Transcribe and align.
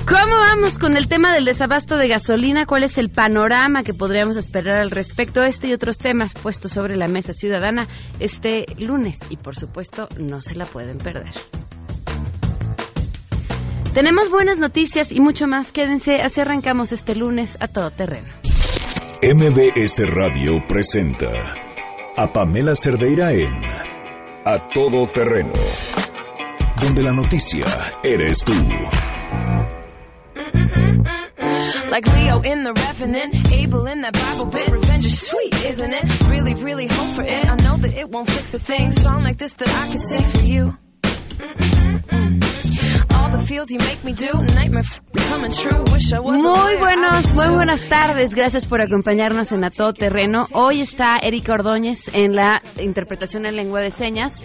¿Cómo 0.05 0.36
vamos 0.36 0.77
con 0.77 0.98
el 0.98 1.07
tema 1.07 1.34
del 1.34 1.45
desabasto 1.45 1.95
de 1.95 2.09
gasolina? 2.09 2.66
¿Cuál 2.66 2.84
es 2.84 2.98
el 2.98 3.11
panorama 3.11 3.84
que 3.84 3.93
podríamos 3.93 4.36
esperar 4.36 4.79
al 4.79 4.91
respecto? 4.91 5.41
Este 5.41 5.70
y 5.70 5.73
otros 5.73 6.00
temas 6.00 6.34
puestos 6.34 6.73
sobre 6.73 6.98
la 6.98 7.07
mesa 7.07 7.32
ciudadana 7.32 7.88
este 8.20 8.66
lunes 8.77 9.20
y 9.29 9.38
por 9.38 9.55
supuesto 9.55 10.09
no 10.20 10.41
se 10.41 10.55
la 10.55 10.66
pueden 10.66 10.98
perder. 10.98 11.32
Tenemos 13.94 14.30
buenas 14.32 14.58
noticias 14.58 15.11
y 15.11 15.20
mucho 15.20 15.47
más. 15.47 15.74
Quédense, 15.74 16.21
así 16.21 16.39
arrancamos 16.39 16.93
este 16.93 17.14
lunes 17.14 17.57
a 17.60 17.68
todo 17.68 17.92
terreno. 17.92 18.28
MBS 19.21 20.07
Radio 20.07 20.65
presenta 20.65 21.28
a 22.15 22.32
Pamela 22.32 22.74
Cerdeira 22.74 23.34
en 23.34 23.51
A 24.46 24.70
Todo 24.74 25.07
Terreno, 25.14 25.51
donde 26.82 27.04
la 27.04 27.12
noticia 27.12 27.65
eres 28.01 28.46
tú. 28.46 28.54
Like 31.89 32.09
Leo 32.14 32.42
in 32.45 32.64
the 32.64 32.72
Revenant, 32.73 33.36
Abel 33.52 33.88
in 33.88 34.02
that 34.03 34.14
Bible 34.14 34.50
bit. 34.50 34.70
Revenge 34.70 35.06
is 35.06 35.20
sweet, 35.20 35.53
isn't 35.66 35.94
it? 35.94 36.30
Really, 36.30 36.53
really 36.56 36.88
hope 36.88 37.09
for 37.09 37.23
it. 37.23 37.45
I 37.45 37.58
know 37.58 37.76
that 37.76 37.94
it 37.98 38.09
won't 38.09 38.30
fix 38.30 38.53
a 38.53 38.59
thing. 38.59 38.92
Song 38.94 39.23
like 39.23 39.38
this 39.38 39.53
that 39.56 39.67
I 39.67 39.88
can 39.89 40.00
sing 40.00 40.23
for 40.23 40.39
you. 40.39 40.78
Muy 46.22 46.76
buenos, 46.78 47.34
muy 47.34 47.48
buenas 47.50 47.88
tardes. 47.88 48.36
Gracias 48.36 48.66
por 48.66 48.82
acompañarnos 48.82 49.52
en 49.52 49.64
A 49.64 49.70
Todo 49.70 49.94
Terreno. 49.94 50.46
Hoy 50.54 50.82
está 50.82 51.18
Erika 51.22 51.54
Ordóñez 51.54 52.10
en 52.14 52.36
la 52.36 52.62
interpretación 52.78 53.46
en 53.46 53.56
lengua 53.56 53.80
de 53.80 53.92
señas. 53.92 54.42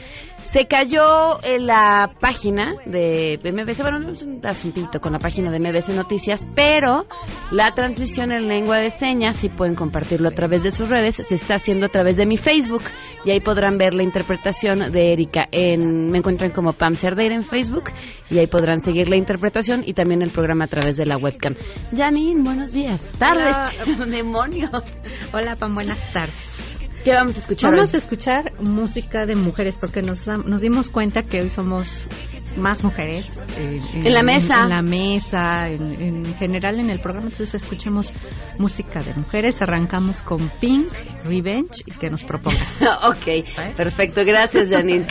Se 0.47 0.67
cayó 0.67 1.43
en 1.43 1.67
la 1.67 2.13
página 2.21 2.77
de 2.87 3.39
MBC, 3.43 3.83
bueno, 3.83 4.13
es 4.13 4.23
un 4.23 4.41
asuntito 4.47 5.01
con 5.01 5.13
la 5.13 5.19
página 5.19 5.51
de 5.51 5.59
MBC 5.59 5.89
Noticias, 5.91 6.47
pero 6.55 7.07
la 7.51 7.73
transmisión 7.75 8.33
en 8.33 8.47
lengua 8.47 8.79
de 8.79 8.91
señas, 8.91 9.37
si 9.37 9.49
pueden 9.49 9.75
compartirlo 9.75 10.29
a 10.29 10.31
través 10.31 10.63
de 10.63 10.71
sus 10.71 10.89
redes, 10.89 11.17
se 11.17 11.35
está 11.35 11.57
haciendo 11.57 11.87
a 11.87 11.89
través 11.89 12.17
de 12.17 12.27
mi 12.27 12.37
Facebook 12.37 12.83
y 13.25 13.33
ahí 13.33 13.41
podrán 13.41 13.77
ver 13.77 13.93
la 13.93 14.05
interpretación 14.05 14.93
de 14.93 15.13
Erika. 15.13 15.49
En, 15.51 16.11
me 16.11 16.19
encuentran 16.19 16.53
como 16.53 16.73
Pam 16.73 16.95
Cerdeira 16.95 17.35
en 17.35 17.45
Facebook 17.45 17.91
y 18.31 18.39
ahí 18.39 18.47
podrán 18.47 18.81
seguir 18.81 19.09
la 19.09 19.17
interpretación 19.17 19.83
y 19.85 19.95
también 19.95 20.23
el 20.23 20.31
programa 20.31 20.67
a 20.67 20.69
través 20.69 20.97
de 20.97 21.07
la 21.07 21.17
webcam. 21.19 21.55
Janine, 21.95 22.43
buenos 22.43 22.73
días. 22.73 23.03
Tardes. 23.19 23.57
Demonios. 24.11 24.71
Hola, 25.33 25.57
Pam, 25.57 25.75
buenas 25.75 26.13
tardes. 26.13 26.66
¿Qué 27.07 27.13
vamos 27.13 27.37
a 27.37 27.39
escuchar? 27.39 27.71
Vamos 27.71 27.95
a 27.95 27.97
escuchar 27.99 28.53
música 28.59 29.27
de 29.27 29.37
mujeres 29.37 29.79
porque 29.79 30.03
nos, 30.03 30.27
nos 30.27 30.61
dimos 30.61 30.91
cuenta 30.91 31.23
que 31.23 31.41
hoy 31.41 31.51
somos 31.51 32.09
más 32.57 32.85
mujeres 32.85 33.41
eh, 33.59 33.81
en, 33.93 34.15
la 34.15 34.23
mesa. 34.23 34.65
en, 34.65 34.69
la 34.69 34.83
mesa 34.83 35.71
en, 35.71 36.35
general 36.35 36.81
en 36.81 36.91
el 36.91 36.99
programa. 36.99 37.29
Entonces 37.29 37.63
escuchemos 37.63 38.13
música 38.59 39.01
de 39.01 39.15
mujeres. 39.15 39.63
Arrancamos 39.63 40.23
con 40.23 40.51
Pink 40.61 40.87
Revenge 41.25 41.83
y 41.87 41.93
que 41.93 42.11
nos 42.11 42.25
proponga. 42.25 42.59
Ok 43.07 43.45
perfecto. 43.77 44.25
Gracias 44.25 44.71
Janine. 44.71 45.07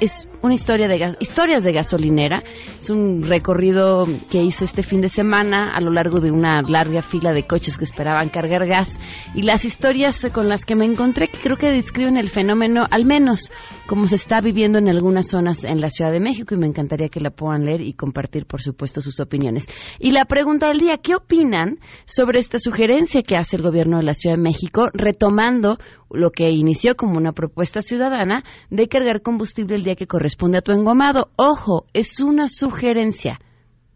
es 0.00 0.28
una 0.42 0.54
historia 0.54 0.88
de 0.88 1.16
historias 1.20 1.64
de 1.64 1.72
gasolinera. 1.72 2.42
Es 2.78 2.90
un 2.90 3.22
recorrido 3.22 4.04
que 4.30 4.42
hice 4.42 4.64
este 4.64 4.82
fin 4.82 5.00
de 5.00 5.08
semana 5.08 5.70
a 5.74 5.80
lo 5.80 5.90
largo 5.90 6.20
de 6.20 6.30
una 6.30 6.62
larga 6.62 7.02
fila 7.02 7.32
de 7.32 7.46
coches 7.46 7.78
que 7.78 7.84
esperaban 7.84 8.28
cargar 8.28 8.66
gas 8.66 9.00
y 9.34 9.42
las 9.42 9.64
historias 9.64 10.26
con 10.32 10.48
las 10.48 10.64
que 10.64 10.76
me 10.76 10.84
encontré 10.84 11.28
que 11.28 11.38
creo 11.38 11.56
que 11.56 11.70
describen 11.70 12.16
el 12.16 12.28
fenómeno 12.28 12.82
al 12.90 13.04
menos 13.04 13.50
como 13.86 14.06
se 14.06 14.16
está 14.16 14.40
viviendo 14.40 14.78
en 14.78 14.88
algunas 14.88 15.28
zonas 15.28 15.64
en 15.64 15.80
la 15.80 15.90
Ciudad 15.90 16.10
de 16.10 16.20
México 16.20 16.54
y 16.54 16.58
me 16.58 16.66
encantaría 16.66 17.08
que 17.08 17.20
la 17.20 17.30
puedan 17.30 17.64
leer 17.64 17.80
y 17.80 17.94
compartir 17.94 18.46
por 18.46 18.62
supuesto 18.62 19.00
sus 19.00 19.20
opiniones. 19.20 19.66
Y 19.98 20.12
la 20.12 20.24
pregunta 20.24 20.68
del 20.68 20.78
día, 20.78 20.98
¿qué 20.98 21.14
opinan 21.14 21.78
sobre 22.06 22.38
esta 22.38 22.58
sugerencia 22.58 23.22
que 23.22 23.36
hace 23.36 23.56
el 23.56 23.62
gobierno 23.62 23.98
de 23.98 24.04
la 24.04 24.14
Ciudad 24.14 24.36
de 24.36 24.42
México 24.42 24.88
retomando 24.92 25.78
lo 26.10 26.30
que 26.30 26.50
inició 26.50 26.94
como 26.96 27.16
una 27.16 27.32
propuesta 27.32 27.82
ciudadana 27.82 28.44
de 28.70 28.88
cargar 28.88 29.22
combustible 29.22 29.76
que 29.94 30.06
corresponde 30.06 30.58
a 30.58 30.62
tu 30.62 30.72
engomado. 30.72 31.30
Ojo, 31.36 31.84
es 31.92 32.20
una 32.20 32.48
sugerencia, 32.48 33.38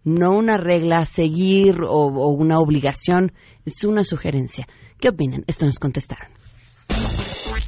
no 0.04 0.36
una 0.36 0.58
regla 0.58 0.98
a 0.98 1.04
seguir 1.06 1.80
o, 1.82 1.88
o 1.88 2.28
una 2.28 2.60
obligación, 2.60 3.32
es 3.64 3.84
una 3.84 4.04
sugerencia. 4.04 4.66
¿Qué 5.00 5.08
opinan? 5.08 5.44
Esto 5.46 5.64
nos 5.64 5.78
contestaron. 5.78 6.28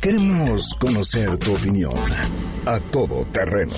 Queremos 0.00 0.74
conocer 0.78 1.38
tu 1.38 1.54
opinión 1.54 1.94
a 2.66 2.80
todo 2.90 3.24
terreno 3.32 3.76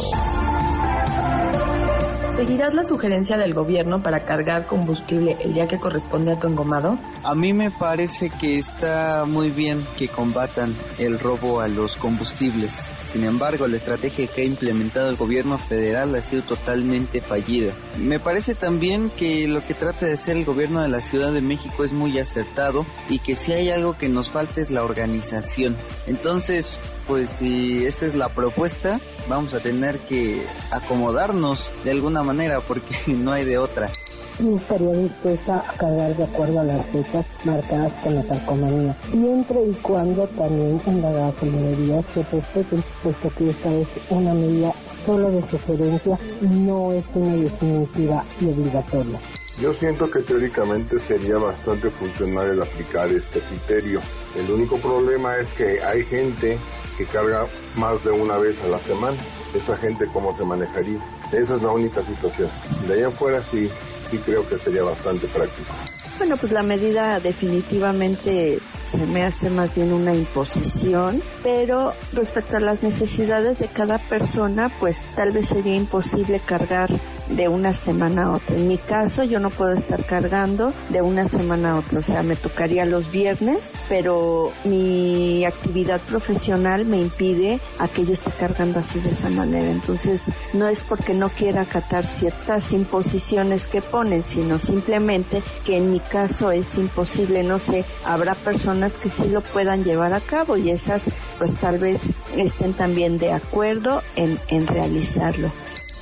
¿Seguirás 2.34 2.72
la 2.72 2.82
sugerencia 2.82 3.37
del 3.37 3.53
gobierno 3.53 4.03
para 4.03 4.25
cargar 4.25 4.66
combustible 4.66 5.37
el 5.41 5.53
día 5.53 5.69
que 5.69 5.78
corresponde 5.78 6.32
a 6.32 6.38
tu 6.38 6.47
engomado? 6.48 6.98
A 7.22 7.34
mí 7.34 7.53
me 7.53 7.70
parece 7.70 8.31
que 8.31 8.59
está 8.59 9.25
muy 9.26 9.50
bien 9.50 9.84
que 9.98 10.09
combatan 10.09 10.75
el 10.98 11.19
robo 11.19 11.60
a 11.60 11.69
los 11.69 11.97
combustibles. 11.97 12.72
Sin 13.04 13.25
embargo, 13.25 13.69
la 13.69 13.76
estrategia 13.76 14.26
que 14.26 14.41
ha 14.41 14.44
implementado 14.44 15.10
el 15.10 15.16
gobierno 15.16 15.59
federal 15.59 16.15
ha 16.15 16.22
sido 16.22 16.43
totalmente 16.43 17.20
fallida. 17.20 17.75
Me 17.98 18.19
parece 18.19 18.54
también 18.54 19.10
que 19.10 19.47
lo 19.47 19.64
que 19.66 19.75
trata 19.75 20.06
de 20.06 20.14
hacer 20.14 20.38
el 20.38 20.47
gobierno 20.47 20.81
de 20.81 20.88
la 20.88 21.03
Ciudad 21.03 21.32
de 21.32 21.43
México 21.43 21.84
es 21.84 21.93
muy 21.93 22.19
acertado 22.19 22.87
y 23.10 23.19
que 23.19 23.37
si 23.37 23.53
hay 23.53 23.69
algo 23.69 23.99
que 23.99 24.09
nos 24.09 24.31
falta 24.31 24.62
es 24.62 24.70
la 24.70 24.82
organización. 24.82 25.76
Entonces, 26.06 26.78
pues 27.06 27.30
si 27.30 27.86
esa 27.86 28.06
es 28.06 28.14
la 28.14 28.28
propuesta, 28.28 29.00
vamos 29.28 29.54
a 29.54 29.60
tener 29.60 29.98
que 30.00 30.42
acomodarnos 30.70 31.70
de 31.84 31.90
alguna 31.90 32.22
manera 32.22 32.60
porque 32.60 32.94
no 33.16 33.32
hay 33.32 33.44
de 33.44 33.58
otra. 33.58 33.90
estaría 34.38 34.92
dispuesta 34.92 35.64
a 35.68 35.72
cargar 35.74 36.16
de 36.16 36.24
acuerdo 36.24 36.60
a 36.60 36.64
las 36.64 36.86
fechas 36.86 37.26
marcadas 37.44 37.92
con 38.02 38.14
la 38.14 38.22
calcomanía, 38.22 38.96
siempre 39.10 39.58
y 39.70 39.74
cuando 39.82 40.26
también 40.28 40.80
en 40.86 41.02
la 41.02 41.10
gasolinería 41.12 42.02
se 42.14 42.22
respeten, 42.22 42.84
puesto 43.02 43.30
que 43.36 43.50
esta 43.50 43.72
es 43.74 43.88
una 44.10 44.34
medida 44.34 44.72
solo 45.04 45.30
de 45.30 45.42
sugerencia, 45.50 46.19
no 46.40 46.92
es 46.92 47.04
una 47.14 47.36
definitiva 47.36 48.24
y 48.40 48.46
obligatoria. 48.46 49.19
Yo 49.60 49.72
siento 49.74 50.10
que 50.10 50.20
teóricamente 50.20 50.98
sería 50.98 51.36
bastante 51.36 51.90
funcional 51.90 52.50
el 52.50 52.62
aplicar 52.62 53.08
este 53.08 53.40
criterio. 53.40 54.00
El 54.34 54.50
único 54.50 54.78
problema 54.78 55.36
es 55.36 55.46
que 55.52 55.82
hay 55.82 56.02
gente 56.04 56.58
que 56.97 57.06
carga 57.06 57.47
más 57.76 58.03
de 58.04 58.10
una 58.10 58.38
vez 58.38 58.56
a 58.62 58.69
la 58.69 58.78
semana. 58.78 59.16
Esa 59.54 59.76
gente 59.76 60.08
cómo 60.12 60.36
se 60.36 60.44
manejaría. 60.44 60.98
Esa 61.32 61.56
es 61.56 61.62
la 61.62 61.70
única 61.70 62.03
situación. 62.03 62.50
De 62.86 62.94
ahí 62.94 63.03
afuera 63.03 63.42
sí, 63.50 63.69
sí 64.10 64.19
creo 64.19 64.48
que 64.48 64.58
sería 64.58 64.82
bastante 64.82 65.26
práctico. 65.28 65.72
Bueno, 66.19 66.36
pues 66.36 66.52
la 66.52 66.62
medida 66.62 67.20
definitivamente 67.20 68.60
se 68.91 69.06
me 69.06 69.22
hace 69.25 69.50
más 69.50 69.75
bien 69.75 69.93
una 69.93 70.15
imposición, 70.15 71.22
pero 71.43 71.93
respecto 72.12 72.56
a 72.56 72.60
las 72.60 72.82
necesidades 72.82 73.59
de 73.59 73.69
cada 73.69 73.98
persona, 73.98 74.70
pues 74.81 75.00
tal 75.16 75.32
vez 75.32 75.49
sería 75.49 75.75
imposible 75.75 76.40
cargar 76.40 76.90
de 77.29 77.49
una 77.49 77.73
semana 77.73 78.25
a 78.25 78.32
otra. 78.32 78.56
En 78.56 78.69
mi 78.69 78.79
caso, 78.79 79.23
yo 79.25 79.38
no 79.38 79.50
puedo 79.50 79.73
estar 79.73 80.05
cargando 80.05 80.73
de 80.90 81.00
una 81.00 81.29
semana 81.29 81.73
a 81.73 81.79
otra, 81.79 82.00
o 82.00 82.02
sea, 82.02 82.23
me 82.23 82.37
tocaría 82.37 82.84
los 82.84 83.11
viernes, 83.11 83.73
pero 83.88 84.52
mi 84.64 85.44
actividad 85.44 86.00
profesional 86.00 86.84
me 86.84 87.00
impide 87.00 87.61
a 87.79 87.88
que 87.88 88.05
yo 88.05 88.12
esté 88.12 88.31
cargando 88.32 88.81
así 88.81 88.99
de 89.00 89.11
esa 89.11 89.31
manera. 89.31 89.70
Entonces, 89.70 90.23
no 90.52 90.69
es 90.69 90.81
porque 90.81 91.14
no 91.14 91.29
quiera 91.31 91.62
acatar 91.62 92.06
ciertas 92.06 92.73
imposiciones 92.73 93.67
que 93.67 93.81
ponen, 93.81 94.25
sino 94.25 94.58
simplemente 94.58 95.43
que 95.64 95.79
en 95.79 95.90
mi 95.90 96.00
caso 96.00 96.50
es 96.50 96.76
imposible, 96.76 97.43
no 97.43 97.58
sé, 97.58 97.84
habrá 98.05 98.34
personas 98.34 98.71
que 99.02 99.10
sí 99.10 99.28
lo 99.28 99.40
puedan 99.40 99.84
llevar 99.84 100.12
a 100.14 100.20
cabo 100.20 100.56
y 100.56 100.70
esas 100.70 101.02
pues 101.38 101.54
tal 101.56 101.78
vez 101.78 102.00
estén 102.36 102.72
también 102.72 103.19
de 103.19 103.32
acuerdo 103.32 104.02
en, 104.16 104.38
en 104.48 104.66
realizarlo. 104.66 105.50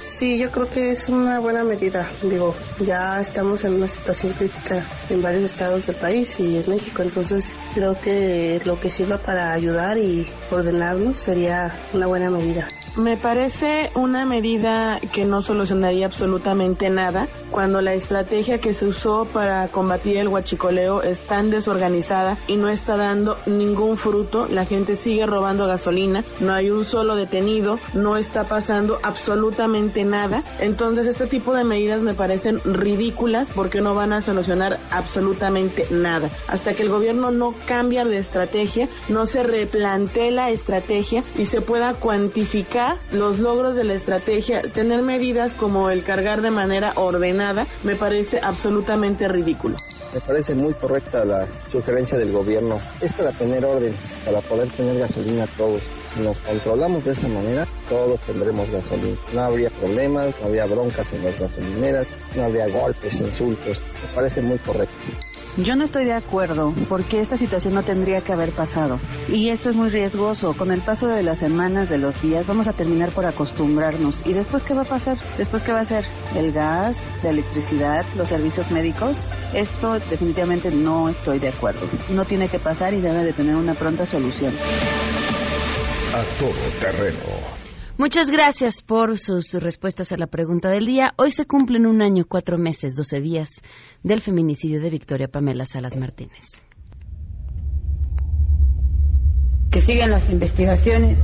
Sí, 0.08 0.38
yo 0.38 0.50
creo 0.50 0.68
que 0.68 0.90
es 0.90 1.08
una 1.08 1.38
buena 1.38 1.64
medida. 1.64 2.06
Digo, 2.22 2.54
ya 2.80 3.20
estamos 3.20 3.64
en 3.64 3.74
una 3.74 3.88
situación 3.88 4.32
crítica 4.32 4.84
en 5.08 5.22
varios 5.22 5.44
estados 5.44 5.86
del 5.86 5.96
país 5.96 6.38
y 6.40 6.58
en 6.58 6.68
México, 6.68 7.02
entonces 7.02 7.54
creo 7.74 7.98
que 7.98 8.60
lo 8.64 8.78
que 8.78 8.90
sirva 8.90 9.18
para 9.18 9.52
ayudar 9.52 9.96
y 9.98 10.28
ordenarnos 10.50 11.16
sería 11.16 11.72
una 11.94 12.06
buena 12.06 12.28
medida. 12.28 12.68
Me 12.96 13.16
parece 13.16 13.90
una 13.94 14.26
medida 14.26 14.98
que 15.12 15.24
no 15.24 15.42
solucionaría 15.42 16.06
absolutamente 16.06 16.90
nada 16.90 17.28
cuando 17.52 17.80
la 17.80 17.94
estrategia 17.94 18.58
que 18.58 18.74
se 18.74 18.86
usó 18.86 19.26
para 19.26 19.68
combatir 19.68 20.16
el 20.16 20.28
huachicoleo 20.28 21.02
es 21.02 21.22
tan 21.22 21.50
desorganizada 21.50 22.36
y 22.48 22.56
no 22.56 22.68
está 22.68 22.96
dando 22.96 23.36
ningún 23.46 23.96
fruto. 23.96 24.48
La 24.48 24.64
gente 24.64 24.96
sigue 24.96 25.24
robando 25.24 25.66
gasolina, 25.66 26.24
no 26.40 26.52
hay 26.52 26.70
un 26.70 26.84
solo 26.84 27.14
detenido, 27.14 27.78
no 27.94 28.16
está 28.16 28.44
pasando 28.44 28.98
absolutamente 29.02 30.04
nada. 30.04 30.42
Entonces 30.58 31.06
este 31.06 31.26
tipo 31.26 31.54
de 31.54 31.64
medidas 31.64 32.02
me 32.02 32.14
parecen 32.14 32.60
ridículas 32.64 33.50
porque 33.54 33.80
no 33.80 33.94
van 33.94 34.12
a 34.12 34.20
solucionar 34.20 34.80
absolutamente 34.90 35.86
nada. 35.90 36.28
Hasta 36.48 36.74
que 36.74 36.82
el 36.82 36.88
gobierno 36.88 37.30
no 37.30 37.54
cambie 37.66 38.04
de 38.04 38.16
estrategia, 38.16 38.88
no 39.08 39.26
se 39.26 39.42
replantee 39.42 40.30
la 40.30 40.50
estrategia 40.50 41.22
y 41.36 41.46
se 41.46 41.60
pueda 41.60 41.94
cuantificar 41.94 42.79
los 43.12 43.38
logros 43.38 43.76
de 43.76 43.84
la 43.84 43.94
estrategia, 43.94 44.62
tener 44.62 45.02
medidas 45.02 45.54
como 45.54 45.90
el 45.90 46.02
cargar 46.02 46.40
de 46.40 46.50
manera 46.50 46.92
ordenada, 46.96 47.66
me 47.84 47.96
parece 47.96 48.40
absolutamente 48.42 49.28
ridículo. 49.28 49.76
Me 50.12 50.20
parece 50.20 50.54
muy 50.54 50.72
correcta 50.74 51.24
la 51.24 51.46
sugerencia 51.70 52.18
del 52.18 52.32
gobierno. 52.32 52.80
Es 53.00 53.12
para 53.12 53.30
tener 53.32 53.64
orden, 53.64 53.94
para 54.24 54.40
poder 54.40 54.68
tener 54.70 54.98
gasolina 54.98 55.46
todos. 55.56 55.82
Nos 56.18 56.36
controlamos 56.38 57.04
de 57.04 57.12
esa 57.12 57.28
manera, 57.28 57.66
todos 57.88 58.18
tendremos 58.20 58.68
gasolina. 58.70 59.16
No 59.32 59.40
habría 59.42 59.70
problemas, 59.70 60.34
no 60.40 60.46
habría 60.46 60.66
broncas 60.66 61.12
en 61.12 61.24
las 61.24 61.38
gasolineras, 61.38 62.06
no 62.34 62.44
habría 62.44 62.68
golpes, 62.68 63.20
insultos. 63.20 63.78
Me 63.78 64.14
parece 64.14 64.42
muy 64.42 64.58
correcto. 64.58 64.94
Yo 65.56 65.74
no 65.74 65.84
estoy 65.84 66.04
de 66.04 66.12
acuerdo 66.12 66.72
porque 66.88 67.20
esta 67.20 67.36
situación 67.36 67.74
no 67.74 67.82
tendría 67.82 68.20
que 68.20 68.32
haber 68.32 68.50
pasado. 68.50 68.98
Y 69.28 69.48
esto 69.50 69.70
es 69.70 69.76
muy 69.76 69.90
riesgoso. 69.90 70.54
Con 70.54 70.70
el 70.70 70.80
paso 70.80 71.08
de 71.08 71.22
las 71.22 71.38
semanas, 71.38 71.90
de 71.90 71.98
los 71.98 72.20
días, 72.22 72.46
vamos 72.46 72.68
a 72.68 72.72
terminar 72.72 73.10
por 73.10 73.26
acostumbrarnos. 73.26 74.26
¿Y 74.26 74.32
después 74.32 74.62
qué 74.62 74.74
va 74.74 74.82
a 74.82 74.86
pasar? 74.86 75.18
¿Después 75.38 75.62
qué 75.62 75.72
va 75.72 75.80
a 75.80 75.84
ser? 75.84 76.04
¿El 76.36 76.52
gas? 76.52 76.98
¿La 77.22 77.30
electricidad? 77.30 78.04
¿Los 78.16 78.28
servicios 78.28 78.70
médicos? 78.70 79.16
Esto 79.52 79.94
definitivamente 80.08 80.70
no 80.70 81.08
estoy 81.08 81.40
de 81.40 81.48
acuerdo. 81.48 81.86
No 82.10 82.24
tiene 82.24 82.48
que 82.48 82.58
pasar 82.58 82.94
y 82.94 83.00
debe 83.00 83.24
de 83.24 83.32
tener 83.32 83.56
una 83.56 83.74
pronta 83.74 84.06
solución. 84.06 84.54
A 86.12 86.24
todo 86.40 86.50
terreno. 86.80 87.20
Muchas 87.96 88.30
gracias 88.30 88.82
por 88.82 89.16
sus 89.16 89.52
respuestas 89.52 90.10
a 90.10 90.16
la 90.16 90.26
pregunta 90.26 90.68
del 90.68 90.84
día. 90.84 91.14
Hoy 91.16 91.30
se 91.30 91.46
cumplen 91.46 91.86
un 91.86 92.02
año, 92.02 92.24
cuatro 92.28 92.58
meses, 92.58 92.96
doce 92.96 93.20
días 93.20 93.62
del 94.02 94.20
feminicidio 94.20 94.80
de 94.80 94.90
Victoria 94.90 95.28
Pamela 95.28 95.66
Salas 95.66 95.96
Martínez. 95.96 96.62
Que 99.70 99.80
sigan 99.80 100.10
las 100.10 100.28
investigaciones. 100.30 101.16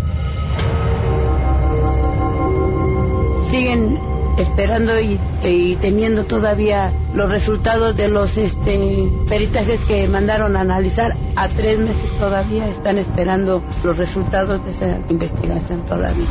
Siguen 3.50 4.16
esperando 4.37 4.99
y, 5.00 5.77
teniendo 5.77 6.27
todavía 6.27 6.93
los 7.15 7.31
resultados 7.31 7.97
de 7.97 8.09
los 8.09 8.37
este, 8.37 9.11
peritajes 9.29 9.85
que 9.85 10.09
mandaron 10.09 10.56
a 10.56 10.61
analizar. 10.61 11.12
A 11.37 11.49
tres 11.49 11.79
meses 11.79 12.11
todavía 12.19 12.69
están 12.69 12.99
esperando 12.99 13.62
los 13.85 13.97
resultados 13.97 14.65
de 14.65 14.71
esa 14.71 14.99
investigación 15.09 15.85
todavía. 15.87 16.27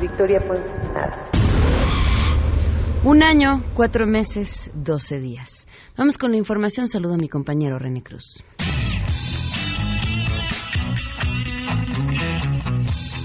Victoria 0.00 0.40
pues 0.46 0.60
nada. 0.92 1.30
Un 3.04 3.22
año, 3.22 3.62
cuatro 3.74 4.06
meses, 4.06 4.70
doce 4.74 5.20
días. 5.20 5.66
Vamos 5.96 6.18
con 6.18 6.32
la 6.32 6.36
información. 6.36 6.88
Saludo 6.88 7.14
a 7.14 7.18
mi 7.18 7.28
compañero 7.28 7.78
René 7.78 8.02
Cruz. 8.02 8.44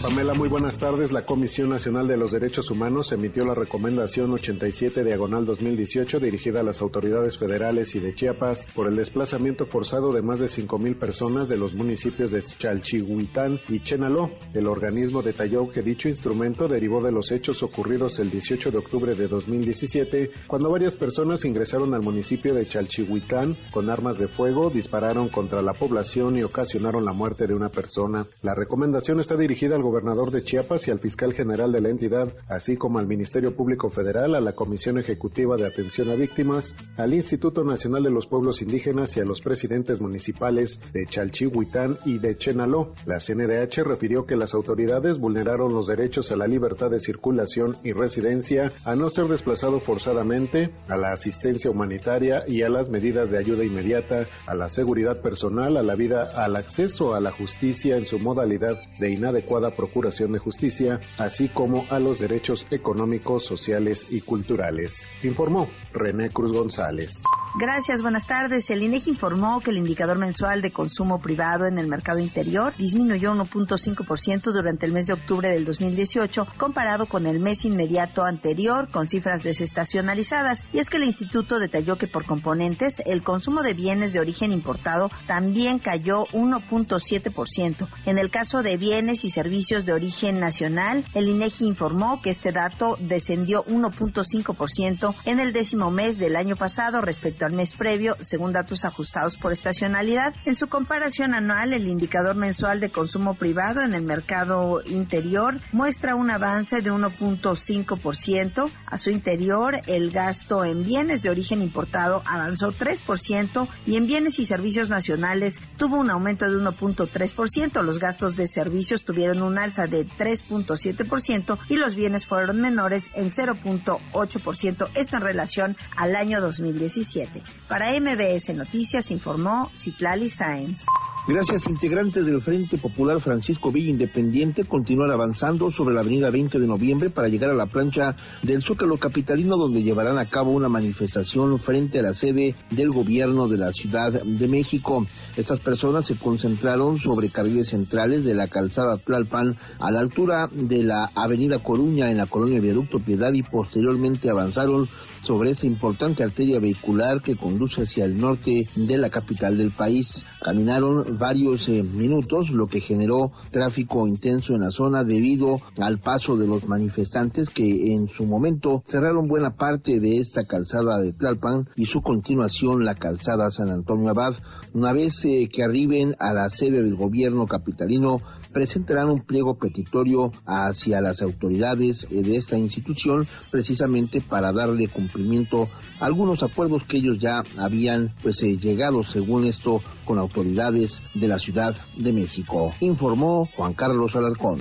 Pamela, 0.01 0.33
muy 0.33 0.49
buenas 0.49 0.79
tardes. 0.79 1.11
La 1.11 1.27
Comisión 1.27 1.69
Nacional 1.69 2.07
de 2.07 2.17
los 2.17 2.31
Derechos 2.31 2.71
Humanos 2.71 3.11
emitió 3.11 3.45
la 3.45 3.53
recomendación 3.53 4.31
87 4.31 5.03
diagonal 5.03 5.45
2018 5.45 6.19
dirigida 6.19 6.61
a 6.61 6.63
las 6.63 6.81
autoridades 6.81 7.37
federales 7.37 7.93
y 7.93 7.99
de 7.99 8.15
Chiapas 8.15 8.65
por 8.73 8.87
el 8.87 8.95
desplazamiento 8.95 9.63
forzado 9.63 10.11
de 10.11 10.23
más 10.23 10.39
de 10.39 10.47
5.000 10.47 10.97
personas 10.97 11.49
de 11.49 11.57
los 11.57 11.75
municipios 11.75 12.31
de 12.31 12.41
Chalchihuitán 12.41 13.59
y 13.69 13.83
Chenaló. 13.83 14.31
El 14.55 14.67
organismo 14.67 15.21
detalló 15.21 15.69
que 15.69 15.83
dicho 15.83 16.09
instrumento 16.09 16.67
derivó 16.67 17.03
de 17.03 17.11
los 17.11 17.31
hechos 17.31 17.61
ocurridos 17.61 18.17
el 18.17 18.31
18 18.31 18.71
de 18.71 18.77
octubre 18.79 19.13
de 19.13 19.27
2017, 19.27 20.31
cuando 20.47 20.71
varias 20.71 20.95
personas 20.95 21.45
ingresaron 21.45 21.93
al 21.93 22.01
municipio 22.01 22.55
de 22.55 22.65
Chalchihuitán 22.65 23.55
con 23.71 23.91
armas 23.91 24.17
de 24.17 24.27
fuego, 24.27 24.71
dispararon 24.71 25.29
contra 25.29 25.61
la 25.61 25.73
población 25.73 26.37
y 26.37 26.43
ocasionaron 26.43 27.05
la 27.05 27.13
muerte 27.13 27.45
de 27.45 27.53
una 27.53 27.69
persona. 27.69 28.25
La 28.41 28.55
recomendación 28.55 29.19
está 29.19 29.37
dirigida 29.37 29.75
al 29.75 29.90
gobernador 29.91 30.31
de 30.31 30.41
Chiapas 30.41 30.87
y 30.87 30.91
al 30.91 30.99
fiscal 30.99 31.33
general 31.33 31.73
de 31.73 31.81
la 31.81 31.89
entidad, 31.89 32.33
así 32.47 32.77
como 32.77 32.97
al 32.97 33.07
Ministerio 33.07 33.53
Público 33.57 33.89
Federal, 33.89 34.35
a 34.35 34.39
la 34.39 34.53
Comisión 34.53 34.97
Ejecutiva 34.97 35.57
de 35.57 35.67
Atención 35.67 36.09
a 36.09 36.15
Víctimas, 36.15 36.73
al 36.95 37.13
Instituto 37.13 37.65
Nacional 37.65 38.03
de 38.03 38.09
los 38.09 38.27
Pueblos 38.27 38.61
Indígenas 38.61 39.17
y 39.17 39.19
a 39.19 39.25
los 39.25 39.41
presidentes 39.41 39.99
municipales 39.99 40.79
de 40.93 41.05
Chalchihuitán 41.05 41.97
y 42.05 42.19
de 42.19 42.37
Chenaló. 42.37 42.93
La 43.05 43.19
CNDH 43.19 43.83
refirió 43.83 44.25
que 44.25 44.37
las 44.37 44.53
autoridades 44.53 45.19
vulneraron 45.19 45.73
los 45.73 45.87
derechos 45.87 46.31
a 46.31 46.37
la 46.37 46.47
libertad 46.47 46.89
de 46.89 47.01
circulación 47.01 47.75
y 47.83 47.91
residencia, 47.91 48.71
a 48.85 48.95
no 48.95 49.09
ser 49.09 49.25
desplazado 49.25 49.81
forzadamente, 49.81 50.71
a 50.87 50.95
la 50.95 51.09
asistencia 51.09 51.69
humanitaria 51.69 52.45
y 52.47 52.61
a 52.63 52.69
las 52.69 52.87
medidas 52.87 53.29
de 53.29 53.39
ayuda 53.39 53.65
inmediata, 53.65 54.27
a 54.47 54.55
la 54.55 54.69
seguridad 54.69 55.21
personal, 55.21 55.75
a 55.75 55.83
la 55.83 55.95
vida, 55.95 56.29
al 56.33 56.55
acceso 56.55 57.13
a 57.13 57.19
la 57.19 57.31
justicia 57.31 57.97
en 57.97 58.05
su 58.05 58.19
modalidad 58.19 58.79
de 58.99 59.11
inadecuada 59.11 59.71
Procuración 59.81 60.31
de 60.31 60.37
Justicia, 60.37 60.99
así 61.17 61.49
como 61.49 61.85
a 61.89 61.97
los 61.97 62.19
derechos 62.19 62.67
económicos, 62.69 63.43
sociales 63.43 64.11
y 64.11 64.21
culturales, 64.21 65.07
informó 65.23 65.69
René 65.91 66.29
Cruz 66.29 66.55
González. 66.55 67.23
Gracias, 67.55 68.01
buenas 68.01 68.27
tardes. 68.27 68.69
El 68.69 68.81
INEGI 68.81 69.09
informó 69.09 69.59
que 69.59 69.71
el 69.71 69.77
indicador 69.77 70.17
mensual 70.17 70.61
de 70.61 70.71
consumo 70.71 71.19
privado 71.19 71.65
en 71.65 71.79
el 71.79 71.87
mercado 71.87 72.19
interior 72.19 72.73
disminuyó 72.77 73.33
1.5% 73.33 74.53
durante 74.53 74.85
el 74.85 74.93
mes 74.93 75.05
de 75.05 75.13
octubre 75.13 75.49
del 75.49 75.65
2018 75.65 76.47
comparado 76.55 77.07
con 77.07 77.25
el 77.25 77.39
mes 77.39 77.65
inmediato 77.65 78.23
anterior 78.23 78.87
con 78.89 79.09
cifras 79.09 79.43
desestacionalizadas. 79.43 80.65
Y 80.71 80.79
es 80.79 80.89
que 80.89 80.97
el 80.97 81.03
instituto 81.03 81.59
detalló 81.59 81.97
que 81.97 82.07
por 82.07 82.23
componentes 82.23 83.01
el 83.05 83.21
consumo 83.21 83.63
de 83.63 83.73
bienes 83.73 84.13
de 84.13 84.21
origen 84.21 84.53
importado 84.53 85.09
también 85.27 85.79
cayó 85.79 86.27
1.7%. 86.27 87.87
En 88.05 88.17
el 88.17 88.29
caso 88.29 88.63
de 88.63 88.77
bienes 88.77 89.25
y 89.25 89.29
servicios 89.29 89.70
de 89.71 89.93
origen 89.93 90.41
nacional, 90.41 91.05
el 91.13 91.29
INEGI 91.29 91.65
informó 91.65 92.21
que 92.21 92.29
este 92.29 92.51
dato 92.51 92.97
descendió 92.99 93.63
1.5% 93.63 95.15
en 95.23 95.39
el 95.39 95.53
décimo 95.53 95.89
mes 95.91 96.17
del 96.17 96.35
año 96.35 96.57
pasado 96.57 96.99
respecto 96.99 97.45
al 97.45 97.53
mes 97.53 97.73
previo, 97.73 98.17
según 98.19 98.51
datos 98.51 98.83
ajustados 98.83 99.37
por 99.37 99.53
estacionalidad. 99.53 100.33
En 100.43 100.55
su 100.55 100.67
comparación 100.67 101.33
anual, 101.33 101.71
el 101.71 101.87
indicador 101.87 102.35
mensual 102.35 102.81
de 102.81 102.91
consumo 102.91 103.35
privado 103.35 103.81
en 103.81 103.93
el 103.93 104.01
mercado 104.01 104.81
interior 104.85 105.61
muestra 105.71 106.15
un 106.15 106.31
avance 106.31 106.81
de 106.81 106.91
1.5%. 106.91 108.69
A 108.87 108.97
su 108.97 109.09
interior, 109.09 109.79
el 109.87 110.11
gasto 110.11 110.65
en 110.65 110.83
bienes 110.83 111.21
de 111.21 111.29
origen 111.29 111.61
importado 111.61 112.23
avanzó 112.25 112.73
3% 112.73 113.69
y 113.85 113.95
en 113.95 114.05
bienes 114.05 114.37
y 114.39 114.45
servicios 114.45 114.89
nacionales 114.89 115.61
tuvo 115.77 115.97
un 115.97 116.09
aumento 116.09 116.43
de 116.43 116.57
1.3%. 116.57 117.81
Los 117.83 117.99
gastos 117.99 118.35
de 118.35 118.47
servicios 118.47 119.05
tuvieron 119.05 119.41
un 119.41 119.60
alza 119.61 119.87
de 119.87 120.05
3.7% 120.05 121.57
y 121.69 121.75
los 121.77 121.95
bienes 121.95 122.25
fueron 122.25 122.61
menores 122.61 123.11
en 123.13 123.29
0.8%. 123.29 124.89
Esto 124.95 125.15
en 125.17 125.21
relación 125.21 125.77
al 125.95 126.15
año 126.15 126.41
2017. 126.41 127.43
Para 127.67 127.91
MBS 127.99 128.53
Noticias 128.55 129.11
informó 129.11 129.71
Citlali 129.75 130.29
Sáenz. 130.29 130.85
Gracias, 131.27 131.67
integrantes 131.67 132.25
del 132.25 132.41
Frente 132.41 132.79
Popular 132.79 133.21
Francisco 133.21 133.71
Villa 133.71 133.91
Independiente 133.91 134.63
continúan 134.63 135.11
avanzando 135.11 135.69
sobre 135.69 135.93
la 135.93 136.01
avenida 136.01 136.31
20 136.31 136.57
de 136.57 136.65
noviembre 136.65 137.11
para 137.11 137.27
llegar 137.27 137.51
a 137.51 137.53
la 137.53 137.67
plancha 137.67 138.15
del 138.41 138.63
Zócalo 138.63 138.97
Capitalino, 138.97 139.55
donde 139.55 139.83
llevarán 139.83 140.17
a 140.17 140.25
cabo 140.25 140.49
una 140.49 140.67
manifestación 140.67 141.59
frente 141.59 141.99
a 141.99 142.01
la 142.01 142.13
sede 142.13 142.55
del 142.71 142.89
gobierno 142.89 143.47
de 143.47 143.57
la 143.59 143.71
Ciudad 143.71 144.11
de 144.11 144.47
México. 144.47 145.05
Estas 145.37 145.59
personas 145.59 146.07
se 146.07 146.17
concentraron 146.17 146.97
sobre 146.97 147.29
carriles 147.29 147.67
centrales 147.67 148.25
de 148.25 148.33
la 148.33 148.47
calzada 148.47 148.97
Tlalpan 148.97 149.50
a 149.79 149.91
la 149.91 149.99
altura 149.99 150.49
de 150.51 150.83
la 150.83 151.09
avenida 151.15 151.59
Coruña 151.59 152.11
en 152.11 152.17
la 152.17 152.25
colonia 152.25 152.59
Viaducto 152.59 152.99
Piedad 152.99 153.33
y 153.33 153.43
posteriormente 153.43 154.29
avanzaron 154.29 154.87
sobre 155.23 155.51
esta 155.51 155.67
importante 155.67 156.23
arteria 156.23 156.59
vehicular 156.59 157.21
que 157.21 157.35
conduce 157.35 157.83
hacia 157.83 158.05
el 158.05 158.19
norte 158.19 158.65
de 158.75 158.97
la 158.97 159.09
capital 159.09 159.57
del 159.57 159.71
país. 159.71 160.25
Caminaron 160.41 161.17
varios 161.19 161.69
eh, 161.69 161.83
minutos, 161.83 162.49
lo 162.49 162.67
que 162.67 162.79
generó 162.79 163.31
tráfico 163.51 164.07
intenso 164.07 164.53
en 164.53 164.61
la 164.61 164.71
zona 164.71 165.03
debido 165.03 165.57
al 165.77 165.99
paso 165.99 166.35
de 166.35 166.47
los 166.47 166.67
manifestantes 166.67 167.49
que 167.49 167.93
en 167.93 168.07
su 168.09 168.25
momento 168.25 168.81
cerraron 168.85 169.27
buena 169.27 169.51
parte 169.51 169.99
de 169.99 170.17
esta 170.17 170.45
calzada 170.45 170.99
de 170.99 171.13
Tlalpan 171.13 171.69
y 171.75 171.85
su 171.85 172.01
continuación 172.01 172.83
la 172.83 172.95
calzada 172.95 173.51
San 173.51 173.69
Antonio 173.69 174.09
Abad. 174.09 174.35
Una 174.73 174.93
vez 174.93 175.23
eh, 175.25 175.49
que 175.51 175.63
arriben 175.63 176.15
a 176.19 176.33
la 176.33 176.49
sede 176.49 176.81
del 176.81 176.95
gobierno 176.95 177.45
capitalino, 177.45 178.21
presentarán 178.51 179.09
un 179.09 179.21
pliego 179.21 179.55
petitorio 179.55 180.31
hacia 180.45 181.01
las 181.01 181.21
autoridades 181.21 182.07
de 182.09 182.35
esta 182.35 182.57
institución 182.57 183.25
precisamente 183.51 184.21
para 184.21 184.51
darle 184.51 184.87
cumplimiento 184.87 185.69
a 185.99 186.05
algunos 186.05 186.43
acuerdos 186.43 186.83
que 186.83 186.97
ellos 186.97 187.17
ya 187.19 187.43
habían 187.57 188.13
pues 188.21 188.41
eh, 188.43 188.57
llegado 188.57 189.03
según 189.03 189.45
esto 189.45 189.81
con 190.05 190.19
autoridades 190.19 191.01
de 191.13 191.27
la 191.27 191.39
Ciudad 191.39 191.75
de 191.97 192.13
México. 192.13 192.71
Informó 192.79 193.45
Juan 193.55 193.73
Carlos 193.73 194.15
Alarcón. 194.15 194.59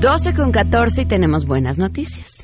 12 0.00 0.34
con 0.34 0.52
14 0.52 1.02
y 1.02 1.06
tenemos 1.06 1.44
buenas 1.44 1.76
noticias. 1.76 2.37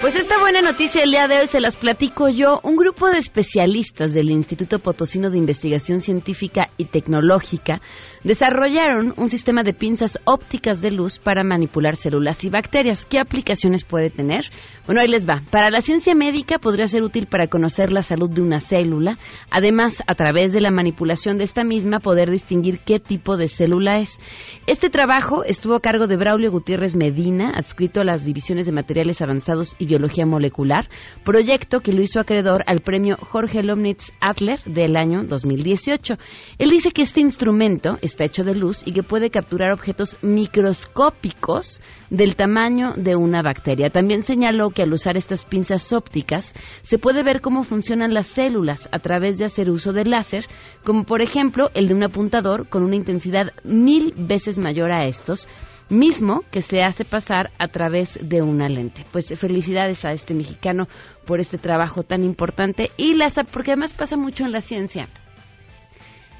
Pues 0.00 0.14
esta 0.14 0.38
buena 0.38 0.60
noticia 0.60 1.02
el 1.02 1.10
día 1.10 1.26
de 1.26 1.40
hoy 1.40 1.48
se 1.48 1.58
las 1.58 1.76
platico 1.76 2.28
yo. 2.28 2.60
Un 2.62 2.76
grupo 2.76 3.08
de 3.08 3.18
especialistas 3.18 4.14
del 4.14 4.30
Instituto 4.30 4.78
Potosino 4.78 5.28
de 5.28 5.38
Investigación 5.38 5.98
Científica 5.98 6.70
y 6.76 6.84
Tecnológica 6.84 7.80
desarrollaron 8.24 9.14
un 9.16 9.28
sistema 9.28 9.62
de 9.62 9.74
pinzas 9.74 10.18
ópticas 10.24 10.80
de 10.80 10.90
luz 10.90 11.18
para 11.18 11.44
manipular 11.44 11.96
células 11.96 12.44
y 12.44 12.50
bacterias. 12.50 13.06
¿Qué 13.06 13.18
aplicaciones 13.18 13.84
puede 13.84 14.10
tener? 14.10 14.50
Bueno, 14.86 15.00
ahí 15.00 15.08
les 15.08 15.28
va. 15.28 15.42
Para 15.50 15.70
la 15.70 15.82
ciencia 15.82 16.14
médica 16.14 16.58
podría 16.58 16.86
ser 16.86 17.02
útil 17.02 17.26
para 17.26 17.46
conocer 17.46 17.92
la 17.92 18.02
salud 18.02 18.30
de 18.30 18.42
una 18.42 18.60
célula. 18.60 19.18
Además, 19.50 20.02
a 20.06 20.14
través 20.14 20.52
de 20.52 20.60
la 20.60 20.70
manipulación 20.70 21.38
de 21.38 21.44
esta 21.44 21.64
misma, 21.64 22.00
poder 22.00 22.30
distinguir 22.30 22.78
qué 22.78 22.98
tipo 22.98 23.36
de 23.36 23.48
célula 23.48 23.98
es. 23.98 24.18
Este 24.66 24.90
trabajo 24.90 25.44
estuvo 25.44 25.74
a 25.74 25.80
cargo 25.80 26.06
de 26.06 26.16
Braulio 26.16 26.50
Gutiérrez 26.50 26.96
Medina, 26.96 27.52
adscrito 27.54 28.00
a 28.00 28.04
las 28.04 28.24
divisiones 28.24 28.66
de 28.66 28.72
materiales 28.72 29.20
avanzados 29.22 29.76
y 29.78 29.86
biología 29.86 30.26
molecular, 30.26 30.88
proyecto 31.24 31.80
que 31.80 31.92
lo 31.92 32.02
hizo 32.02 32.20
acreedor 32.20 32.64
al 32.66 32.80
premio 32.80 33.16
Jorge 33.16 33.62
Lomnitz 33.62 34.12
Adler 34.20 34.60
del 34.64 34.96
año 34.96 35.24
2018. 35.24 36.16
Él 36.58 36.70
dice 36.70 36.90
que 36.90 37.02
este 37.02 37.20
instrumento 37.20 37.98
está 38.08 38.24
hecho 38.24 38.42
de 38.42 38.54
luz 38.54 38.82
y 38.84 38.92
que 38.92 39.02
puede 39.02 39.30
capturar 39.30 39.72
objetos 39.72 40.16
microscópicos 40.22 41.80
del 42.10 42.34
tamaño 42.34 42.94
de 42.96 43.14
una 43.14 43.42
bacteria. 43.42 43.90
También 43.90 44.22
señaló 44.22 44.70
que 44.70 44.82
al 44.82 44.92
usar 44.92 45.16
estas 45.16 45.44
pinzas 45.44 45.92
ópticas 45.92 46.54
se 46.82 46.98
puede 46.98 47.22
ver 47.22 47.40
cómo 47.40 47.62
funcionan 47.62 48.14
las 48.14 48.26
células 48.26 48.88
a 48.92 48.98
través 48.98 49.38
de 49.38 49.44
hacer 49.44 49.70
uso 49.70 49.92
de 49.92 50.04
láser, 50.04 50.46
como 50.84 51.04
por 51.04 51.22
ejemplo 51.22 51.70
el 51.74 51.88
de 51.88 51.94
un 51.94 52.02
apuntador 52.02 52.68
con 52.68 52.82
una 52.82 52.96
intensidad 52.96 53.52
mil 53.62 54.14
veces 54.16 54.58
mayor 54.58 54.90
a 54.90 55.06
estos, 55.06 55.48
mismo 55.88 56.44
que 56.50 56.62
se 56.62 56.82
hace 56.82 57.04
pasar 57.04 57.50
a 57.58 57.68
través 57.68 58.18
de 58.28 58.42
una 58.42 58.68
lente. 58.68 59.04
Pues 59.12 59.28
felicidades 59.38 60.04
a 60.04 60.12
este 60.12 60.34
mexicano 60.34 60.88
por 61.26 61.40
este 61.40 61.58
trabajo 61.58 62.02
tan 62.02 62.24
importante 62.24 62.90
y 62.96 63.14
las 63.14 63.38
porque 63.52 63.72
además 63.72 63.92
pasa 63.92 64.16
mucho 64.16 64.44
en 64.44 64.52
la 64.52 64.60
ciencia. 64.60 65.08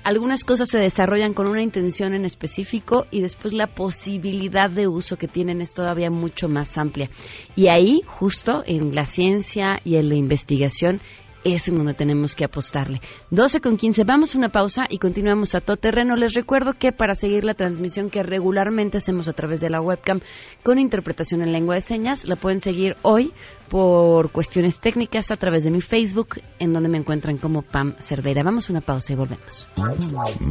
Algunas 0.09 0.43
cosas 0.43 0.71
se 0.71 0.79
desarrollan 0.79 1.35
con 1.35 1.49
una 1.49 1.61
intención 1.61 2.15
en 2.15 2.25
específico 2.25 3.05
y 3.11 3.21
después 3.21 3.53
la 3.53 3.67
posibilidad 3.67 4.71
de 4.71 4.89
uso 4.89 5.19
que 5.19 5.29
tienen 5.29 5.61
es 5.61 5.75
todavía 5.75 6.09
mucho 6.09 6.49
más 6.49 6.79
amplia. 6.79 7.11
Y 7.55 7.67
ahí, 7.69 8.01
justo 8.07 8.63
en 8.65 8.95
la 8.95 9.05
ciencia 9.05 9.83
y 9.85 9.97
en 9.97 10.09
la 10.09 10.15
investigación, 10.15 11.03
es 11.45 11.69
en 11.69 11.77
donde 11.77 11.95
tenemos 11.95 12.35
que 12.35 12.45
apostarle. 12.45 13.01
12 13.31 13.61
con 13.61 13.77
15, 13.77 14.05
vamos 14.05 14.35
a 14.35 14.39
una 14.39 14.51
pausa 14.51 14.87
y 14.89 14.99
continuamos 14.99 15.55
a 15.55 15.61
todo 15.61 15.77
terreno. 15.77 16.17
Les 16.17 16.35
recuerdo 16.35 16.75
que 16.75 16.93
para 16.93 17.15
seguir 17.15 17.45
la 17.45 17.55
transmisión 17.55 18.11
que 18.11 18.23
regularmente 18.23 18.99
hacemos 18.99 19.29
a 19.29 19.33
través 19.33 19.61
de 19.61 19.71
la 19.71 19.81
webcam 19.81 20.21
con 20.63 20.79
interpretación 20.79 21.43
en 21.43 21.53
lengua 21.53 21.75
de 21.75 21.81
señas, 21.81 22.25
la 22.25 22.37
pueden 22.37 22.61
seguir 22.61 22.97
hoy 23.03 23.33
por 23.69 24.31
cuestiones 24.31 24.81
técnicas 24.81 25.31
a 25.31 25.37
través 25.37 25.65
de 25.65 25.71
mi 25.71 25.81
Facebook, 25.81 26.41
en 26.59 26.73
donde 26.73 26.89
me 26.89 26.99
encuentran 26.99 27.37
como 27.39 27.63
Pam 27.63 27.95
Cerdeira. 27.99 28.43
Vamos 28.43 28.69
a 28.69 28.73
una 28.73 28.81
pausa 28.81 29.13
y 29.13 29.17
volvemos. 29.17 29.69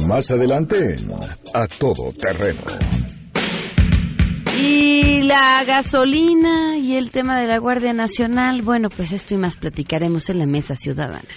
Más 0.06 0.30
adelante, 0.30 0.96
a 1.54 1.66
todo 1.66 2.12
terreno. 2.12 2.62
Y 4.60 5.22
la 5.22 5.62
gasolina 5.64 6.76
y 6.78 6.96
el 6.96 7.12
tema 7.12 7.40
de 7.40 7.46
la 7.46 7.58
Guardia 7.58 7.92
Nacional, 7.92 8.62
bueno, 8.62 8.88
pues 8.88 9.12
esto 9.12 9.34
y 9.34 9.38
más 9.38 9.56
platicaremos 9.56 10.30
en 10.30 10.40
la 10.40 10.46
mesa 10.46 10.74
ciudadana. 10.74 11.28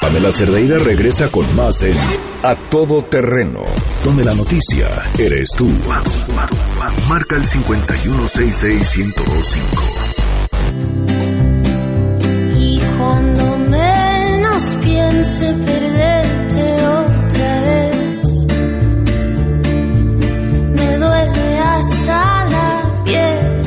Pamela 0.00 0.30
Cerdeira 0.30 0.78
regresa 0.78 1.28
con 1.28 1.56
más 1.56 1.82
en 1.82 1.98
A 1.98 2.54
Todo 2.70 3.02
Terreno, 3.02 3.64
donde 4.04 4.22
la 4.22 4.34
noticia 4.34 4.88
eres 5.18 5.48
tú. 5.56 5.68
Marca 7.08 7.34
el 7.34 7.44
5166125. 7.44 10.27
Cuando 13.08 13.56
menos 13.56 14.76
piense 14.84 15.54
perderte 15.64 16.86
otra 16.86 17.62
vez, 17.62 18.46
me 20.76 20.96
duele 20.98 21.58
hasta 21.58 22.44
la 22.50 23.02
piel. 23.06 23.62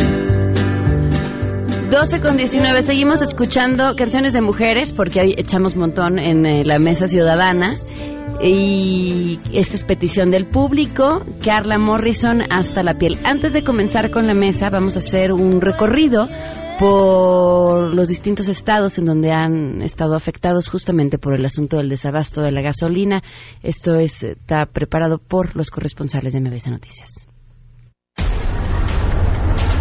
12 1.89 2.21
con 2.21 2.38
19, 2.38 2.83
seguimos 2.83 3.24
escuchando 3.24 3.95
canciones 3.95 4.33
de 4.33 4.41
mujeres 4.41 4.93
porque 4.93 5.21
hoy 5.21 5.33
echamos 5.36 5.75
montón 5.75 6.19
en 6.19 6.45
eh, 6.45 6.63
la 6.63 6.77
mesa 6.77 7.07
ciudadana. 7.07 7.74
Y 8.43 9.39
esta 9.53 9.74
es 9.75 9.83
petición 9.83 10.29
del 10.29 10.45
público, 10.45 11.24
Carla 11.43 11.79
Morrison 11.79 12.43
hasta 12.51 12.83
la 12.83 12.93
piel. 12.95 13.17
Antes 13.24 13.53
de 13.53 13.63
comenzar 13.63 14.12
con 14.12 14.27
la 14.27 14.36
mesa, 14.36 14.69
vamos 14.71 14.95
a 14.95 15.00
hacer 15.00 15.31
un 15.31 15.62
recorrido 15.62 16.27
por 16.81 17.93
los 17.93 18.07
distintos 18.07 18.47
estados 18.47 18.97
en 18.97 19.05
donde 19.05 19.31
han 19.31 19.83
estado 19.83 20.15
afectados 20.15 20.67
justamente 20.67 21.19
por 21.19 21.35
el 21.35 21.45
asunto 21.45 21.77
del 21.77 21.89
desabasto 21.89 22.41
de 22.41 22.51
la 22.51 22.61
gasolina. 22.61 23.21
Esto 23.61 23.97
está 23.97 24.65
preparado 24.65 25.19
por 25.19 25.55
los 25.55 25.69
corresponsales 25.69 26.33
de 26.33 26.41
MBC 26.41 26.69
Noticias. 26.69 27.30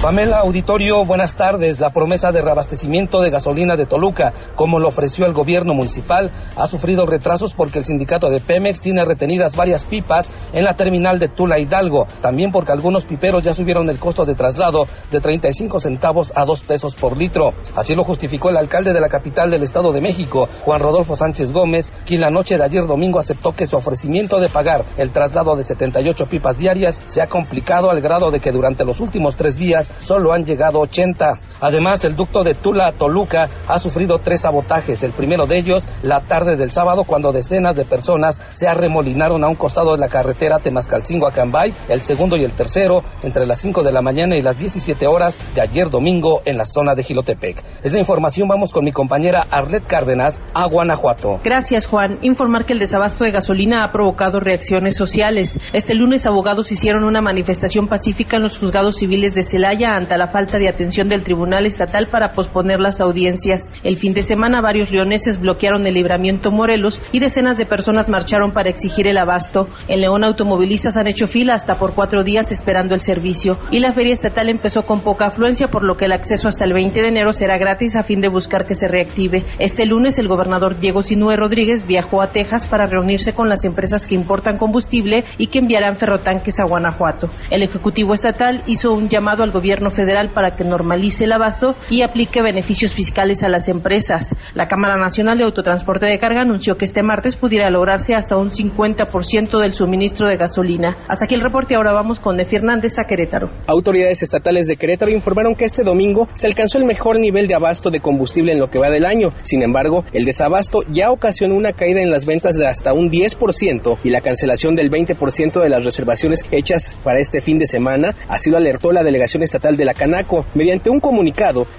Pamela 0.02 0.38
Auditorio, 0.38 1.04
buenas 1.04 1.37
tardes. 1.37 1.78
La 1.78 1.90
promesa 1.90 2.30
de 2.30 2.40
reabastecimiento 2.40 3.21
de 3.21 3.28
gasolina 3.28 3.76
de 3.76 3.85
Toluca, 3.85 4.33
como 4.54 4.78
lo 4.78 4.88
ofreció 4.88 5.26
el 5.26 5.35
gobierno 5.35 5.75
municipal, 5.75 6.30
ha 6.57 6.66
sufrido 6.69 7.04
retrasos 7.04 7.52
porque 7.52 7.80
el 7.80 7.85
sindicato 7.85 8.30
de 8.30 8.40
Pemex 8.40 8.80
tiene 8.80 9.04
retenidas 9.04 9.57
varias 9.57 9.85
pipas 9.85 10.33
en 10.54 10.64
la 10.64 10.75
terminal 10.75 11.19
de 11.19 11.28
Tula 11.28 11.59
Hidalgo. 11.59 12.07
También 12.23 12.50
porque 12.50 12.73
algunos 12.73 13.04
piperos 13.04 13.45
ya 13.45 13.52
subieron 13.52 13.90
el 13.90 13.99
costo 13.99 14.25
de 14.25 14.35
traslado 14.35 14.88
de 15.11 15.21
35 15.21 15.80
centavos 15.80 16.33
a 16.35 16.47
2 16.47 16.62
pesos 16.62 16.95
por 16.95 17.14
litro. 17.14 17.52
Así 17.76 17.95
lo 17.95 18.02
justificó 18.02 18.49
el 18.49 18.57
alcalde 18.57 18.95
de 18.95 19.02
la 19.02 19.11
capital 19.11 19.50
del 19.50 19.64
Estado 19.64 19.92
de 19.92 20.00
México, 20.00 20.49
Juan 20.64 20.80
Rodolfo 20.80 21.14
Sánchez 21.14 21.52
Gómez, 21.52 21.92
quien 22.07 22.23
la 22.23 22.30
noche 22.30 22.57
de 22.57 22.64
ayer 22.64 22.87
domingo 22.87 23.19
aceptó 23.19 23.52
que 23.52 23.66
su 23.66 23.76
ofrecimiento 23.76 24.40
de 24.40 24.49
pagar 24.49 24.83
el 24.97 25.11
traslado 25.11 25.57
de 25.57 25.64
78 25.64 26.25
pipas 26.25 26.57
diarias 26.57 27.02
se 27.04 27.21
ha 27.21 27.28
complicado 27.28 27.90
al 27.90 28.00
grado 28.00 28.30
de 28.30 28.40
que 28.40 28.50
durante 28.50 28.87
los 28.87 29.00
últimos 29.00 29.37
tres 29.37 29.59
días 29.59 29.89
solo 30.00 30.32
han 30.32 30.44
llegado 30.44 30.80
80. 30.80 31.38
Además, 31.61 32.05
el 32.05 32.17
ducto 32.17 32.43
de 32.43 32.55
Tula 32.55 32.87
a 32.87 32.93
Toluca 32.93 33.49
ha 33.69 33.79
sufrido 33.79 34.19
tres 34.19 34.40
sabotajes. 34.40 35.02
El 35.02 35.12
primero 35.12 35.47
de 35.47 35.59
ellos, 35.59 35.87
la 36.02 36.21
tarde 36.21 36.57
del 36.57 36.71
sábado, 36.71 37.05
cuando 37.05 37.33
decenas 37.33 37.76
de 37.76 37.85
personas 37.85 38.40
se 38.50 38.67
arremolinaron 38.67 39.45
a 39.45 39.49
un 39.49 39.55
costado 39.55 39.93
de 39.93 39.99
la 39.99 40.09
carretera 40.09 40.59
Temascalcingo 40.59 41.29
a 41.29 41.33
Cambay. 41.33 41.75
El 41.88 42.00
segundo 42.00 42.37
y 42.37 42.45
el 42.45 42.52
tercero, 42.52 43.02
entre 43.23 43.47
las 43.47 43.61
5 43.61 43.83
de 43.83 43.93
la 43.93 44.00
mañana 44.00 44.37
y 44.37 44.40
las 44.40 44.59
17 44.59 45.07
horas 45.07 45.37
de 45.55 45.61
ayer 45.61 45.90
domingo 45.90 46.40
en 46.45 46.57
la 46.57 46.64
zona 46.64 46.95
de 46.95 47.02
Gilotepec. 47.02 47.62
Es 47.83 47.93
la 47.93 47.99
información, 47.99 48.49
vamos 48.49 48.73
con 48.73 48.85
mi 48.85 48.93
compañera 48.93 49.47
Arlet 49.50 49.87
Cárdenas 49.87 50.43
a 50.55 50.67
Guanajuato. 50.67 51.40
Gracias, 51.45 51.87
Juan. 51.87 52.19
Informar 52.23 52.64
que 52.64 52.73
el 52.73 52.79
desabasto 52.79 53.25
de 53.25 53.33
gasolina 53.33 53.85
ha 53.85 53.90
provocado 53.90 54.40
reacciones 54.40 54.97
sociales. 54.97 55.61
Este 55.73 55.95
lunes, 55.95 56.26
abogados 56.26 56.73
hicieron 56.73 57.05
una 57.05 57.21
manifestación 57.21 57.87
pacífica 57.87 58.38
en 58.38 58.45
los 58.45 58.59
juzgados 58.59 58.97
civiles 58.97 59.35
de 59.35 59.43
Celaya 59.43 59.95
ante 59.95 60.17
la 60.17 60.29
falta 60.29 60.59
de 60.59 60.69
atención 60.69 61.09
del 61.09 61.23
Tribunal 61.23 61.50
Estatal 61.59 62.07
para 62.07 62.33
posponer 62.33 62.80
las 62.80 63.00
audiencias. 63.00 63.71
El 63.83 63.97
fin 63.97 64.14
de 64.14 64.23
semana 64.23 64.61
varios 64.61 64.90
leoneses 64.90 65.40
bloquearon 65.40 65.87
el 65.87 65.95
libramiento 65.95 66.50
Morelos 66.50 67.02
y 67.12 67.19
decenas 67.19 67.59
de 67.59 67.66
personas 67.66 68.09
marcharon 68.09 68.52
para 68.52 68.71
exigir 68.71 69.09
el 69.09 69.19
abasto. 69.19 69.69
En 69.88 70.00
León 70.00 70.25
automovilistas 70.25 70.97
han 70.97 71.09
hecho 71.09 71.26
fila 71.26 71.54
hasta 71.54 71.75
por 71.75 71.95
cuatro 71.95 72.23
días 72.23 72.52
esperando 72.52 72.95
el 72.95 73.00
servicio 73.00 73.59
y 73.71 73.80
la 73.80 73.92
feria 73.92 74.12
estatal 74.12 74.49
empezó 74.49 74.83
con 74.83 75.00
poca 75.00 75.26
afluencia 75.26 75.69
por 75.69 75.85
lo 75.85 75.97
que 75.97 76.07
el 76.07 76.12
acceso 76.12 76.49
hasta 76.49 76.64
el 76.64 76.73
20 76.73 77.02
de 77.02 77.09
enero 77.09 77.33
será 77.33 77.59
gratis 77.59 77.97
a 77.97 78.02
fin 78.02 78.21
de 78.21 78.28
buscar 78.28 78.66
que 78.66 78.75
se 78.75 78.88
reactive. 78.88 79.45
Este 79.59 79.87
lunes 79.87 80.19
el 80.19 80.28
gobernador 80.28 80.78
Diego 80.78 81.02
Sinue 81.02 81.37
Rodríguez 81.37 81.87
viajó 81.87 82.23
a 82.23 82.28
Texas 82.28 82.66
para 82.66 82.87
reunirse 82.87 83.33
con 83.33 83.49
las 83.49 83.64
empresas 83.64 84.07
que 84.07 84.14
importan 84.14 84.59
combustible 84.59 85.25
y 85.38 85.49
que 85.49 85.59
enviarán 85.59 85.97
ferrotanques 85.97 86.61
a 86.61 86.64
Guanajuato. 86.64 87.28
El 87.50 87.62
Ejecutivo 87.62 88.14
Estatal 88.14 88.62
hizo 88.66 88.92
un 88.92 89.09
llamado 89.09 89.42
al 89.42 89.50
gobierno 89.50 89.90
federal 89.90 90.30
para 90.30 90.57
que 90.57 90.64
normalice 90.64 91.25
el 91.25 91.33
abasto 91.40 91.75
y 91.88 92.02
aplique 92.02 92.42
beneficios 92.42 92.94
fiscales 92.94 93.42
a 93.42 93.49
las 93.49 93.68
empresas. 93.68 94.37
La 94.54 94.68
Cámara 94.68 94.97
Nacional 94.97 95.38
de 95.38 95.44
Autotransporte 95.44 96.06
de 96.06 96.18
Carga 96.18 96.42
anunció 96.42 96.76
que 96.76 96.85
este 96.85 97.02
martes 97.02 97.37
pudiera 97.37 97.70
lograrse 97.70 98.14
hasta 98.14 98.37
un 98.37 98.50
50% 98.50 99.61
del 99.61 99.73
suministro 99.73 100.28
de 100.28 100.37
gasolina. 100.37 100.97
Hasta 101.09 101.25
aquí 101.25 101.35
el 101.35 101.40
reporte. 101.40 101.75
Ahora 101.75 101.92
vamos 101.92 102.20
con 102.20 102.37
Nefi 102.37 102.56
Hernández 102.56 102.99
a 102.99 103.06
Querétaro. 103.06 103.50
Autoridades 103.66 104.23
estatales 104.23 104.66
de 104.66 104.76
Querétaro 104.76 105.11
informaron 105.11 105.54
que 105.54 105.64
este 105.64 105.82
domingo 105.82 106.28
se 106.35 106.47
alcanzó 106.47 106.78
el 106.78 106.85
mejor 106.85 107.18
nivel 107.18 107.49
de 107.49 107.54
abasto 107.54 107.90
de 107.90 108.00
combustible 108.00 108.52
en 108.52 108.59
lo 108.59 108.70
que 108.70 108.78
va 108.78 108.90
del 108.90 109.06
año. 109.06 109.32
Sin 109.42 109.62
embargo, 109.62 110.04
el 110.12 110.25
desabasto 110.25 110.82
ya 110.92 111.11
ocasionó 111.11 111.54
una 111.54 111.73
caída 111.73 112.02
en 112.02 112.11
las 112.11 112.26
ventas 112.26 112.56
de 112.56 112.66
hasta 112.66 112.92
un 112.92 113.11
10% 113.11 113.99
y 114.04 114.11
la 114.11 114.20
cancelación 114.20 114.76
del 114.76 114.90
20% 114.90 115.61
de 115.61 115.68
las 115.68 115.85
reservaciones 115.85 116.44
hechas 116.50 116.92
para 117.02 117.20
este 117.20 117.40
fin 117.40 117.59
de 117.59 117.66
semana. 117.66 118.14
Así 118.28 118.50
lo 118.50 118.56
alertó 118.56 118.92
la 118.92 119.02
delegación 119.02 119.42
estatal 119.42 119.76
de 119.76 119.85
la 119.85 119.94
Canaco. 119.94 120.44
Mediante 120.54 120.90
un 120.90 121.00
comunicado, 121.00 121.30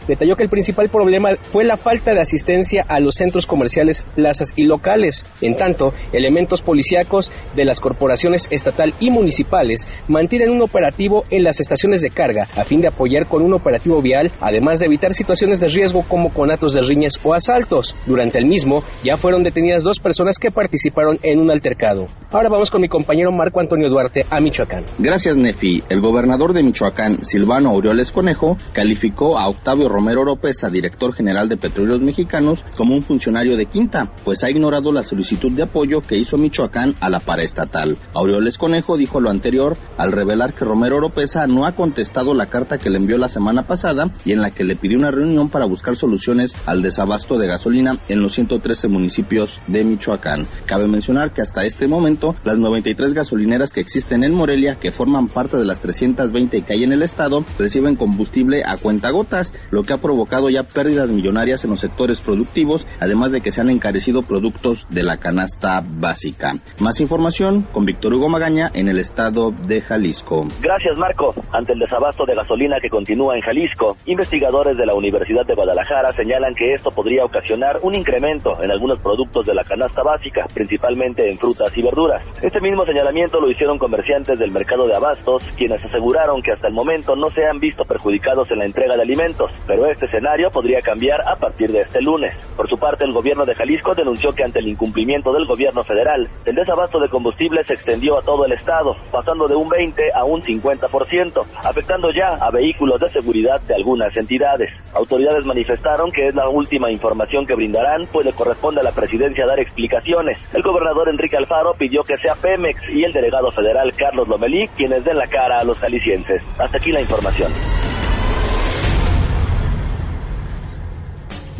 detalló 0.07 0.35
que 0.35 0.43
el 0.43 0.49
principal 0.49 0.89
problema 0.89 1.35
fue 1.51 1.63
la 1.63 1.77
falta 1.77 2.13
de 2.13 2.21
asistencia 2.21 2.85
a 2.87 2.99
los 2.99 3.15
centros 3.15 3.45
comerciales, 3.45 4.03
plazas 4.15 4.53
y 4.55 4.63
locales. 4.63 5.25
En 5.41 5.55
tanto, 5.55 5.93
elementos 6.13 6.61
policíacos 6.61 7.31
de 7.55 7.65
las 7.65 7.79
corporaciones 7.79 8.47
estatal 8.51 8.93
y 8.99 9.09
municipales 9.09 9.87
mantienen 10.07 10.49
un 10.49 10.61
operativo 10.61 11.25
en 11.29 11.43
las 11.43 11.59
estaciones 11.59 12.01
de 12.01 12.09
carga 12.09 12.47
a 12.55 12.63
fin 12.63 12.81
de 12.81 12.87
apoyar 12.87 13.27
con 13.27 13.41
un 13.41 13.53
operativo 13.53 14.01
vial, 14.01 14.31
además 14.39 14.79
de 14.79 14.85
evitar 14.85 15.13
situaciones 15.13 15.59
de 15.59 15.69
riesgo 15.69 16.03
como 16.07 16.33
conatos 16.33 16.73
de 16.73 16.81
riñas 16.81 17.19
o 17.23 17.33
asaltos. 17.33 17.95
Durante 18.05 18.37
el 18.37 18.45
mismo, 18.45 18.83
ya 19.03 19.17
fueron 19.17 19.43
detenidas 19.43 19.83
dos 19.83 19.99
personas 19.99 20.37
que 20.37 20.51
participaron 20.51 21.19
en 21.23 21.39
un 21.39 21.51
altercado. 21.51 22.07
Ahora 22.31 22.49
vamos 22.49 22.71
con 22.71 22.81
mi 22.81 22.87
compañero 22.87 23.31
Marco 23.31 23.59
Antonio 23.59 23.89
Duarte 23.89 24.25
a 24.29 24.39
Michoacán. 24.39 24.83
Gracias, 24.99 25.37
Nefi. 25.37 25.83
El 25.89 26.01
gobernador 26.01 26.53
de 26.53 26.63
Michoacán, 26.63 27.25
Silvano 27.25 27.69
Aureoles 27.69 28.11
Conejo, 28.11 28.57
calificó 28.73 29.30
a 29.37 29.47
Octavio 29.47 29.87
Romero 29.87 30.21
Oropesa, 30.21 30.69
director 30.69 31.13
general 31.13 31.49
de 31.49 31.57
Petróleos 31.57 32.01
Mexicanos, 32.01 32.63
como 32.75 32.95
un 32.95 33.01
funcionario 33.01 33.57
de 33.57 33.65
quinta, 33.65 34.11
pues 34.23 34.43
ha 34.43 34.49
ignorado 34.49 34.91
la 34.91 35.03
solicitud 35.03 35.51
de 35.51 35.63
apoyo 35.63 36.01
que 36.01 36.17
hizo 36.17 36.37
Michoacán 36.37 36.93
a 36.99 37.09
la 37.09 37.19
paraestatal. 37.19 37.97
Aureoles 38.13 38.57
Conejo 38.57 38.97
dijo 38.97 39.19
lo 39.19 39.29
anterior 39.29 39.77
al 39.97 40.11
revelar 40.11 40.53
que 40.53 40.65
Romero 40.65 40.97
Oropesa 40.97 41.47
no 41.47 41.65
ha 41.65 41.75
contestado 41.75 42.33
la 42.33 42.47
carta 42.47 42.77
que 42.77 42.89
le 42.89 42.97
envió 42.97 43.17
la 43.17 43.29
semana 43.29 43.63
pasada 43.63 44.11
y 44.25 44.33
en 44.33 44.41
la 44.41 44.51
que 44.51 44.63
le 44.63 44.75
pidió 44.75 44.97
una 44.97 45.11
reunión 45.11 45.49
para 45.49 45.65
buscar 45.65 45.95
soluciones 45.95 46.55
al 46.65 46.81
desabasto 46.81 47.37
de 47.37 47.47
gasolina 47.47 47.97
en 48.09 48.21
los 48.21 48.33
113 48.33 48.87
municipios 48.87 49.59
de 49.67 49.83
Michoacán. 49.83 50.45
Cabe 50.65 50.87
mencionar 50.87 51.33
que 51.33 51.41
hasta 51.41 51.65
este 51.65 51.87
momento 51.87 52.35
las 52.43 52.59
93 52.59 53.13
gasolineras 53.13 53.73
que 53.73 53.81
existen 53.81 54.23
en 54.23 54.33
Morelia, 54.33 54.75
que 54.75 54.91
forman 54.91 55.27
parte 55.27 55.57
de 55.57 55.65
las 55.65 55.79
320 55.79 56.61
que 56.63 56.73
hay 56.73 56.83
en 56.83 56.93
el 56.93 57.01
estado, 57.01 57.43
reciben 57.57 57.95
combustible 57.95 58.63
a 58.63 58.77
cuentagotas, 59.21 59.53
lo 59.71 59.83
que 59.83 59.93
ha 59.93 59.97
provocado 59.97 60.49
ya 60.49 60.63
pérdidas 60.63 61.09
millonarias 61.09 61.63
en 61.63 61.71
los 61.71 61.79
sectores 61.79 62.21
productivos, 62.21 62.85
además 62.99 63.31
de 63.31 63.41
que 63.41 63.51
se 63.51 63.61
han 63.61 63.69
encarecido 63.69 64.21
productos 64.23 64.87
de 64.89 65.03
la 65.03 65.17
canasta 65.17 65.81
básica. 65.83 66.53
Más 66.79 66.99
información 67.01 67.63
con 67.71 67.85
Víctor 67.85 68.13
Hugo 68.13 68.29
Magaña 68.29 68.71
en 68.73 68.87
el 68.87 68.99
estado 68.99 69.51
de 69.51 69.81
Jalisco. 69.81 70.45
Gracias, 70.61 70.97
Marco. 70.97 71.33
Ante 71.51 71.73
el 71.73 71.79
desabasto 71.79 72.25
de 72.25 72.35
gasolina 72.35 72.77
que 72.81 72.89
continúa 72.89 73.35
en 73.35 73.41
Jalisco, 73.41 73.97
investigadores 74.05 74.77
de 74.77 74.85
la 74.85 74.95
Universidad 74.95 75.45
de 75.45 75.55
Guadalajara 75.55 76.13
señalan 76.13 76.55
que 76.55 76.73
esto 76.73 76.89
podría 76.91 77.25
ocasionar 77.25 77.79
un 77.83 77.95
incremento 77.95 78.61
en 78.61 78.71
algunos 78.71 78.99
productos 78.99 79.45
de 79.45 79.53
la 79.53 79.63
canasta 79.63 80.01
básica, 80.03 80.45
principalmente 80.53 81.29
en 81.29 81.37
frutas 81.37 81.75
y 81.77 81.81
verduras. 81.81 82.23
Este 82.41 82.59
mismo 82.61 82.85
señalamiento 82.85 83.39
lo 83.39 83.49
hicieron 83.49 83.77
comerciantes 83.77 84.39
del 84.39 84.51
mercado 84.51 84.87
de 84.87 84.95
abastos, 84.95 85.43
quienes 85.57 85.83
aseguraron 85.83 86.41
que 86.41 86.51
hasta 86.51 86.67
el 86.67 86.73
momento 86.73 87.15
no 87.15 87.29
se 87.29 87.45
han 87.45 87.59
visto 87.59 87.83
perjudicados 87.85 88.49
en 88.51 88.59
la 88.59 88.65
entrega 88.65 88.95
de 88.95 89.03
alimentos, 89.11 89.51
pero 89.67 89.85
este 89.91 90.05
escenario 90.05 90.49
podría 90.51 90.81
cambiar 90.81 91.19
a 91.27 91.35
partir 91.35 91.69
de 91.69 91.79
este 91.79 92.01
lunes. 92.01 92.33
Por 92.55 92.69
su 92.69 92.77
parte, 92.77 93.03
el 93.03 93.11
gobierno 93.11 93.45
de 93.45 93.55
Jalisco 93.55 93.93
denunció 93.93 94.31
que 94.31 94.43
ante 94.43 94.59
el 94.59 94.69
incumplimiento 94.69 95.33
del 95.33 95.45
gobierno 95.45 95.83
federal, 95.83 96.29
el 96.45 96.55
desabasto 96.55 96.97
de 96.99 97.09
combustible 97.09 97.63
se 97.65 97.73
extendió 97.73 98.17
a 98.17 98.21
todo 98.21 98.45
el 98.45 98.53
estado, 98.53 98.95
pasando 99.11 99.49
de 99.49 99.55
un 99.55 99.67
20 99.67 100.01
a 100.15 100.23
un 100.23 100.41
50%, 100.41 101.45
afectando 101.65 102.07
ya 102.13 102.37
a 102.39 102.51
vehículos 102.51 103.01
de 103.01 103.09
seguridad 103.09 103.59
de 103.61 103.75
algunas 103.75 104.15
entidades. 104.15 104.69
Autoridades 104.93 105.45
manifestaron 105.45 106.09
que 106.11 106.29
es 106.29 106.35
la 106.35 106.47
última 106.47 106.89
información 106.89 107.45
que 107.45 107.55
brindarán, 107.55 108.07
pues 108.13 108.25
le 108.25 108.33
corresponde 108.33 108.79
a 108.79 108.83
la 108.83 108.91
presidencia 108.91 109.45
dar 109.45 109.59
explicaciones. 109.59 110.37
El 110.53 110.61
gobernador 110.61 111.09
Enrique 111.09 111.35
Alfaro 111.35 111.73
pidió 111.73 112.03
que 112.03 112.15
sea 112.15 112.35
Pemex 112.35 112.81
y 112.93 113.03
el 113.03 113.11
delegado 113.11 113.51
federal 113.51 113.91
Carlos 113.93 114.27
Lomelí 114.29 114.69
quienes 114.77 115.03
den 115.03 115.17
la 115.17 115.27
cara 115.27 115.59
a 115.59 115.63
los 115.63 115.77
jaliscienses. 115.79 116.41
Hasta 116.57 116.77
aquí 116.77 116.91
la 116.91 117.01
información. 117.01 117.51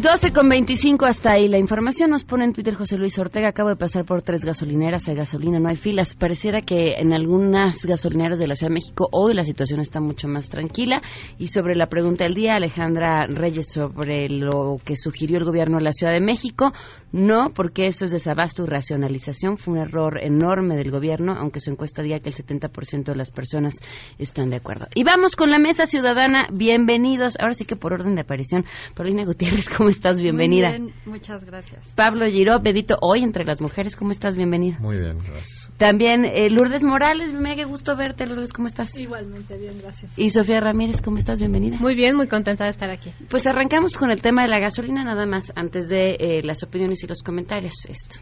12 0.02 0.34
con 0.34 0.50
25 0.50 1.06
hasta 1.06 1.34
ahí. 1.34 1.48
La 1.48 1.60
información 1.60 2.10
nos 2.10 2.24
pone 2.24 2.44
en 2.44 2.54
Twitter 2.54 2.74
José 2.74 2.98
Luis 2.98 3.20
Ortega. 3.20 3.50
Acabo 3.50 3.70
de 3.70 3.76
pasar 3.76 4.04
por 4.04 4.24
tres 4.24 4.44
gasolineras. 4.44 5.08
Hay 5.08 5.14
gasolina, 5.14 5.60
no 5.60 5.70
hay 5.70 5.76
filas. 5.76 6.16
Pareciera 6.16 6.62
que 6.62 6.96
en 6.96 7.14
algunas 7.14 7.86
gasolineras 7.86 8.40
de 8.40 8.48
la 8.48 8.56
Ciudad 8.56 8.72
de 8.72 8.74
México 8.74 9.08
hoy 9.12 9.36
la 9.36 9.44
situación 9.44 9.80
está 9.80 10.00
mucho 10.00 10.28
más 10.28 10.50
tranquila. 10.50 11.04
Y 11.38 11.50
sobre 11.50 11.76
la 11.76 11.86
pregunta 11.86 12.24
del 12.24 12.34
día, 12.34 12.56
Alejandra 12.56 13.28
Reyes, 13.28 13.72
sobre 13.72 14.28
lo 14.28 14.80
que 14.84 14.96
sugirió 14.96 15.38
el 15.38 15.46
gobierno 15.46 15.78
de 15.78 15.84
la 15.84 15.92
Ciudad 15.92 16.14
de 16.14 16.22
México, 16.22 16.74
no, 17.12 17.52
porque 17.54 17.86
eso 17.86 18.06
es 18.06 18.12
desabasto 18.12 18.64
y 18.64 18.68
racionalización. 18.68 19.60
Fue 19.60 19.76
un 19.76 19.82
error 19.82 20.18
enorme 20.24 20.78
del 20.78 20.90
gobierno, 20.90 21.36
aunque 21.38 21.60
su 21.60 21.70
encuesta 21.70 22.02
diga 22.02 22.20
que 22.22 22.30
el 22.30 22.36
70% 22.36 23.04
de 23.04 23.16
las 23.16 23.30
personas 23.30 23.76
están 24.18 24.50
de 24.50 24.56
acuerdo. 24.56 24.88
Y 24.96 25.04
vamos 25.04 25.36
con 25.36 25.52
la 25.52 25.60
mesa 25.60 25.86
ciudadana. 25.86 26.48
Bienvenidos. 26.52 27.38
Ahora 27.40 27.54
sí 27.54 27.66
que 27.66 27.76
por 27.76 27.94
orden 27.94 28.16
de 28.16 28.22
aparición, 28.22 28.66
Paulina 28.96 29.26
Gutiérrez, 29.26 29.70
¿cómo 29.78 29.91
estás? 29.92 30.22
Bienvenida. 30.22 30.70
Muy 30.70 30.80
bien, 30.80 30.94
muchas 31.06 31.44
gracias. 31.44 31.88
Pablo 31.96 32.26
Giró, 32.26 32.60
Bedito, 32.60 32.98
hoy 33.02 33.24
entre 33.24 33.46
las 33.46 33.62
mujeres, 33.62 33.96
¿cómo 33.96 34.12
estás? 34.12 34.36
Bienvenida. 34.36 34.78
Muy 34.80 34.98
bien, 34.98 35.18
gracias. 35.20 35.70
También 35.78 36.26
eh, 36.26 36.50
Lourdes 36.50 36.84
Morales, 36.84 37.34
me 37.34 37.56
da 37.56 37.64
gusto 37.66 37.96
verte, 37.96 38.26
Lourdes, 38.26 38.54
¿cómo 38.54 38.68
estás? 38.68 38.98
Igualmente, 38.98 39.58
bien, 39.58 39.80
gracias. 39.82 40.18
Y 40.18 40.30
Sofía 40.30 40.60
Ramírez, 40.60 41.02
¿cómo 41.02 41.18
estás? 41.18 41.40
Bienvenida. 41.40 41.78
Muy 41.80 41.96
bien, 41.96 42.16
muy 42.16 42.28
contenta 42.28 42.64
de 42.66 42.72
estar 42.72 42.90
aquí. 42.90 43.12
Pues 43.30 43.46
arrancamos 43.48 43.98
con 43.98 44.12
el 44.12 44.22
tema 44.22 44.44
de 44.44 44.48
la 44.48 44.60
gasolina, 44.60 45.04
nada 45.04 45.26
más, 45.26 45.52
antes 45.56 45.90
de 45.90 46.18
eh, 46.20 46.42
las 46.44 46.64
opiniones 46.64 47.04
y 47.04 47.08
los 47.08 47.24
comentarios. 47.24 47.74
Esto. 47.88 48.20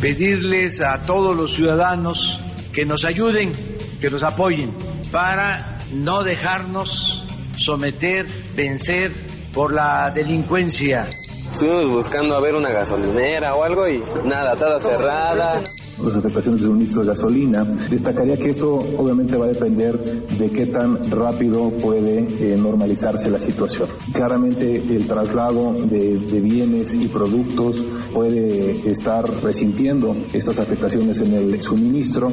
Pedirles 0.00 0.82
a 0.82 1.02
todos 1.02 1.34
los 1.34 1.54
ciudadanos 1.54 2.40
que 2.72 2.84
nos 2.84 3.04
ayuden, 3.04 3.52
que 4.00 4.10
nos 4.10 4.22
apoyen, 4.22 4.70
para 5.10 5.78
no 5.92 6.22
dejarnos 6.22 7.23
someter, 7.56 8.26
vencer 8.56 9.12
por 9.52 9.72
la 9.72 10.10
delincuencia. 10.14 11.04
Estuvimos 11.50 11.88
buscando 11.88 12.34
a 12.34 12.40
ver 12.40 12.56
una 12.56 12.72
gasolinera 12.72 13.52
o 13.52 13.62
algo 13.62 13.86
y 13.88 14.02
nada, 14.28 14.56
toda 14.56 14.78
cerrada. 14.78 15.62
Las 16.02 16.16
afectaciones 16.16 16.60
de 16.60 16.66
suministro 16.66 17.02
de 17.02 17.08
gasolina. 17.08 17.62
Destacaría 17.62 18.36
que 18.36 18.50
esto 18.50 18.74
obviamente 18.74 19.36
va 19.36 19.44
a 19.44 19.48
depender 19.50 19.96
de 19.96 20.50
qué 20.50 20.66
tan 20.66 21.08
rápido 21.08 21.70
puede 21.70 22.26
eh, 22.26 22.56
normalizarse 22.56 23.30
la 23.30 23.38
situación. 23.38 23.88
Claramente 24.12 24.74
el 24.74 25.06
traslado 25.06 25.74
de, 25.74 26.18
de 26.18 26.40
bienes 26.40 26.96
y 26.96 27.06
productos 27.06 27.84
puede 28.12 28.90
estar 28.90 29.24
resintiendo 29.44 30.16
estas 30.32 30.58
afectaciones 30.58 31.20
en 31.20 31.34
el 31.34 31.62
suministro. 31.62 32.28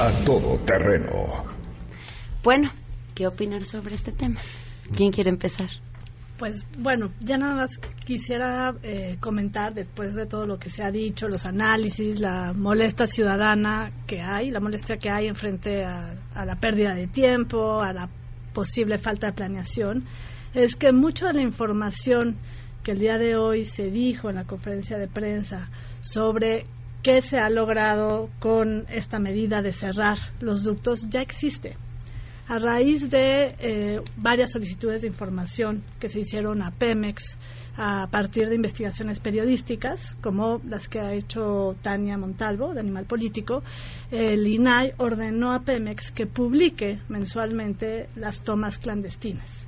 A 0.00 0.24
todo 0.24 0.58
terreno. 0.64 1.44
Bueno, 2.42 2.70
¿qué 3.22 3.28
opinar 3.28 3.64
sobre 3.64 3.94
este 3.94 4.10
tema? 4.10 4.40
¿Quién 4.96 5.12
quiere 5.12 5.30
empezar? 5.30 5.68
Pues 6.38 6.66
bueno, 6.76 7.12
ya 7.20 7.38
nada 7.38 7.54
más 7.54 7.78
quisiera 8.04 8.74
eh, 8.82 9.16
comentar 9.20 9.74
después 9.74 10.16
de 10.16 10.26
todo 10.26 10.44
lo 10.44 10.58
que 10.58 10.70
se 10.70 10.82
ha 10.82 10.90
dicho, 10.90 11.28
los 11.28 11.46
análisis, 11.46 12.18
la 12.18 12.52
molestia 12.52 13.06
ciudadana 13.06 13.92
que 14.08 14.20
hay, 14.20 14.50
la 14.50 14.58
molestia 14.58 14.96
que 14.96 15.08
hay 15.08 15.28
en 15.28 15.36
frente 15.36 15.84
a, 15.84 16.16
a 16.34 16.44
la 16.44 16.56
pérdida 16.56 16.96
de 16.96 17.06
tiempo, 17.06 17.80
a 17.80 17.92
la 17.92 18.10
posible 18.52 18.98
falta 18.98 19.28
de 19.28 19.34
planeación, 19.34 20.04
es 20.52 20.74
que 20.74 20.92
mucha 20.92 21.28
de 21.28 21.34
la 21.34 21.42
información 21.42 22.38
que 22.82 22.90
el 22.90 22.98
día 22.98 23.18
de 23.18 23.36
hoy 23.36 23.64
se 23.64 23.92
dijo 23.92 24.30
en 24.30 24.34
la 24.34 24.44
conferencia 24.44 24.98
de 24.98 25.06
prensa 25.06 25.70
sobre 26.00 26.66
qué 27.04 27.22
se 27.22 27.38
ha 27.38 27.48
logrado 27.50 28.30
con 28.40 28.84
esta 28.88 29.20
medida 29.20 29.62
de 29.62 29.72
cerrar 29.72 30.18
los 30.40 30.64
ductos 30.64 31.06
ya 31.08 31.20
existe 31.20 31.76
a 32.52 32.58
raíz 32.58 33.08
de 33.08 33.54
eh, 33.60 34.00
varias 34.18 34.52
solicitudes 34.52 35.00
de 35.00 35.08
información 35.08 35.82
que 35.98 36.10
se 36.10 36.20
hicieron 36.20 36.62
a 36.62 36.70
Pemex 36.70 37.38
a 37.78 38.08
partir 38.10 38.50
de 38.50 38.56
investigaciones 38.56 39.20
periodísticas, 39.20 40.18
como 40.20 40.60
las 40.68 40.86
que 40.86 41.00
ha 41.00 41.14
hecho 41.14 41.74
Tania 41.80 42.18
Montalvo, 42.18 42.74
de 42.74 42.80
Animal 42.80 43.06
Político, 43.06 43.62
el 44.10 44.46
INAI 44.46 44.92
ordenó 44.98 45.54
a 45.54 45.60
Pemex 45.60 46.12
que 46.12 46.26
publique 46.26 46.98
mensualmente 47.08 48.10
las 48.16 48.42
tomas 48.42 48.76
clandestinas. 48.76 49.61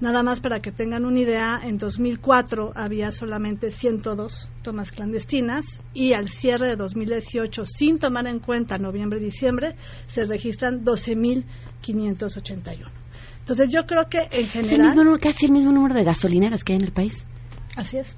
Nada 0.00 0.22
más 0.22 0.40
para 0.40 0.60
que 0.60 0.70
tengan 0.70 1.04
una 1.04 1.18
idea, 1.18 1.60
en 1.62 1.76
2004 1.76 2.72
había 2.76 3.10
solamente 3.10 3.72
102 3.72 4.48
tomas 4.62 4.92
clandestinas 4.92 5.80
y 5.92 6.12
al 6.12 6.28
cierre 6.28 6.68
de 6.68 6.76
2018, 6.76 7.64
sin 7.64 7.98
tomar 7.98 8.28
en 8.28 8.38
cuenta 8.38 8.78
noviembre 8.78 9.18
y 9.18 9.24
diciembre, 9.24 9.74
se 10.06 10.24
registran 10.24 10.84
12.581. 10.84 12.86
Entonces 13.40 13.70
yo 13.74 13.86
creo 13.86 14.04
que 14.04 14.28
en 14.30 14.46
general... 14.46 15.18
casi 15.20 15.46
el 15.46 15.52
mismo 15.52 15.72
número 15.72 15.94
de 15.94 16.04
gasolineras 16.04 16.62
que 16.62 16.74
hay 16.74 16.78
en 16.78 16.84
el 16.84 16.92
país. 16.92 17.26
Así 17.74 17.96
es. 17.96 18.16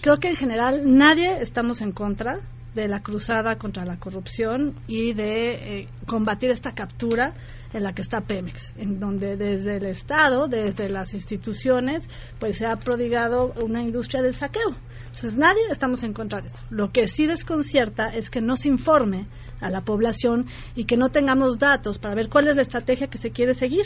Creo 0.00 0.16
que 0.16 0.28
en 0.28 0.36
general 0.36 0.82
nadie 0.84 1.40
estamos 1.40 1.80
en 1.80 1.92
contra 1.92 2.40
de 2.74 2.88
la 2.88 3.02
cruzada 3.02 3.56
contra 3.56 3.84
la 3.84 3.98
corrupción 3.98 4.74
y 4.86 5.12
de 5.12 5.80
eh, 5.80 5.88
combatir 6.06 6.50
esta 6.50 6.72
captura 6.72 7.34
en 7.72 7.84
la 7.84 7.94
que 7.94 8.02
está 8.02 8.20
Pemex, 8.20 8.72
en 8.76 8.98
donde 8.98 9.36
desde 9.36 9.76
el 9.76 9.86
Estado, 9.86 10.48
desde 10.48 10.88
las 10.88 11.14
instituciones, 11.14 12.08
pues 12.38 12.58
se 12.58 12.66
ha 12.66 12.76
prodigado 12.76 13.52
una 13.62 13.82
industria 13.82 14.22
del 14.22 14.34
saqueo. 14.34 14.70
Entonces 15.06 15.36
nadie 15.36 15.62
estamos 15.70 16.02
en 16.02 16.12
contra 16.12 16.40
de 16.40 16.48
eso. 16.48 16.64
Lo 16.70 16.90
que 16.90 17.06
sí 17.06 17.26
desconcierta 17.26 18.08
es 18.08 18.30
que 18.30 18.40
no 18.40 18.56
se 18.56 18.68
informe 18.68 19.26
a 19.60 19.70
la 19.70 19.82
población 19.82 20.46
y 20.74 20.84
que 20.84 20.96
no 20.96 21.10
tengamos 21.10 21.58
datos 21.58 21.98
para 21.98 22.14
ver 22.14 22.28
cuál 22.28 22.48
es 22.48 22.56
la 22.56 22.62
estrategia 22.62 23.08
que 23.08 23.18
se 23.18 23.30
quiere 23.30 23.54
seguir, 23.54 23.84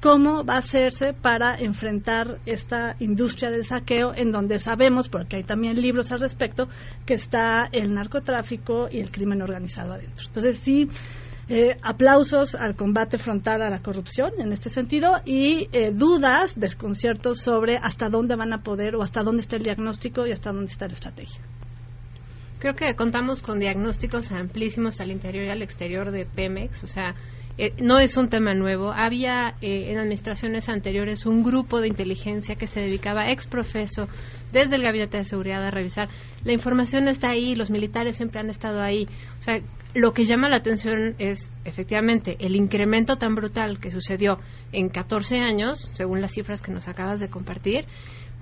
cómo 0.00 0.44
va 0.44 0.54
a 0.54 0.58
hacerse 0.58 1.12
para 1.12 1.56
enfrentar 1.56 2.38
esta 2.46 2.96
industria 2.98 3.50
del 3.50 3.64
saqueo 3.64 4.12
en 4.14 4.32
donde 4.32 4.58
sabemos, 4.58 5.08
porque 5.08 5.36
hay 5.36 5.44
también 5.44 5.80
libros 5.80 6.12
al 6.12 6.20
respecto, 6.20 6.68
que 7.04 7.14
está 7.14 7.68
el 7.72 7.94
narcotráfico 7.94 8.88
y 8.90 9.00
el 9.00 9.10
crimen 9.10 9.42
organizado 9.42 9.94
adentro. 9.94 10.26
Entonces 10.26 10.58
sí 10.58 10.88
eh, 11.48 11.76
aplausos 11.80 12.56
al 12.56 12.74
combate 12.74 13.18
frontal 13.18 13.62
a 13.62 13.70
la 13.70 13.78
corrupción 13.78 14.32
en 14.38 14.52
este 14.52 14.68
sentido 14.68 15.20
y 15.24 15.68
eh, 15.70 15.92
dudas, 15.92 16.58
desconciertos 16.58 17.38
sobre 17.38 17.76
hasta 17.76 18.08
dónde 18.08 18.34
van 18.34 18.52
a 18.52 18.64
poder 18.64 18.96
o 18.96 19.02
hasta 19.02 19.22
dónde 19.22 19.42
está 19.42 19.54
el 19.54 19.62
diagnóstico 19.62 20.26
y 20.26 20.32
hasta 20.32 20.50
dónde 20.50 20.72
está 20.72 20.88
la 20.88 20.94
estrategia. 20.94 21.40
Creo 22.66 22.74
que 22.74 22.96
contamos 22.96 23.42
con 23.42 23.60
diagnósticos 23.60 24.32
amplísimos 24.32 25.00
al 25.00 25.12
interior 25.12 25.44
y 25.44 25.50
al 25.50 25.62
exterior 25.62 26.10
de 26.10 26.26
Pemex, 26.26 26.82
o 26.82 26.88
sea, 26.88 27.14
eh, 27.58 27.72
no 27.80 28.00
es 28.00 28.16
un 28.16 28.28
tema 28.28 28.54
nuevo. 28.54 28.90
Había 28.90 29.54
en 29.60 29.96
administraciones 29.96 30.68
anteriores 30.68 31.26
un 31.26 31.44
grupo 31.44 31.80
de 31.80 31.86
inteligencia 31.86 32.56
que 32.56 32.66
se 32.66 32.80
dedicaba 32.80 33.30
ex 33.30 33.46
profeso 33.46 34.08
desde 34.50 34.74
el 34.74 34.82
Gabinete 34.82 35.18
de 35.18 35.24
Seguridad 35.24 35.64
a 35.64 35.70
revisar. 35.70 36.08
La 36.42 36.52
información 36.52 37.06
está 37.06 37.30
ahí, 37.30 37.54
los 37.54 37.70
militares 37.70 38.16
siempre 38.16 38.40
han 38.40 38.50
estado 38.50 38.82
ahí. 38.82 39.06
O 39.38 39.42
sea, 39.42 39.60
lo 39.94 40.12
que 40.12 40.24
llama 40.24 40.48
la 40.48 40.56
atención 40.56 41.14
es 41.18 41.54
efectivamente 41.64 42.36
el 42.40 42.56
incremento 42.56 43.16
tan 43.16 43.36
brutal 43.36 43.78
que 43.78 43.92
sucedió 43.92 44.40
en 44.72 44.88
14 44.88 45.38
años, 45.38 45.78
según 45.78 46.20
las 46.20 46.32
cifras 46.32 46.62
que 46.62 46.72
nos 46.72 46.88
acabas 46.88 47.20
de 47.20 47.30
compartir, 47.30 47.86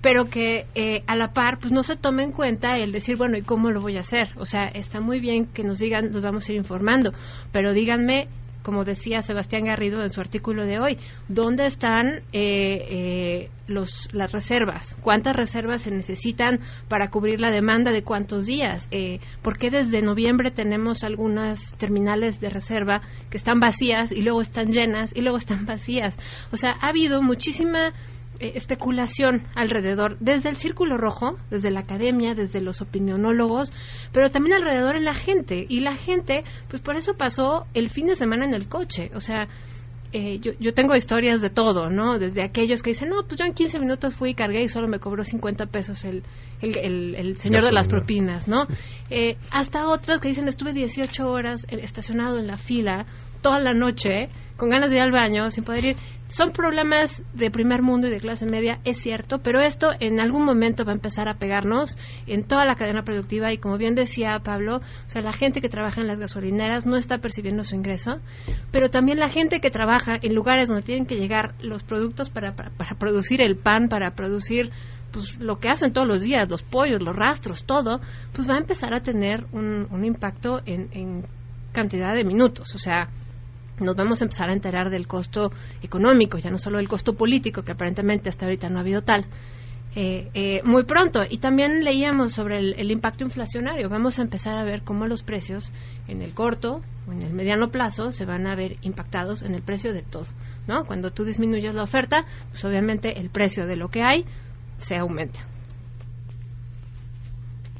pero 0.04 0.26
que 0.26 0.66
eh, 0.74 1.02
a 1.06 1.16
la 1.16 1.32
par 1.32 1.56
pues 1.58 1.72
no 1.72 1.82
se 1.82 1.96
tome 1.96 2.24
en 2.24 2.32
cuenta 2.32 2.76
el 2.76 2.92
decir, 2.92 3.16
bueno, 3.16 3.38
¿y 3.38 3.42
cómo 3.42 3.70
lo 3.70 3.80
voy 3.80 3.96
a 3.96 4.00
hacer? 4.00 4.28
O 4.36 4.44
sea, 4.44 4.64
está 4.64 5.00
muy 5.00 5.18
bien 5.18 5.46
que 5.46 5.62
nos 5.62 5.78
digan, 5.78 6.10
nos 6.10 6.20
vamos 6.20 6.46
a 6.46 6.52
ir 6.52 6.58
informando, 6.58 7.14
pero 7.52 7.72
díganme 7.72 8.28
como 8.64 8.84
decía 8.84 9.22
Sebastián 9.22 9.64
Garrido 9.64 10.02
en 10.02 10.08
su 10.08 10.20
artículo 10.20 10.64
de 10.64 10.80
hoy, 10.80 10.98
¿dónde 11.28 11.66
están 11.66 12.22
eh, 12.32 12.86
eh, 12.88 13.50
los, 13.66 14.08
las 14.12 14.32
reservas? 14.32 14.96
¿Cuántas 15.02 15.36
reservas 15.36 15.82
se 15.82 15.90
necesitan 15.90 16.60
para 16.88 17.10
cubrir 17.10 17.40
la 17.40 17.50
demanda 17.50 17.92
de 17.92 18.02
cuántos 18.02 18.46
días? 18.46 18.88
Eh, 18.90 19.20
¿Por 19.42 19.58
qué 19.58 19.70
desde 19.70 20.02
noviembre 20.02 20.50
tenemos 20.50 21.04
algunas 21.04 21.76
terminales 21.76 22.40
de 22.40 22.48
reserva 22.48 23.02
que 23.30 23.36
están 23.36 23.60
vacías 23.60 24.10
y 24.12 24.22
luego 24.22 24.40
están 24.40 24.72
llenas 24.72 25.14
y 25.14 25.20
luego 25.20 25.36
están 25.36 25.66
vacías? 25.66 26.18
O 26.50 26.56
sea, 26.56 26.74
ha 26.80 26.88
habido 26.88 27.22
muchísima 27.22 27.92
eh, 28.40 28.52
especulación 28.54 29.44
alrededor, 29.54 30.18
desde 30.18 30.48
el 30.48 30.56
círculo 30.56 30.96
rojo, 30.96 31.38
desde 31.50 31.70
la 31.70 31.80
academia, 31.80 32.34
desde 32.34 32.60
los 32.60 32.80
opinionólogos, 32.80 33.72
pero 34.12 34.30
también 34.30 34.56
alrededor 34.56 34.96
en 34.96 35.04
la 35.04 35.14
gente. 35.14 35.66
Y 35.68 35.80
la 35.80 35.96
gente, 35.96 36.44
pues 36.68 36.82
por 36.82 36.96
eso 36.96 37.14
pasó 37.14 37.66
el 37.74 37.88
fin 37.88 38.06
de 38.06 38.16
semana 38.16 38.44
en 38.44 38.54
el 38.54 38.68
coche. 38.68 39.10
O 39.14 39.20
sea, 39.20 39.48
eh, 40.16 40.38
yo, 40.38 40.52
yo, 40.60 40.72
tengo 40.74 40.94
historias 40.94 41.42
de 41.42 41.50
todo, 41.50 41.90
¿no? 41.90 42.20
Desde 42.20 42.44
aquellos 42.44 42.84
que 42.84 42.90
dicen, 42.90 43.08
no, 43.08 43.24
pues 43.26 43.38
yo 43.40 43.46
en 43.46 43.52
15 43.52 43.80
minutos 43.80 44.14
fui 44.14 44.30
y 44.30 44.34
cargué 44.34 44.62
y 44.62 44.68
solo 44.68 44.86
me 44.86 45.00
cobró 45.00 45.24
50 45.24 45.66
pesos 45.66 46.04
el, 46.04 46.22
el, 46.62 47.16
el, 47.16 47.36
señor 47.36 47.64
de 47.64 47.72
las 47.72 47.88
propinas, 47.88 48.46
¿no? 48.46 48.66
Eh, 49.10 49.36
hasta 49.50 49.86
otros 49.86 50.20
que 50.20 50.28
dicen, 50.28 50.48
estuve 50.48 50.72
18 50.72 51.28
horas 51.28 51.66
estacionado 51.68 52.38
en 52.38 52.46
la 52.46 52.56
fila 52.56 53.06
toda 53.44 53.60
la 53.60 53.74
noche 53.74 54.30
con 54.56 54.70
ganas 54.70 54.90
de 54.90 54.96
ir 54.96 55.02
al 55.02 55.12
baño 55.12 55.50
sin 55.50 55.64
poder 55.64 55.84
ir. 55.84 55.96
Son 56.28 56.52
problemas 56.52 57.22
de 57.34 57.50
primer 57.50 57.82
mundo 57.82 58.08
y 58.08 58.10
de 58.10 58.16
clase 58.16 58.46
media, 58.46 58.80
es 58.84 58.96
cierto, 58.96 59.40
pero 59.40 59.60
esto 59.60 59.90
en 60.00 60.18
algún 60.18 60.44
momento 60.44 60.86
va 60.86 60.92
a 60.92 60.94
empezar 60.94 61.28
a 61.28 61.34
pegarnos 61.34 61.98
en 62.26 62.44
toda 62.44 62.64
la 62.64 62.74
cadena 62.74 63.02
productiva 63.02 63.52
y 63.52 63.58
como 63.58 63.76
bien 63.76 63.94
decía 63.94 64.40
Pablo, 64.42 64.78
o 64.78 65.08
sea, 65.10 65.20
la 65.20 65.34
gente 65.34 65.60
que 65.60 65.68
trabaja 65.68 66.00
en 66.00 66.06
las 66.06 66.18
gasolineras 66.18 66.86
no 66.86 66.96
está 66.96 67.18
percibiendo 67.18 67.62
su 67.62 67.76
ingreso, 67.76 68.20
pero 68.72 68.88
también 68.88 69.18
la 69.18 69.28
gente 69.28 69.60
que 69.60 69.70
trabaja 69.70 70.16
en 70.22 70.34
lugares 70.34 70.68
donde 70.68 70.82
tienen 70.82 71.04
que 71.04 71.16
llegar 71.16 71.54
los 71.60 71.84
productos 71.84 72.30
para, 72.30 72.54
para, 72.56 72.94
producir 72.98 73.42
el 73.42 73.56
pan, 73.56 73.90
para 73.90 74.12
producir 74.14 74.70
pues 75.12 75.38
lo 75.38 75.58
que 75.58 75.68
hacen 75.68 75.92
todos 75.92 76.08
los 76.08 76.22
días, 76.22 76.48
los 76.48 76.62
pollos, 76.62 77.02
los 77.02 77.14
rastros, 77.14 77.64
todo, 77.64 78.00
pues 78.32 78.48
va 78.48 78.54
a 78.54 78.58
empezar 78.58 78.94
a 78.94 79.02
tener 79.02 79.44
un, 79.52 79.86
un 79.90 80.04
impacto 80.06 80.62
en, 80.64 80.88
en 80.92 81.22
cantidad 81.74 82.14
de 82.14 82.24
minutos. 82.24 82.74
O 82.74 82.78
sea, 82.78 83.10
nos 83.80 83.96
vamos 83.96 84.20
a 84.20 84.24
empezar 84.24 84.50
a 84.50 84.52
enterar 84.52 84.90
del 84.90 85.06
costo 85.06 85.50
económico, 85.82 86.38
ya 86.38 86.50
no 86.50 86.58
solo 86.58 86.78
del 86.78 86.88
costo 86.88 87.14
político, 87.14 87.62
que 87.62 87.72
aparentemente 87.72 88.28
hasta 88.28 88.46
ahorita 88.46 88.68
no 88.68 88.78
ha 88.78 88.82
habido 88.82 89.02
tal, 89.02 89.26
eh, 89.96 90.28
eh, 90.34 90.62
muy 90.64 90.84
pronto. 90.84 91.22
Y 91.28 91.38
también 91.38 91.84
leíamos 91.84 92.32
sobre 92.32 92.58
el, 92.58 92.90
impacto 92.90 93.22
inflacionario. 93.22 93.88
Vamos 93.88 94.18
a 94.18 94.22
empezar 94.22 94.56
a 94.56 94.64
ver 94.64 94.82
cómo 94.82 95.06
los 95.06 95.22
precios 95.22 95.70
en 96.08 96.22
el 96.22 96.34
corto 96.34 96.80
o 97.06 97.12
en 97.12 97.22
el 97.22 97.32
mediano 97.32 97.68
plazo 97.68 98.10
se 98.10 98.24
van 98.24 98.46
a 98.46 98.56
ver 98.56 98.76
impactados 98.82 99.42
en 99.42 99.54
el 99.54 99.62
precio 99.62 99.92
de 99.92 100.02
todo. 100.02 100.26
¿no? 100.66 100.84
Cuando 100.84 101.12
tú 101.12 101.24
disminuyes 101.24 101.74
la 101.74 101.84
oferta, 101.84 102.24
pues 102.50 102.64
obviamente 102.64 103.20
el 103.20 103.30
precio 103.30 103.66
de 103.66 103.76
lo 103.76 103.88
que 103.88 104.02
hay 104.02 104.24
se 104.78 104.96
aumenta. 104.96 105.46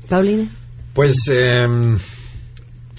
Paulina. 0.09 0.51
Pues 0.93 1.17
em, 1.29 1.99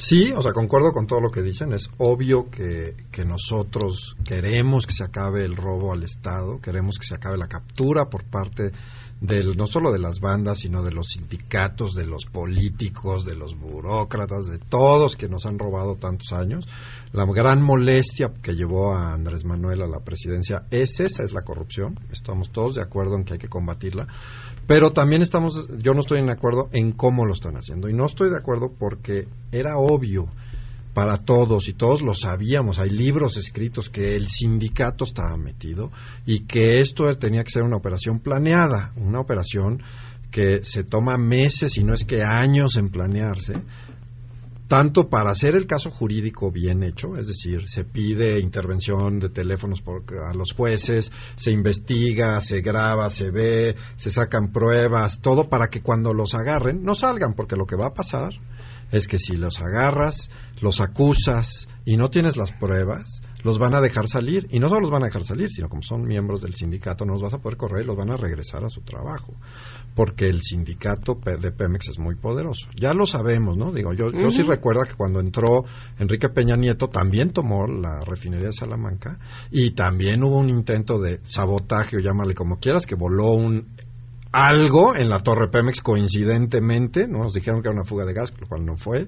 Sí, 0.08 0.32
o 0.34 0.42
sea, 0.44 0.54
concuerdo 0.54 0.92
con 0.92 1.08
todo 1.08 1.20
lo 1.20 1.32
que 1.32 1.42
dicen. 1.42 1.74
Es 1.74 1.90
obvio 1.98 2.52
que, 2.52 2.96
que, 3.12 3.26
nosotros 3.26 4.16
queremos 4.24 4.86
que 4.86 4.94
se 4.94 5.04
acabe 5.04 5.44
el 5.44 5.56
robo 5.56 5.94
al 5.94 6.04
Estado, 6.04 6.62
queremos 6.62 7.00
que 7.00 7.08
se 7.08 7.16
acabe 7.16 7.40
la 7.40 7.48
captura 7.48 8.08
por 8.08 8.24
parte 8.24 8.72
del, 9.22 9.56
no 9.56 9.68
solo 9.68 9.92
de 9.92 10.00
las 10.00 10.20
bandas, 10.20 10.60
sino 10.60 10.84
de 10.84 10.92
los 10.92 11.08
sindicatos, 11.08 11.96
de 11.96 12.06
los 12.06 12.26
políticos, 12.26 13.26
de 13.26 13.36
los 13.36 13.58
burócratas, 13.58 14.46
de 14.46 14.60
todos 14.60 15.16
que 15.16 15.30
nos 15.30 15.46
han 15.46 15.60
robado 15.60 15.96
tantos 15.96 16.34
años. 16.34 16.68
La 17.12 17.26
gran 17.26 17.62
molestia 17.62 18.34
que 18.42 18.56
llevó 18.56 18.94
a 18.94 19.14
Andrés 19.14 19.46
Manuel 19.46 19.82
a 19.82 19.88
la 19.88 20.00
presidencia 20.00 20.66
es 20.72 21.00
esa, 21.00 21.24
es 21.24 21.34
la 21.34 21.44
corrupción. 21.44 22.00
Estamos 22.12 22.52
todos 22.52 22.76
de 22.76 22.82
acuerdo 22.82 23.16
en 23.16 23.24
que 23.24 23.34
hay 23.34 23.40
que 23.40 23.50
combatirla 23.50 24.08
pero 24.68 24.92
también 24.94 25.22
estamos, 25.22 25.68
yo 25.78 25.94
no 25.94 26.00
estoy 26.00 26.24
de 26.24 26.32
acuerdo 26.32 26.70
en 26.72 26.92
cómo 26.92 27.26
lo 27.26 27.34
están 27.34 27.56
haciendo. 27.56 27.88
Y 27.88 27.94
no 27.94 28.06
estoy 28.06 28.32
de 28.32 28.38
acuerdo 28.38 28.74
porque 28.78 29.28
era 29.52 29.78
obvio 29.78 30.28
para 30.96 31.18
todos 31.18 31.68
y 31.68 31.74
todos 31.74 32.02
lo 32.02 32.16
sabíamos. 32.16 32.80
Hay 32.80 32.90
libros 32.90 33.36
escritos 33.36 33.90
que 33.90 34.16
el 34.16 34.30
sindicato 34.30 35.04
estaba 35.04 35.36
metido 35.36 35.92
y 36.26 36.46
que 36.46 36.80
esto 36.80 37.16
tenía 37.18 37.44
que 37.44 37.52
ser 37.52 37.64
una 37.64 37.76
operación 37.76 38.20
planeada, 38.20 38.94
una 38.96 39.20
operación 39.20 39.84
que 40.32 40.64
se 40.64 40.86
toma 40.86 41.18
meses 41.18 41.78
y 41.78 41.84
no 41.84 41.94
es 41.94 42.06
que 42.06 42.24
años 42.24 42.78
en 42.78 42.90
planearse 42.90 43.62
tanto 44.70 45.10
para 45.10 45.30
hacer 45.30 45.56
el 45.56 45.68
caso 45.68 45.92
jurídico 45.92 46.50
bien 46.50 46.82
hecho, 46.82 47.18
es 47.18 47.28
decir, 47.28 47.68
se 47.68 47.84
pide 47.84 48.40
intervención 48.40 49.20
de 49.20 49.30
teléfonos 49.30 49.82
por, 49.82 50.04
a 50.28 50.34
los 50.34 50.54
jueces, 50.54 51.12
se 51.36 51.52
investiga, 51.52 52.42
se 52.42 52.62
graba, 52.62 53.10
se 53.12 53.30
ve, 53.30 53.76
se 53.96 54.12
sacan 54.12 54.52
pruebas, 54.52 55.20
todo 55.20 55.50
para 55.50 55.70
que 55.70 55.82
cuando 55.82 56.14
los 56.14 56.34
agarren 56.34 56.84
no 56.84 56.96
salgan, 56.96 57.36
porque 57.36 57.56
lo 57.56 57.68
que 57.68 57.76
va 57.76 57.88
a 57.88 57.94
pasar 57.94 58.32
es 58.92 59.08
que 59.08 59.20
si 59.20 59.36
los 59.36 59.60
agarras, 59.60 60.30
los 60.62 60.82
acusas 60.82 61.68
y 61.86 61.98
no 61.98 62.10
tienes 62.10 62.38
las 62.38 62.52
pruebas, 62.52 63.22
los 63.44 63.60
van 63.60 63.76
a 63.76 63.82
dejar 63.82 64.08
salir. 64.08 64.48
Y 64.50 64.60
no 64.60 64.70
solo 64.70 64.82
los 64.82 64.92
van 64.92 65.04
a 65.04 65.08
dejar 65.08 65.24
salir, 65.24 65.52
sino 65.52 65.70
como 65.70 65.84
son 65.84 66.04
miembros 66.04 66.42
del 66.42 66.56
sindicato, 66.56 67.06
no 67.06 67.14
los 67.14 67.22
vas 67.22 67.34
a 67.34 67.40
poder 67.40 67.58
correr 67.58 67.84
y 67.84 67.88
los 67.88 67.96
van 67.96 68.12
a 68.12 68.18
regresar 68.18 68.64
a 68.64 68.70
su 68.70 68.82
trabajo 68.82 69.34
porque 69.96 70.28
el 70.28 70.42
sindicato 70.42 71.18
de 71.24 71.52
Pemex 71.52 71.90
es 71.90 72.00
muy 72.00 72.16
poderoso. 72.16 72.68
Ya 72.76 72.94
lo 72.94 73.06
sabemos, 73.06 73.58
¿no? 73.58 73.72
Digo, 73.72 73.94
yo, 73.94 74.12
yo 74.12 74.30
sí 74.30 74.44
recuerdo 74.44 74.84
que 74.84 74.94
cuando 74.94 75.22
entró 75.22 75.64
Enrique 75.98 76.28
Peña 76.30 76.58
Nieto 76.58 76.90
también 76.90 77.32
tomó 77.32 77.66
la 77.66 78.04
refinería 78.04 78.48
de 78.48 78.54
Salamanca 78.54 79.18
y 79.52 79.72
también 79.72 80.22
hubo 80.24 80.38
un 80.38 80.50
intento 80.50 81.00
de 81.00 81.22
sabotaje 81.24 81.98
o 81.98 82.00
llámale 82.02 82.36
como 82.36 82.60
quieras, 82.60 82.86
que 82.86 82.96
voló 82.96 83.32
un 83.32 83.68
algo 84.36 84.96
en 84.96 85.10
la 85.10 85.20
torre 85.20 85.50
Pemex 85.50 85.82
coincidentemente, 85.82 87.08
¿no? 87.08 87.20
Nos 87.20 87.34
dijeron 87.34 87.62
que 87.62 87.70
era 87.70 87.76
una 87.76 87.86
fuga 87.86 88.04
de 88.04 88.14
gas, 88.14 88.34
lo 88.38 88.48
cual 88.48 88.66
no 88.66 88.76
fue, 88.76 89.08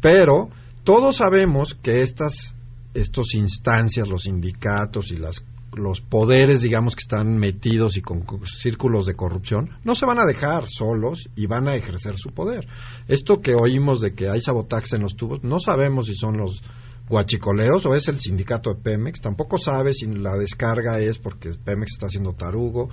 pero 0.00 0.50
todos 0.84 1.16
sabemos 1.16 1.74
que 1.74 2.02
estas 2.02 2.54
estos 2.92 3.34
instancias, 3.34 4.08
los 4.08 4.24
sindicatos 4.24 5.10
y 5.12 5.16
las 5.16 5.42
los 5.74 6.02
poderes, 6.02 6.60
digamos, 6.60 6.94
que 6.94 7.00
están 7.00 7.38
metidos 7.38 7.96
y 7.96 8.02
con 8.02 8.26
círculos 8.44 9.06
de 9.06 9.14
corrupción, 9.14 9.70
no 9.84 9.94
se 9.94 10.04
van 10.04 10.18
a 10.18 10.26
dejar 10.26 10.68
solos 10.68 11.30
y 11.34 11.46
van 11.46 11.66
a 11.66 11.74
ejercer 11.74 12.18
su 12.18 12.28
poder. 12.28 12.68
Esto 13.08 13.40
que 13.40 13.54
oímos 13.54 14.02
de 14.02 14.14
que 14.14 14.28
hay 14.28 14.42
sabotajes 14.42 14.92
en 14.92 15.00
los 15.00 15.16
tubos, 15.16 15.42
no 15.42 15.60
sabemos 15.60 16.08
si 16.08 16.14
son 16.14 16.36
los 16.36 16.62
guachicoleros 17.08 17.86
o 17.86 17.94
es 17.94 18.08
el 18.08 18.20
sindicato 18.20 18.72
de 18.72 18.80
Pemex, 18.80 19.20
tampoco 19.20 19.58
sabe 19.58 19.92
si 19.92 20.06
la 20.06 20.34
descarga 20.36 20.98
es 20.98 21.18
porque 21.18 21.50
Pemex 21.50 21.92
está 21.92 22.06
haciendo 22.06 22.32
tarugo 22.34 22.88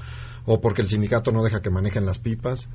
o 0.46 0.60
porque 0.62 0.82
el 0.82 0.90
sindicato 0.90 1.32
no 1.32 1.44
deja 1.44 1.62
que 1.62 1.70
manejen 1.70 2.06
las 2.06 2.20
pipas 2.20 2.68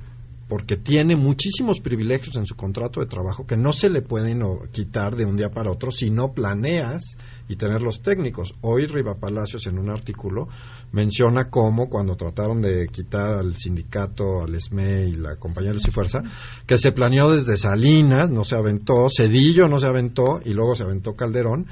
porque 0.48 0.76
tiene 0.76 1.16
muchísimos 1.16 1.80
privilegios 1.80 2.37
en 2.37 2.46
su 2.46 2.54
contrato 2.54 3.00
de 3.00 3.07
trabajo 3.07 3.46
que 3.46 3.57
no 3.57 3.72
se 3.72 3.88
le 3.88 4.02
pueden 4.02 4.42
quitar 4.72 5.16
de 5.16 5.24
un 5.24 5.37
día 5.37 5.50
para 5.50 5.70
otro 5.70 5.90
si 5.90 6.11
no 6.11 6.33
planeas 6.33 7.02
y 7.48 7.57
tener 7.57 7.83
los 7.83 8.02
técnicos. 8.02 8.54
Hoy 8.61 8.87
Riva 8.87 9.16
Palacios 9.16 9.66
en 9.66 9.78
un 9.78 9.90
artículo 9.90 10.48
menciona 10.92 11.50
cómo 11.50 11.88
cuando 11.88 12.16
trataron 12.16 12.61
de 12.61 12.88
quitar 12.88 13.38
al 13.38 13.57
sindicato, 13.57 14.42
al 14.42 14.61
SME 14.61 15.07
y 15.09 15.16
la 15.16 15.37
compañía 15.37 15.70
de 15.70 15.76
Luz 15.76 15.88
y 15.88 15.90
Fuerza, 15.90 16.22
que 16.66 16.78
se 16.78 16.92
planeó 16.92 17.30
desde 17.30 17.57
Salinas, 17.57 18.30
no 18.30 18.44
se 18.44 18.54
aventó, 18.54 19.09
Cedillo 19.14 19.68
no 19.68 19.78
se 19.78 19.87
aventó 19.87 20.40
y 20.44 20.52
luego 20.52 20.74
se 20.74 20.83
aventó 20.83 21.14
Calderón, 21.14 21.66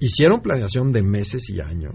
hicieron 0.00 0.40
planeación 0.40 0.92
de 0.92 1.02
meses 1.02 1.48
y 1.48 1.60
años 1.60 1.94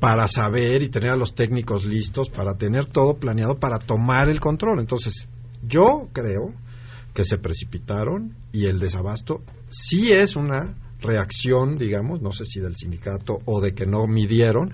para 0.00 0.28
saber 0.28 0.82
y 0.82 0.88
tener 0.88 1.10
a 1.10 1.16
los 1.16 1.34
técnicos 1.34 1.86
listos, 1.86 2.28
para 2.28 2.54
tener 2.54 2.86
todo 2.86 3.14
planeado 3.14 3.58
para 3.58 3.78
tomar 3.78 4.28
el 4.28 4.40
control. 4.40 4.80
Entonces, 4.80 5.26
yo 5.66 6.08
creo 6.12 6.54
que 7.14 7.24
se 7.24 7.38
precipitaron 7.38 8.34
y 8.52 8.66
el 8.66 8.78
desabasto 8.78 9.42
sí 9.70 10.12
es 10.12 10.36
una 10.36 10.74
reacción, 11.00 11.78
digamos, 11.78 12.20
no 12.20 12.32
sé 12.32 12.44
si 12.44 12.60
del 12.60 12.76
sindicato 12.76 13.38
o 13.44 13.60
de 13.60 13.74
que 13.74 13.86
no 13.86 14.06
midieron, 14.06 14.72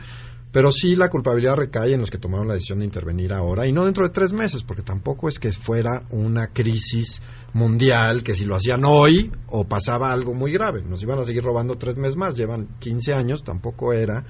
pero 0.50 0.70
sí 0.70 0.96
la 0.96 1.09
culpabilidad 1.09 1.57
recae 1.57 1.94
en 1.94 2.00
los 2.00 2.11
que 2.11 2.18
tomaron 2.18 2.48
la 2.48 2.55
decisión 2.55 2.81
de 2.81 2.85
intervenir 2.85 3.33
ahora 3.33 3.66
y 3.66 3.72
no 3.72 3.85
dentro 3.85 4.07
de 4.07 4.12
tres 4.12 4.33
meses, 4.33 4.62
porque 4.62 4.83
tampoco 4.83 5.28
es 5.28 5.38
que 5.38 5.52
fuera 5.52 6.05
una 6.11 6.48
crisis 6.48 7.22
mundial 7.55 8.22
que 8.22 8.35
si 8.35 8.44
lo 8.44 8.57
hacían 8.57 8.85
hoy 8.85 9.33
o 9.48 9.64
pasaba 9.64 10.12
algo 10.12 10.35
muy 10.35 10.52
grave, 10.52 10.83
nos 10.83 11.02
iban 11.02 11.18
a 11.18 11.24
seguir 11.24 11.42
robando 11.42 11.76
tres 11.76 11.96
meses 11.96 12.16
más, 12.16 12.37
llevan 12.37 12.68
15 12.81 13.14
años, 13.14 13.44
tampoco 13.44 13.92
era 13.92 14.24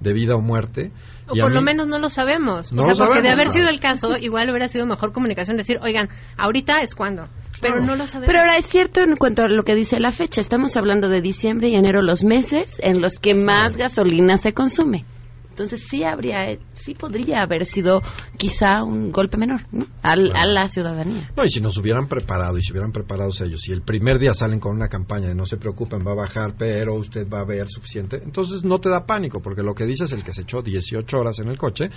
de 0.00 0.12
vida 0.12 0.36
o 0.36 0.40
muerte. 0.40 0.92
O 1.28 1.34
por 1.34 1.52
lo 1.52 1.60
menos 1.60 1.88
no 1.88 1.98
lo 1.98 2.08
sabemos. 2.08 2.72
o 2.72 2.82
sea, 2.82 3.06
porque 3.06 3.22
de 3.22 3.30
haber 3.30 3.48
sido 3.48 3.68
el 3.68 3.80
caso, 3.80 4.16
igual 4.16 4.48
hubiera 4.50 4.68
sido 4.68 4.86
mejor 4.86 5.12
comunicación 5.12 5.56
decir, 5.56 5.78
oigan, 5.82 6.08
ahorita 6.36 6.80
es 6.80 6.94
cuando. 6.94 7.28
Pero 7.60 7.80
no 7.80 7.96
lo 7.96 8.06
sabemos. 8.06 8.28
Pero 8.28 8.40
ahora 8.40 8.56
es 8.56 8.66
cierto 8.66 9.02
en 9.02 9.16
cuanto 9.16 9.42
a 9.42 9.48
lo 9.48 9.62
que 9.62 9.74
dice 9.74 9.98
la 10.00 10.10
fecha. 10.10 10.40
Estamos 10.40 10.76
hablando 10.76 11.08
de 11.08 11.20
diciembre 11.20 11.68
y 11.68 11.74
enero, 11.74 12.02
los 12.02 12.24
meses 12.24 12.80
en 12.82 13.00
los 13.00 13.18
que 13.18 13.34
más 13.34 13.76
gasolina 13.76 14.36
se 14.36 14.54
consume. 14.54 15.04
Entonces 15.58 15.88
sí 15.90 16.04
habría, 16.04 16.56
sí 16.72 16.94
podría 16.94 17.42
haber 17.42 17.66
sido 17.66 18.00
quizá 18.36 18.84
un 18.84 19.10
golpe 19.10 19.36
menor 19.36 19.62
a 20.02 20.14
la 20.14 20.68
ciudadanía. 20.68 21.32
No, 21.36 21.44
y 21.44 21.48
si 21.48 21.60
nos 21.60 21.76
hubieran 21.78 22.06
preparado 22.06 22.58
y 22.58 22.62
si 22.62 22.70
hubieran 22.70 22.92
preparado 22.92 23.30
ellos, 23.44 23.60
si 23.62 23.72
el 23.72 23.82
primer 23.82 24.20
día 24.20 24.34
salen 24.34 24.60
con 24.60 24.76
una 24.76 24.86
campaña 24.86 25.26
de 25.26 25.34
no 25.34 25.46
se 25.46 25.56
preocupen, 25.56 26.06
va 26.06 26.12
a 26.12 26.14
bajar, 26.14 26.54
pero 26.56 26.94
usted 26.94 27.28
va 27.28 27.40
a 27.40 27.44
ver 27.44 27.66
suficiente, 27.66 28.22
entonces 28.22 28.62
no 28.62 28.78
te 28.78 28.88
da 28.88 29.04
pánico, 29.04 29.42
porque 29.42 29.64
lo 29.64 29.74
que 29.74 29.84
dice 29.84 30.04
es 30.04 30.12
el 30.12 30.22
que 30.22 30.32
se 30.32 30.42
echó 30.42 30.62
18 30.62 31.18
horas 31.18 31.40
en 31.40 31.48
el 31.48 31.58
coche, 31.58 31.90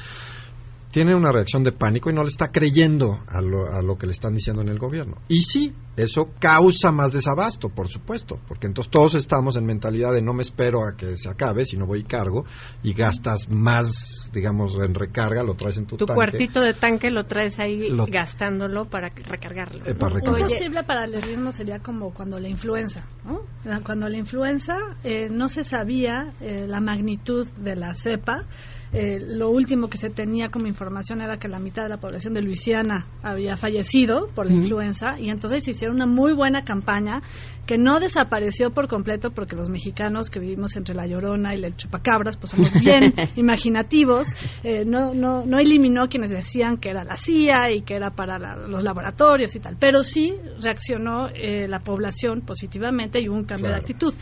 tiene 0.92 1.16
una 1.16 1.32
reacción 1.32 1.64
de 1.64 1.72
pánico 1.72 2.10
y 2.10 2.14
no 2.14 2.24
le 2.24 2.30
está 2.30 2.52
creyendo 2.52 3.24
a 3.28 3.42
lo, 3.42 3.98
que 3.98 4.06
le 4.06 4.12
están 4.12 4.34
diciendo 4.34 4.62
en 4.62 4.68
el 4.68 4.78
gobierno. 4.78 5.16
Y 5.28 5.42
sí, 5.42 5.74
eso 5.96 6.32
causa 6.40 6.92
más 6.92 7.14
desabasto, 7.14 7.70
por 7.70 7.88
supuesto, 7.88 8.40
porque 8.48 8.68
entonces 8.68 8.92
todos 8.92 9.16
estamos 9.16 9.56
en 9.56 9.66
mentalidad 9.66 10.14
de 10.14 10.22
no 10.22 10.34
me 10.34 10.44
espero 10.44 10.86
a 10.86 10.96
que 10.96 11.18
se 11.18 11.30
acabe, 11.30 11.66
sino 11.66 11.86
voy 11.86 12.02
y 12.02 12.04
cargo 12.04 12.46
y 12.84 12.94
gastas 12.94 13.50
más, 13.50 14.30
digamos, 14.34 14.76
en 14.76 14.94
recarga, 14.94 15.44
lo 15.44 15.56
traes 15.56 15.78
en 15.78 15.86
tu, 15.86 15.98
tu 15.98 16.06
cuartito 16.06 16.62
de 16.62 16.74
tanque 16.74 17.10
lo 17.10 17.26
traes 17.26 17.60
ahí 17.60 17.90
gastándolo 18.10 18.86
para 18.86 19.10
recargarlo. 19.10 19.86
Eh, 19.86 19.96
para 19.96 20.20
posible 20.20 20.84
paralelismo 20.84 21.52
sería 21.52 21.80
como 21.80 22.14
cuando 22.14 22.40
la 22.40 22.50
influenza, 22.50 23.06
¿no? 23.24 23.42
Cuando 23.84 24.10
la 24.10 24.18
influenza 24.18 24.78
eh, 25.04 25.30
no 25.32 25.50
se 25.50 25.64
sabía 25.64 26.34
eh, 26.42 26.66
la 26.68 26.82
magnitud 26.82 27.48
de 27.58 27.76
la 27.76 27.94
cepa, 27.94 28.46
eh, 28.94 29.20
lo 29.22 29.50
último 29.50 29.88
que 29.88 29.98
se 29.98 30.10
tenía 30.10 30.50
como 30.50 30.68
información 30.68 31.22
era 31.22 31.38
que 31.38 31.48
la 31.48 31.60
mitad 31.60 31.84
de 31.84 31.90
la 31.90 31.98
población 31.98 32.34
de 32.34 32.42
Luisiana 32.42 33.08
había 33.24 33.56
fallecido 33.56 34.28
por 34.36 34.48
la 34.48 34.54
influenza 34.54 35.18
y 35.18 35.30
entonces 35.30 35.64
se 35.64 35.72
hicieron 35.72 35.96
una 35.96 36.06
muy 36.06 36.34
buena 36.34 36.64
campaña 36.66 37.22
que 37.66 37.78
no 37.78 38.02
desapareció 38.02 38.72
por 38.72 38.90
completo 38.90 39.32
porque 39.32 39.56
los 39.56 39.70
mexicanos 39.70 40.30
que 40.30 40.40
vivimos 40.40 40.76
entre 40.76 40.94
la 40.94 41.08
Llorona 41.08 41.56
y 41.56 41.64
el 41.64 41.78
Chupacabras 41.78 42.36
pues 42.36 42.52
somos 42.52 42.74
bien 42.82 43.14
imaginativos 43.38 44.36
eh, 44.62 44.84
no, 44.84 45.14
no, 45.14 45.46
no 45.46 45.58
eliminó 45.58 46.10
quienes 46.10 46.32
decían 46.32 46.76
que 46.76 46.90
era 46.90 47.06
la 47.06 47.16
CIA 47.16 47.72
y 47.72 47.82
que 47.84 47.96
era 47.96 48.12
para 48.12 48.38
los 48.68 48.84
laboratorios 48.84 49.56
y 49.56 49.62
tal 49.62 49.78
pero 49.80 50.04
sí 50.04 50.34
reaccionó 50.62 51.30
eh, 51.30 51.66
la 51.70 51.80
población 51.80 52.42
positivamente 52.42 53.22
y 53.22 53.30
hubo 53.30 53.38
un 53.38 53.46
cambio 53.46 53.70
de 53.70 53.76
actitud 53.76 54.14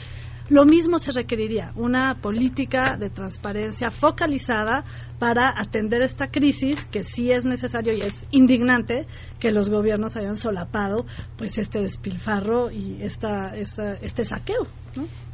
lo 0.49 0.65
mismo 0.65 0.99
se 0.99 1.11
requeriría, 1.11 1.71
una 1.75 2.15
política 2.15 2.97
de 2.97 3.09
transparencia 3.09 3.91
focalizada 3.91 4.83
para 5.19 5.49
atender 5.49 6.01
esta 6.01 6.27
crisis, 6.27 6.85
que 6.87 7.03
sí 7.03 7.31
es 7.31 7.45
necesario 7.45 7.93
y 7.93 8.01
es 8.01 8.25
indignante 8.31 9.05
que 9.39 9.51
los 9.51 9.69
gobiernos 9.69 10.17
hayan 10.17 10.35
solapado 10.35 11.05
pues 11.37 11.57
este 11.57 11.81
despilfarro 11.81 12.71
y 12.71 12.97
esta, 13.01 13.55
este 13.55 14.25
saqueo. 14.25 14.67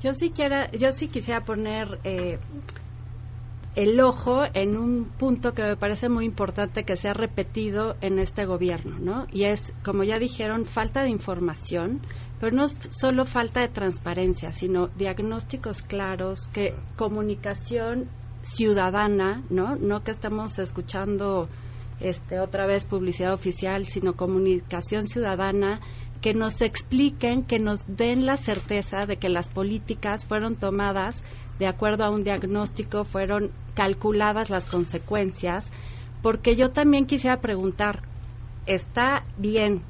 Yo 0.04 0.13
sí 0.13 0.30
quiera, 0.30 0.69
yo 0.71 0.91
sí 0.91 1.08
quisiera 1.08 1.45
poner 1.45 1.99
eh, 2.04 2.38
el 3.75 3.99
ojo 3.99 4.43
en 4.54 4.78
un 4.78 5.06
punto 5.06 5.54
que 5.54 5.62
me 5.62 5.75
parece 5.75 6.08
muy 6.08 6.25
importante 6.25 6.84
que 6.84 6.95
se 6.95 7.10
ha 7.10 7.13
repetido 7.13 7.97
en 8.01 8.19
este 8.19 8.45
gobierno, 8.45 8.99
¿no? 8.99 9.28
Y 9.32 9.43
es, 9.43 9.73
como 9.84 10.04
ya 10.04 10.17
dijeron, 10.17 10.65
falta 10.65 11.04
de 11.04 11.10
información 11.10 12.01
pero 12.39 12.56
no 12.56 12.67
solo 12.67 13.26
falta 13.26 13.62
de 13.62 13.69
transparencia, 13.69 14.52
sino 14.52 14.88
diagnósticos 14.95 15.82
claros, 15.82 16.48
que 16.54 16.76
comunicación 16.95 18.10
ciudadana, 18.43 19.43
¿no? 19.50 19.76
No 19.76 20.04
que 20.04 20.12
estamos 20.12 20.60
escuchando 20.60 21.48
este 22.00 22.39
otra 22.39 22.67
vez 22.67 22.86
publicidad 22.86 23.34
oficial, 23.34 23.86
sino 23.86 24.15
comunicación 24.15 25.08
ciudadana 25.08 25.80
que 26.21 26.34
nos 26.34 26.62
expliquen, 26.62 27.43
que 27.43 27.60
nos 27.60 27.86
den 27.88 28.26
la 28.26 28.38
certeza 28.38 29.06
de 29.06 29.17
que 29.17 29.30
las 29.30 29.48
políticas 29.48 30.26
fueron 30.26 30.56
tomadas 30.56 31.24
de 31.60 31.67
acuerdo 31.67 32.04
a 32.04 32.10
un 32.10 32.24
diagnóstico, 32.24 33.04
fueron 33.04 33.52
calculadas 33.76 34.50
las 34.50 34.65
consecuencias, 34.65 35.71
porque 36.21 36.56
yo 36.56 36.71
también 36.71 37.06
quisiera 37.06 37.41
preguntar, 37.41 38.02
¿está 38.65 39.24
bien 39.38 39.84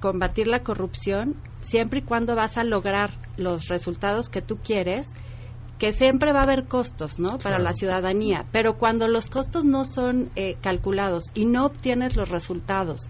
combatir 0.00 0.46
la 0.46 0.60
corrupción 0.60 1.36
siempre 1.66 2.00
y 2.00 2.02
cuando 2.02 2.34
vas 2.34 2.56
a 2.58 2.64
lograr 2.64 3.10
los 3.36 3.68
resultados 3.68 4.28
que 4.28 4.42
tú 4.42 4.58
quieres, 4.58 5.08
que 5.78 5.92
siempre 5.92 6.32
va 6.32 6.40
a 6.40 6.44
haber 6.44 6.66
costos, 6.66 7.18
¿no? 7.18 7.38
Para 7.38 7.58
la 7.58 7.72
ciudadanía, 7.72 8.46
pero 8.50 8.78
cuando 8.78 9.08
los 9.08 9.28
costos 9.28 9.64
no 9.64 9.84
son 9.84 10.30
eh, 10.34 10.56
calculados 10.62 11.24
y 11.34 11.44
no 11.44 11.66
obtienes 11.66 12.16
los 12.16 12.30
resultados 12.30 13.08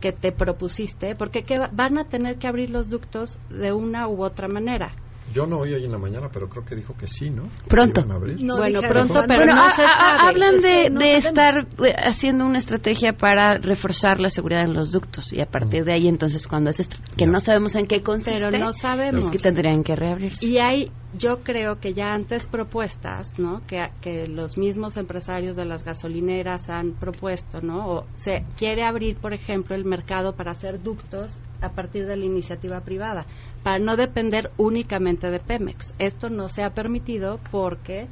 que 0.00 0.12
te 0.12 0.30
propusiste, 0.30 1.16
porque 1.16 1.44
van 1.72 1.98
a 1.98 2.04
tener 2.04 2.38
que 2.38 2.46
abrir 2.46 2.70
los 2.70 2.88
ductos 2.88 3.38
de 3.48 3.72
una 3.72 4.08
u 4.08 4.22
otra 4.22 4.46
manera. 4.46 4.92
Yo 5.36 5.46
no 5.46 5.58
oí 5.58 5.74
hoy 5.74 5.84
en 5.84 5.92
la 5.92 5.98
mañana, 5.98 6.30
pero 6.32 6.48
creo 6.48 6.64
que 6.64 6.74
dijo 6.74 6.94
que 6.96 7.06
sí, 7.06 7.28
¿no? 7.28 7.42
Pronto. 7.68 8.02
bueno, 8.06 8.80
pronto, 8.88 9.22
pero 9.28 9.44
no 9.44 9.68
se 9.68 9.82
sabe. 9.82 10.30
Hablan 10.30 10.62
de, 10.62 10.88
de 10.98 11.10
estar 11.12 11.68
eh, 11.84 11.92
haciendo 11.94 12.46
una 12.46 12.56
estrategia 12.56 13.12
para 13.12 13.58
reforzar 13.58 14.18
la 14.18 14.30
seguridad 14.30 14.64
en 14.64 14.72
los 14.72 14.92
ductos 14.92 15.34
y 15.34 15.42
a 15.42 15.44
partir 15.44 15.84
de 15.84 15.92
ahí 15.92 16.08
entonces 16.08 16.48
cuando 16.48 16.70
es 16.70 16.88
que 17.18 17.26
no 17.26 17.38
sabemos 17.40 17.76
en 17.76 17.86
qué 17.86 18.02
consiste, 18.02 18.46
pero 18.50 18.58
no 18.58 18.72
sabemos. 18.72 19.26
es 19.26 19.30
que 19.30 19.38
tendrían 19.38 19.82
que 19.84 19.94
reabrirse. 19.94 20.46
Y 20.46 20.56
hay, 20.56 20.90
yo 21.18 21.42
creo 21.42 21.80
que 21.80 21.92
ya 21.92 22.14
antes 22.14 22.46
propuestas, 22.46 23.38
¿no? 23.38 23.60
Que, 23.66 23.90
que 24.00 24.28
los 24.28 24.56
mismos 24.56 24.96
empresarios 24.96 25.54
de 25.54 25.66
las 25.66 25.84
gasolineras 25.84 26.70
han 26.70 26.92
propuesto, 26.92 27.60
¿no? 27.60 27.88
O 27.88 28.06
se 28.14 28.46
quiere 28.56 28.84
abrir, 28.84 29.18
por 29.18 29.34
ejemplo, 29.34 29.76
el 29.76 29.84
mercado 29.84 30.34
para 30.34 30.52
hacer 30.52 30.82
ductos 30.82 31.40
a 31.60 31.70
partir 31.70 32.06
de 32.06 32.16
la 32.16 32.24
iniciativa 32.24 32.80
privada 32.80 33.26
para 33.66 33.80
no 33.80 33.96
depender 33.96 34.52
únicamente 34.58 35.28
de 35.28 35.40
Pemex. 35.40 35.92
Esto 35.98 36.30
no 36.30 36.48
se 36.48 36.62
ha 36.62 36.70
permitido 36.70 37.40
porque, 37.50 38.06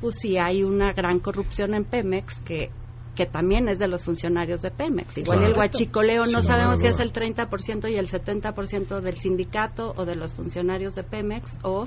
pues 0.00 0.16
sí, 0.20 0.38
hay 0.38 0.64
una 0.64 0.92
gran 0.92 1.20
corrupción 1.20 1.72
en 1.74 1.84
Pemex 1.84 2.40
que 2.40 2.70
que 3.14 3.26
también 3.26 3.68
es 3.68 3.78
de 3.78 3.86
los 3.88 4.04
funcionarios 4.04 4.60
de 4.60 4.72
Pemex. 4.72 5.18
Igual 5.18 5.44
el 5.44 5.56
huachicoleo 5.56 6.24
no 6.24 6.40
sabemos 6.40 6.80
si 6.80 6.88
es 6.88 6.98
el 6.98 7.12
30% 7.12 7.90
y 7.90 7.96
el 7.96 8.08
70% 8.08 9.00
del 9.00 9.16
sindicato 9.16 9.92
o 9.96 10.04
de 10.04 10.16
los 10.16 10.34
funcionarios 10.34 10.94
de 10.96 11.04
Pemex 11.04 11.58
o 11.62 11.84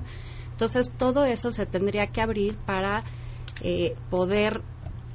entonces 0.51 0.89
todo 0.97 1.25
eso 1.25 1.51
se 1.51 1.65
tendría 1.65 2.07
que 2.07 2.21
abrir 2.21 2.55
para 2.65 3.03
eh, 3.61 3.95
poder 4.09 4.61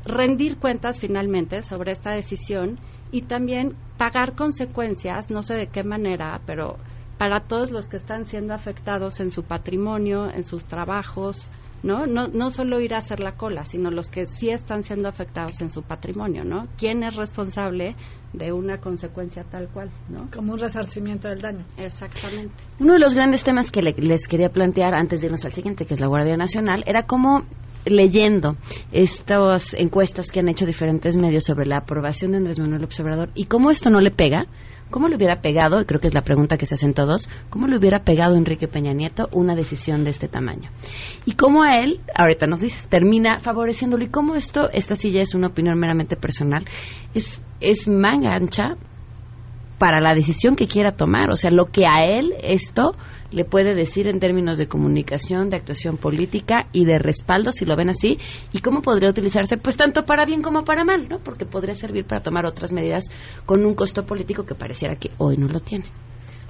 rendir 0.05 0.59
cuentas 0.59 1.01
finalmente 1.01 1.63
sobre 1.63 1.93
esta 1.93 2.13
decisión 2.13 2.79
y 3.11 3.23
también 3.23 3.75
pagar 3.97 4.35
consecuencias, 4.35 5.31
no 5.31 5.43
sé 5.43 5.55
de 5.55 5.67
qué 5.69 5.83
manera, 5.83 6.41
pero 6.47 6.77
para 7.19 7.41
todos 7.41 7.71
los 7.71 7.89
que 7.89 7.97
están 7.97 8.27
siendo 8.27 8.55
afectados 8.55 9.21
en 9.21 9.31
su 9.31 9.43
patrimonio, 9.43 10.31
en 10.31 10.45
sus 10.45 10.65
trabajos, 10.65 11.51
¿no? 11.83 12.07
¿no? 12.07 12.29
No 12.29 12.51
solo 12.51 12.81
ir 12.81 12.95
a 12.95 12.99
hacer 12.99 13.21
la 13.21 13.37
cola, 13.37 13.65
sino 13.65 13.91
los 13.91 14.09
que 14.09 14.27
sí 14.27 14.51
están 14.51 14.83
siendo 14.83 15.09
afectados 15.09 15.61
en 15.61 15.71
su 15.71 15.83
patrimonio, 15.83 16.45
¿no? 16.45 16.69
¿Quién 16.77 17.03
es 17.03 17.17
responsable 17.17 17.95
de 18.33 18.53
una 18.53 18.79
consecuencia 18.79 19.45
tal 19.45 19.69
cual, 19.69 19.91
¿no? 20.09 20.29
Como 20.31 20.53
un 20.53 20.59
resarcimiento 20.59 21.29
del 21.29 21.41
daño. 21.41 21.65
Exactamente. 21.77 22.55
Uno 22.81 22.95
de 22.95 22.99
los 22.99 23.15
grandes 23.15 23.45
temas 23.45 23.71
que 23.71 23.83
les 23.83 24.29
quería 24.29 24.51
plantear 24.51 24.95
antes 24.95 25.21
de 25.21 25.27
irnos 25.27 25.45
al 25.45 25.53
siguiente, 25.53 25.87
que 25.87 25.95
es 25.95 26.01
la 26.01 26.09
Guardia 26.09 26.37
Nacional, 26.37 26.83
era 26.87 27.05
cómo 27.05 27.45
leyendo 27.87 28.57
estas 28.93 29.75
encuestas 29.75 30.31
que 30.31 30.41
han 30.41 30.49
hecho 30.49 30.67
diferentes 30.67 31.17
medios 31.17 31.45
sobre 31.45 31.67
la 31.67 31.79
aprobación 31.79 32.33
de 32.33 32.39
Andrés 32.39 32.59
Manuel 32.59 32.85
Observador 32.85 33.31
y 33.35 33.47
cómo 33.47 33.71
esto 33.71 33.91
no 33.91 34.01
le 34.01 34.11
pega, 34.11 34.47
¿Cómo 34.91 35.09
le 35.09 35.17
hubiera 35.17 35.41
pegado, 35.41 35.81
y 35.81 35.85
creo 35.85 36.01
que 36.01 36.07
es 36.07 36.15
la 36.15 36.23
pregunta 36.23 36.57
que 36.57 36.67
se 36.67 36.75
hacen 36.75 36.95
todos, 36.95 37.29
cómo 37.51 37.67
le 37.67 37.77
hubiera 37.77 38.05
pegado 38.05 38.35
a 38.35 38.39
Enrique 38.39 38.69
Peña 38.69 38.93
Nieto 38.93 39.29
una 39.33 39.55
decisión 39.55 40.05
de 40.05 40.11
este 40.11 40.29
tamaño? 40.29 40.71
Y 41.25 41.33
cómo 41.33 41.63
a 41.63 41.79
él, 41.79 42.01
ahorita 42.15 42.47
nos 42.47 42.61
dices, 42.61 42.87
termina 42.87 43.39
favoreciéndolo. 43.39 44.05
Y 44.05 44.09
cómo 44.09 44.35
esto, 44.35 44.71
esta 44.73 44.95
ya 44.95 45.21
es 45.21 45.35
una 45.35 45.49
opinión 45.49 45.79
meramente 45.79 46.17
personal, 46.17 46.65
es, 47.15 47.43
es 47.61 47.89
manga 47.89 48.35
ancha 48.35 48.77
para 49.79 50.01
la 50.01 50.15
decisión 50.15 50.57
que 50.57 50.67
quiera 50.67 50.93
tomar. 50.93 51.31
O 51.31 51.37
sea, 51.37 51.51
lo 51.51 51.67
que 51.67 51.87
a 51.87 52.07
él 52.07 52.35
esto 52.43 52.95
le 53.31 53.45
puede 53.45 53.75
decir 53.75 54.09
en 54.09 54.21
términos 54.21 54.59
de 54.59 54.69
comunicación, 54.69 55.51
de 55.51 55.57
actuación 55.57 55.97
política 55.97 56.67
y 56.73 56.85
de 56.85 56.99
respaldo, 56.99 57.51
si 57.53 57.65
lo 57.65 57.77
ven 57.77 57.91
así, 57.91 58.19
y 58.53 58.61
cómo 58.61 58.83
podría 58.83 59.11
utilizarse, 59.11 59.57
pues 59.57 59.77
tanto 59.77 60.05
para 60.05 60.25
bien 60.25 60.43
como 60.43 60.63
para 60.63 60.85
mal, 60.85 61.09
¿no? 61.09 61.19
Porque 61.19 61.45
podría 61.45 61.75
servir 61.75 62.05
para 62.05 62.23
tomar 62.23 62.47
otras 62.47 62.73
medidas 62.73 63.05
con 63.45 63.65
un 63.67 63.75
costo 63.75 64.07
político 64.07 64.45
que 64.45 64.55
pareciera 64.55 64.97
que 64.97 65.11
hoy 65.19 65.37
no 65.37 65.49
lo 65.49 65.61
tiene. 65.61 65.87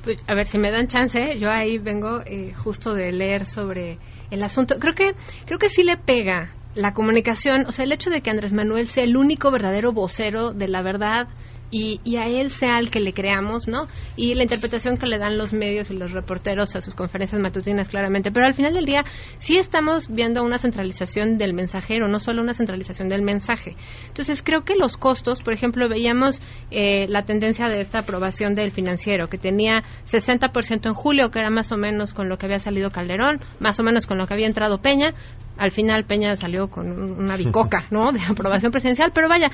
Pues, 0.05 0.19
a 0.29 0.35
ver, 0.35 0.47
si 0.47 0.59
me 0.59 0.71
dan 0.71 0.87
chance, 0.87 1.39
yo 1.41 1.51
ahí 1.51 1.79
vengo 1.79 2.21
eh, 2.25 2.53
justo 2.55 2.95
de 2.95 3.11
leer 3.11 3.45
sobre 3.45 3.99
el 4.31 4.43
asunto. 4.43 4.77
Creo 4.79 4.95
que, 4.95 5.15
creo 5.47 5.59
que 5.59 5.69
sí 5.69 5.83
le 5.83 5.97
pega 5.97 6.55
la 6.77 6.93
comunicación, 6.93 7.65
o 7.67 7.73
sea, 7.73 7.85
el 7.85 7.93
hecho 7.93 8.11
de 8.11 8.21
que 8.21 8.31
Andrés 8.31 8.53
Manuel 8.53 8.87
sea 8.87 9.03
el 9.03 9.17
único 9.17 9.51
verdadero 9.51 9.93
vocero 9.93 10.53
de 10.53 10.69
la 10.69 10.83
verdad 10.83 11.27
y, 11.71 12.17
a 12.17 12.27
él 12.27 12.51
sea 12.51 12.79
el 12.79 12.91
que 12.91 13.01
le 13.01 13.13
creamos, 13.13 13.69
¿no? 13.69 13.89
Y 14.17 14.35
la 14.35 14.43
interpretación 14.43 14.97
que 14.97 15.07
le 15.07 15.19
dan 15.19 15.37
los 15.37 15.53
medios 15.53 15.91
y 15.91 15.97
los 15.97 16.13
reporteros 16.13 16.77
a 16.77 16.81
sus 16.81 16.95
conferencias 16.95 17.41
matutinas, 17.41 17.89
claramente. 17.89 18.31
Pero 18.31 18.47
al 18.47 18.55
final 18.55 18.75
del 18.75 18.87
día, 18.87 19.05
sí 19.39 19.57
estamos 19.57 20.09
viendo 20.09 20.43
una 20.43 20.59
centralización 20.59 21.39
del 21.39 21.55
mensajero, 21.55 22.09
no 22.09 22.19
solo 22.19 22.43
una 22.43 22.55
centralización 22.55 23.09
del 23.09 23.23
mensaje. 23.23 23.77
Entonces, 24.09 24.43
creo 24.43 24.65
que 24.65 24.75
los 24.77 24.97
costos, 24.97 25.43
por 25.43 25.53
ejemplo, 25.53 25.89
veíamos 25.89 26.41
eh, 26.71 27.07
la 27.09 27.25
tendencia 27.25 27.69
de 27.69 27.81
esta 27.81 28.01
aprobación 28.01 28.55
del 28.55 28.71
financiero, 28.71 29.29
que 29.29 29.39
tenía 29.39 29.83
60% 30.05 30.87
en 30.87 30.95
julio, 30.95 31.31
que 31.31 31.41
era 31.41 31.51
más 31.51 31.73
o 31.73 31.77
menos 31.77 32.15
con 32.15 32.29
lo 32.29 32.39
que 32.39 32.47
había 32.47 32.59
salido 32.59 32.91
Calderón, 32.91 33.41
más 33.61 33.79
o 33.81 33.83
menos 33.83 34.07
con 34.07 34.19
lo 34.19 34.27
que 34.27 34.35
había 34.35 34.47
entrado 34.47 34.79
Peña, 34.79 35.15
al 35.57 35.71
final 35.71 36.05
Peña 36.05 36.37
salió 36.37 36.69
con 36.69 36.87
una 36.91 37.37
bicoca, 37.37 37.87
¿no? 37.91 38.13
De 38.13 38.21
aprobación 38.29 38.73
presidencial, 38.73 39.11
pero 39.15 39.29
vaya, 39.29 39.51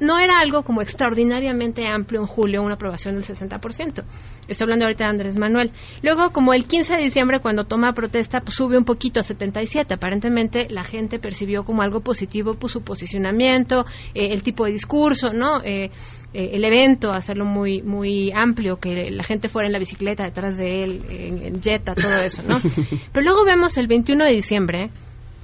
no 0.00 0.18
era 0.18 0.40
algo 0.40 0.62
como 0.62 0.82
extraordinariamente 0.82 1.86
amplio 1.86 2.20
en 2.20 2.26
julio, 2.26 2.62
una 2.62 2.74
aprobación 2.74 3.14
del 3.14 3.24
60%. 3.24 4.04
Estoy 4.48 4.64
hablando 4.64 4.84
ahorita 4.84 5.04
de 5.04 5.10
Andrés 5.10 5.38
Manuel. 5.38 5.72
Luego, 6.02 6.30
como 6.30 6.52
el 6.52 6.66
15 6.66 6.96
de 6.96 7.02
diciembre, 7.02 7.40
cuando 7.40 7.64
toma 7.64 7.92
protesta, 7.92 8.40
pues 8.40 8.56
sube 8.56 8.76
un 8.76 8.84
poquito 8.84 9.20
a 9.20 9.22
77. 9.22 9.94
Aparentemente, 9.94 10.66
la 10.68 10.84
gente 10.84 11.18
percibió 11.18 11.64
como 11.64 11.82
algo 11.82 12.00
positivo 12.00 12.54
pues, 12.54 12.72
su 12.72 12.82
posicionamiento, 12.82 13.84
eh, 14.14 14.32
el 14.32 14.42
tipo 14.42 14.64
de 14.64 14.72
discurso, 14.72 15.32
¿no? 15.32 15.62
Eh, 15.62 15.90
eh, 16.34 16.50
el 16.52 16.64
evento, 16.64 17.12
hacerlo 17.12 17.44
muy 17.44 17.80
muy 17.82 18.32
amplio, 18.32 18.78
que 18.78 19.10
la 19.10 19.22
gente 19.22 19.48
fuera 19.48 19.68
en 19.68 19.72
la 19.72 19.78
bicicleta 19.78 20.24
detrás 20.24 20.56
de 20.56 20.82
él, 20.82 21.04
en, 21.08 21.42
en 21.42 21.62
Jetta, 21.62 21.94
todo 21.94 22.16
eso, 22.24 22.42
¿no? 22.42 22.58
Pero 23.12 23.24
luego 23.24 23.44
vemos 23.44 23.78
el 23.78 23.86
21 23.86 24.24
de 24.24 24.32
diciembre, 24.32 24.90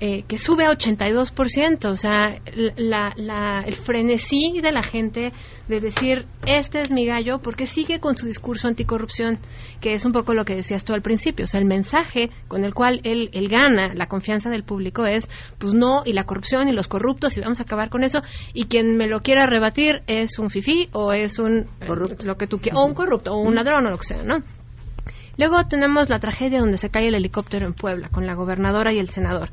eh, 0.02 0.24
que 0.26 0.38
sube 0.38 0.64
a 0.64 0.70
82%, 0.70 1.90
o 1.90 1.94
sea, 1.94 2.40
la, 2.76 3.62
el 3.66 3.74
frenesí 3.74 4.58
de 4.62 4.72
la 4.72 4.82
gente 4.82 5.32
de 5.68 5.80
decir, 5.80 6.26
este 6.46 6.80
es 6.80 6.90
mi 6.90 7.04
gallo, 7.04 7.40
porque 7.40 7.66
sigue 7.66 8.00
con 8.00 8.16
su 8.16 8.26
discurso 8.26 8.66
anticorrupción, 8.66 9.38
que 9.80 9.92
es 9.92 10.06
un 10.06 10.12
poco 10.12 10.32
lo 10.32 10.46
que 10.46 10.54
decías 10.54 10.84
tú 10.84 10.94
al 10.94 11.02
principio, 11.02 11.44
o 11.44 11.46
sea, 11.46 11.60
el 11.60 11.66
mensaje 11.66 12.30
con 12.48 12.64
el 12.64 12.72
cual 12.72 13.02
él, 13.04 13.28
él 13.34 13.48
gana 13.48 13.92
la 13.92 14.06
confianza 14.06 14.48
del 14.48 14.64
público 14.64 15.04
es, 15.04 15.28
pues 15.58 15.74
no, 15.74 16.02
y 16.06 16.14
la 16.14 16.24
corrupción 16.24 16.68
y 16.68 16.72
los 16.72 16.88
corruptos, 16.88 17.36
y 17.36 17.40
vamos 17.42 17.60
a 17.60 17.64
acabar 17.64 17.90
con 17.90 18.02
eso, 18.02 18.22
y 18.54 18.64
quien 18.64 18.96
me 18.96 19.06
lo 19.06 19.20
quiera 19.20 19.44
rebatir 19.44 20.02
es 20.06 20.38
un 20.38 20.48
fifí 20.48 20.88
o 20.92 21.12
es 21.12 21.38
un, 21.38 21.68
corrupto. 21.86 22.26
lo 22.26 22.36
que 22.36 22.46
tú 22.46 22.58
o 22.72 22.86
un 22.86 22.94
corrupto, 22.94 23.32
o 23.32 23.38
un 23.38 23.54
ladrón 23.54 23.86
o 23.86 23.90
lo 23.90 23.98
que 23.98 24.06
sea, 24.06 24.22
¿no? 24.22 24.42
Luego 25.40 25.64
tenemos 25.66 26.10
la 26.10 26.18
tragedia 26.18 26.60
donde 26.60 26.76
se 26.76 26.90
cae 26.90 27.08
el 27.08 27.14
helicóptero 27.14 27.66
en 27.66 27.72
Puebla, 27.72 28.10
con 28.10 28.26
la 28.26 28.34
gobernadora 28.34 28.92
y 28.92 28.98
el 28.98 29.08
senador. 29.08 29.50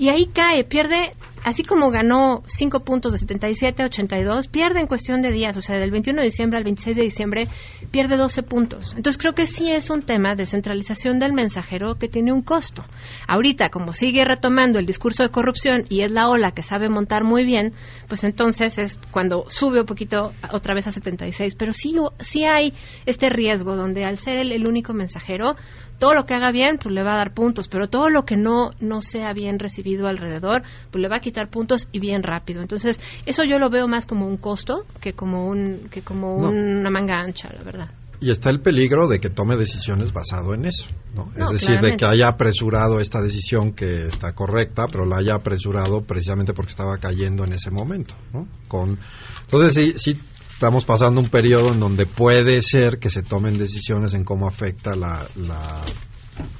Y 0.00 0.08
ahí 0.08 0.28
cae, 0.28 0.64
pierde, 0.64 1.14
así 1.44 1.62
como 1.62 1.90
ganó 1.90 2.42
5 2.46 2.80
puntos 2.80 3.12
de 3.12 3.18
77 3.18 3.82
a 3.82 3.86
82, 3.86 4.48
pierde 4.48 4.80
en 4.80 4.86
cuestión 4.86 5.22
de 5.22 5.30
días, 5.30 5.56
o 5.56 5.60
sea, 5.60 5.78
del 5.78 5.90
21 5.90 6.20
de 6.20 6.26
diciembre 6.26 6.58
al 6.58 6.64
26 6.64 6.96
de 6.96 7.02
diciembre, 7.02 7.48
pierde 7.90 8.16
12 8.16 8.42
puntos. 8.42 8.94
Entonces 8.96 9.18
creo 9.18 9.34
que 9.34 9.46
sí 9.46 9.70
es 9.70 9.90
un 9.90 10.02
tema 10.02 10.34
de 10.34 10.46
centralización 10.46 11.18
del 11.18 11.32
mensajero 11.32 11.96
que 11.96 12.08
tiene 12.08 12.32
un 12.32 12.42
costo. 12.42 12.84
Ahorita, 13.26 13.70
como 13.70 13.92
sigue 13.92 14.24
retomando 14.24 14.78
el 14.78 14.86
discurso 14.86 15.22
de 15.22 15.30
corrupción 15.30 15.84
y 15.88 16.02
es 16.02 16.10
la 16.10 16.28
ola 16.28 16.52
que 16.52 16.62
sabe 16.62 16.88
montar 16.88 17.24
muy 17.24 17.44
bien, 17.44 17.72
pues 18.08 18.24
entonces 18.24 18.78
es 18.78 18.98
cuando 19.10 19.44
sube 19.48 19.80
un 19.80 19.86
poquito 19.86 20.32
otra 20.52 20.74
vez 20.74 20.86
a 20.86 20.90
76. 20.90 21.54
Pero 21.56 21.72
sí, 21.72 21.94
sí 22.18 22.44
hay 22.44 22.74
este 23.06 23.30
riesgo 23.30 23.76
donde 23.76 24.04
al 24.04 24.16
ser 24.16 24.38
el 24.38 24.68
único 24.68 24.92
mensajero, 24.92 25.56
todo 26.00 26.14
lo 26.14 26.24
que 26.24 26.34
haga 26.34 26.50
bien, 26.50 26.78
pues 26.78 26.94
le 26.94 27.02
va 27.02 27.14
a 27.14 27.18
dar 27.18 27.34
puntos, 27.34 27.68
pero 27.68 27.88
todo 27.88 28.08
lo 28.08 28.24
que 28.24 28.36
no, 28.36 28.70
no 28.80 29.02
sea 29.02 29.34
bien 29.34 29.58
recibido 29.58 30.08
alrededor, 30.08 30.62
pues 30.90 31.02
le 31.02 31.08
va 31.08 31.16
a 31.16 31.20
quitar 31.20 31.29
puntos 31.48 31.88
y 31.92 32.00
bien 32.00 32.22
rápido. 32.22 32.62
Entonces, 32.62 33.00
eso 33.26 33.44
yo 33.44 33.58
lo 33.58 33.70
veo 33.70 33.88
más 33.88 34.06
como 34.06 34.26
un 34.26 34.36
costo 34.36 34.84
que 35.00 35.12
como, 35.12 35.48
un, 35.48 35.88
que 35.90 36.02
como 36.02 36.36
una 36.36 36.90
manga 36.90 37.20
ancha, 37.20 37.50
la 37.56 37.64
verdad. 37.64 37.90
Y 38.22 38.30
está 38.30 38.50
el 38.50 38.60
peligro 38.60 39.08
de 39.08 39.18
que 39.18 39.30
tome 39.30 39.56
decisiones 39.56 40.12
basado 40.12 40.52
en 40.52 40.66
eso, 40.66 40.88
¿no? 41.14 41.32
es 41.34 41.52
decir, 41.52 41.80
de 41.80 41.96
que 41.96 42.04
haya 42.04 42.28
apresurado 42.28 43.00
esta 43.00 43.22
decisión 43.22 43.72
que 43.72 44.02
está 44.02 44.34
correcta, 44.34 44.88
pero 44.88 45.06
la 45.06 45.16
haya 45.16 45.36
apresurado 45.36 46.02
precisamente 46.02 46.52
porque 46.52 46.70
estaba 46.70 46.98
cayendo 46.98 47.44
en 47.44 47.54
ese 47.54 47.70
momento, 47.70 48.14
¿no? 48.34 48.46
Con, 48.68 48.98
entonces 49.46 49.72
sí, 49.72 49.94
sí 49.96 50.20
estamos 50.60 50.84
pasando 50.84 51.22
un 51.22 51.30
periodo 51.30 51.72
en 51.72 51.80
donde 51.80 52.04
puede 52.04 52.60
ser 52.60 52.98
que 52.98 53.08
se 53.08 53.22
tomen 53.22 53.56
decisiones 53.56 54.12
en 54.12 54.24
cómo 54.24 54.46
afecta 54.46 54.94
la, 54.94 55.26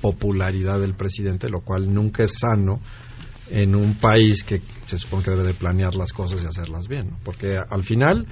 popularidad 0.00 0.80
del 0.80 0.94
presidente, 0.94 1.50
lo 1.50 1.60
cual 1.60 1.92
nunca 1.92 2.24
es 2.24 2.38
sano 2.38 2.80
en 3.50 3.74
un 3.74 3.94
país 3.94 4.44
que 4.44 4.62
se 4.86 4.98
supone 4.98 5.22
que 5.22 5.30
debe 5.30 5.44
de 5.44 5.54
planear 5.54 5.94
las 5.94 6.12
cosas 6.12 6.42
y 6.42 6.46
hacerlas 6.46 6.88
bien. 6.88 7.16
Porque 7.24 7.58
al 7.58 7.84
final 7.84 8.26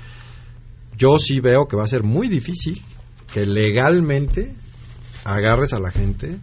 yo 0.97 1.19
sí 1.19 1.41
veo 1.41 1.67
que 1.67 1.77
va 1.77 1.85
a 1.85 1.89
ser 1.89 2.03
muy 2.03 2.29
difícil 2.29 2.83
que 3.33 3.47
legalmente 3.47 4.55
agarres 5.25 5.73
a 5.73 5.81
la 5.81 5.91
gente 5.91 6.39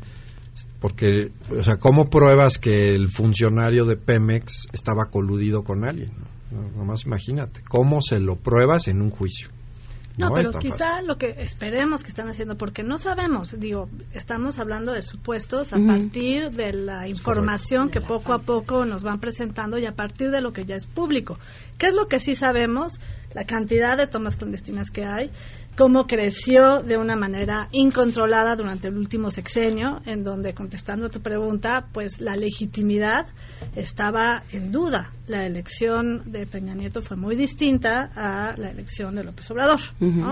porque, 0.80 1.32
o 1.50 1.64
sea, 1.64 1.78
¿cómo 1.78 2.12
pruebas 2.12 2.60
que 2.60 2.90
el 2.90 3.10
funcionario 3.10 3.86
de 3.86 3.98
Pemex 3.98 4.68
estaba 4.72 5.06
coludido 5.06 5.64
con 5.64 5.84
alguien? 5.84 6.12
Nomás 6.78 7.06
imagínate, 7.06 7.62
¿cómo 7.68 8.02
se 8.02 8.20
lo 8.20 8.36
pruebas 8.36 8.88
en 8.88 9.02
un 9.02 9.10
juicio? 9.10 9.50
No, 10.18 10.34
pero 10.34 10.52
quizá 10.52 11.02
lo 11.02 11.18
que 11.18 11.36
esperemos 11.40 12.04
que 12.04 12.10
están 12.10 12.28
haciendo, 12.30 12.58
porque 12.58 12.84
no 12.84 12.98
sabemos, 12.98 13.60
digo, 13.60 13.90
estamos 14.14 14.60
hablando 14.60 14.94
de 14.94 15.02
supuestos 15.02 15.74
a 15.74 15.78
partir 15.78 16.52
de 16.52 16.74
la 16.74 17.08
información 17.08 17.90
que 17.90 18.02
poco 18.02 18.34
a 18.34 18.40
poco 18.40 18.86
nos 18.86 19.04
van 19.04 19.20
presentando 19.20 19.78
y 19.78 19.86
a 19.86 19.94
partir 19.94 20.32
de 20.32 20.42
lo 20.42 20.54
que 20.54 20.66
ya 20.66 20.76
es 20.76 20.88
público. 20.88 21.38
¿Qué 21.78 21.88
es 21.88 21.94
lo 21.94 22.08
que 22.08 22.20
sí 22.20 22.36
sabemos? 22.36 23.00
La 23.34 23.44
cantidad 23.44 23.98
de 23.98 24.08
tomas 24.08 24.38
clandestinas 24.38 24.92
que 24.92 25.04
hay, 25.04 25.32
cómo 25.76 26.08
creció 26.08 26.82
de 26.82 26.98
una 26.98 27.16
manera 27.16 27.68
incontrolada 27.72 28.56
durante 28.56 28.88
el 28.88 28.98
último 28.98 29.30
sexenio, 29.30 30.02
en 30.06 30.24
donde, 30.24 30.54
contestando 30.54 31.08
a 31.08 31.10
tu 31.10 31.22
pregunta, 31.22 31.88
pues 31.92 32.22
la 32.22 32.36
legitimidad 32.36 33.28
estaba 33.76 34.44
en 34.52 34.72
duda. 34.72 35.12
La 35.28 35.46
elección 35.46 36.32
de 36.32 36.46
Peña 36.46 36.76
Nieto 36.76 37.02
fue 37.02 37.18
muy 37.18 37.36
distinta 37.36 38.12
a 38.16 38.56
la 38.58 38.70
elección 38.70 39.16
de 39.16 39.24
López 39.24 39.50
Obrador, 39.52 39.80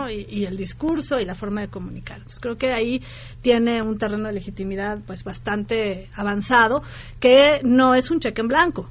y, 0.09 0.45
el 0.45 0.55
discurso 0.55 1.19
y 1.19 1.25
la 1.25 1.35
forma 1.35 1.61
de 1.61 1.67
comunicar. 1.67 2.17
Entonces, 2.17 2.39
creo 2.39 2.57
que 2.57 2.71
ahí 2.71 3.01
tiene 3.41 3.81
un 3.81 3.97
terreno 3.97 4.27
de 4.27 4.33
legitimidad 4.33 4.99
pues 5.05 5.23
bastante 5.23 6.09
avanzado, 6.15 6.83
que 7.19 7.59
no 7.63 7.95
es 7.95 8.11
un 8.11 8.19
cheque 8.19 8.41
en 8.41 8.47
blanco. 8.47 8.89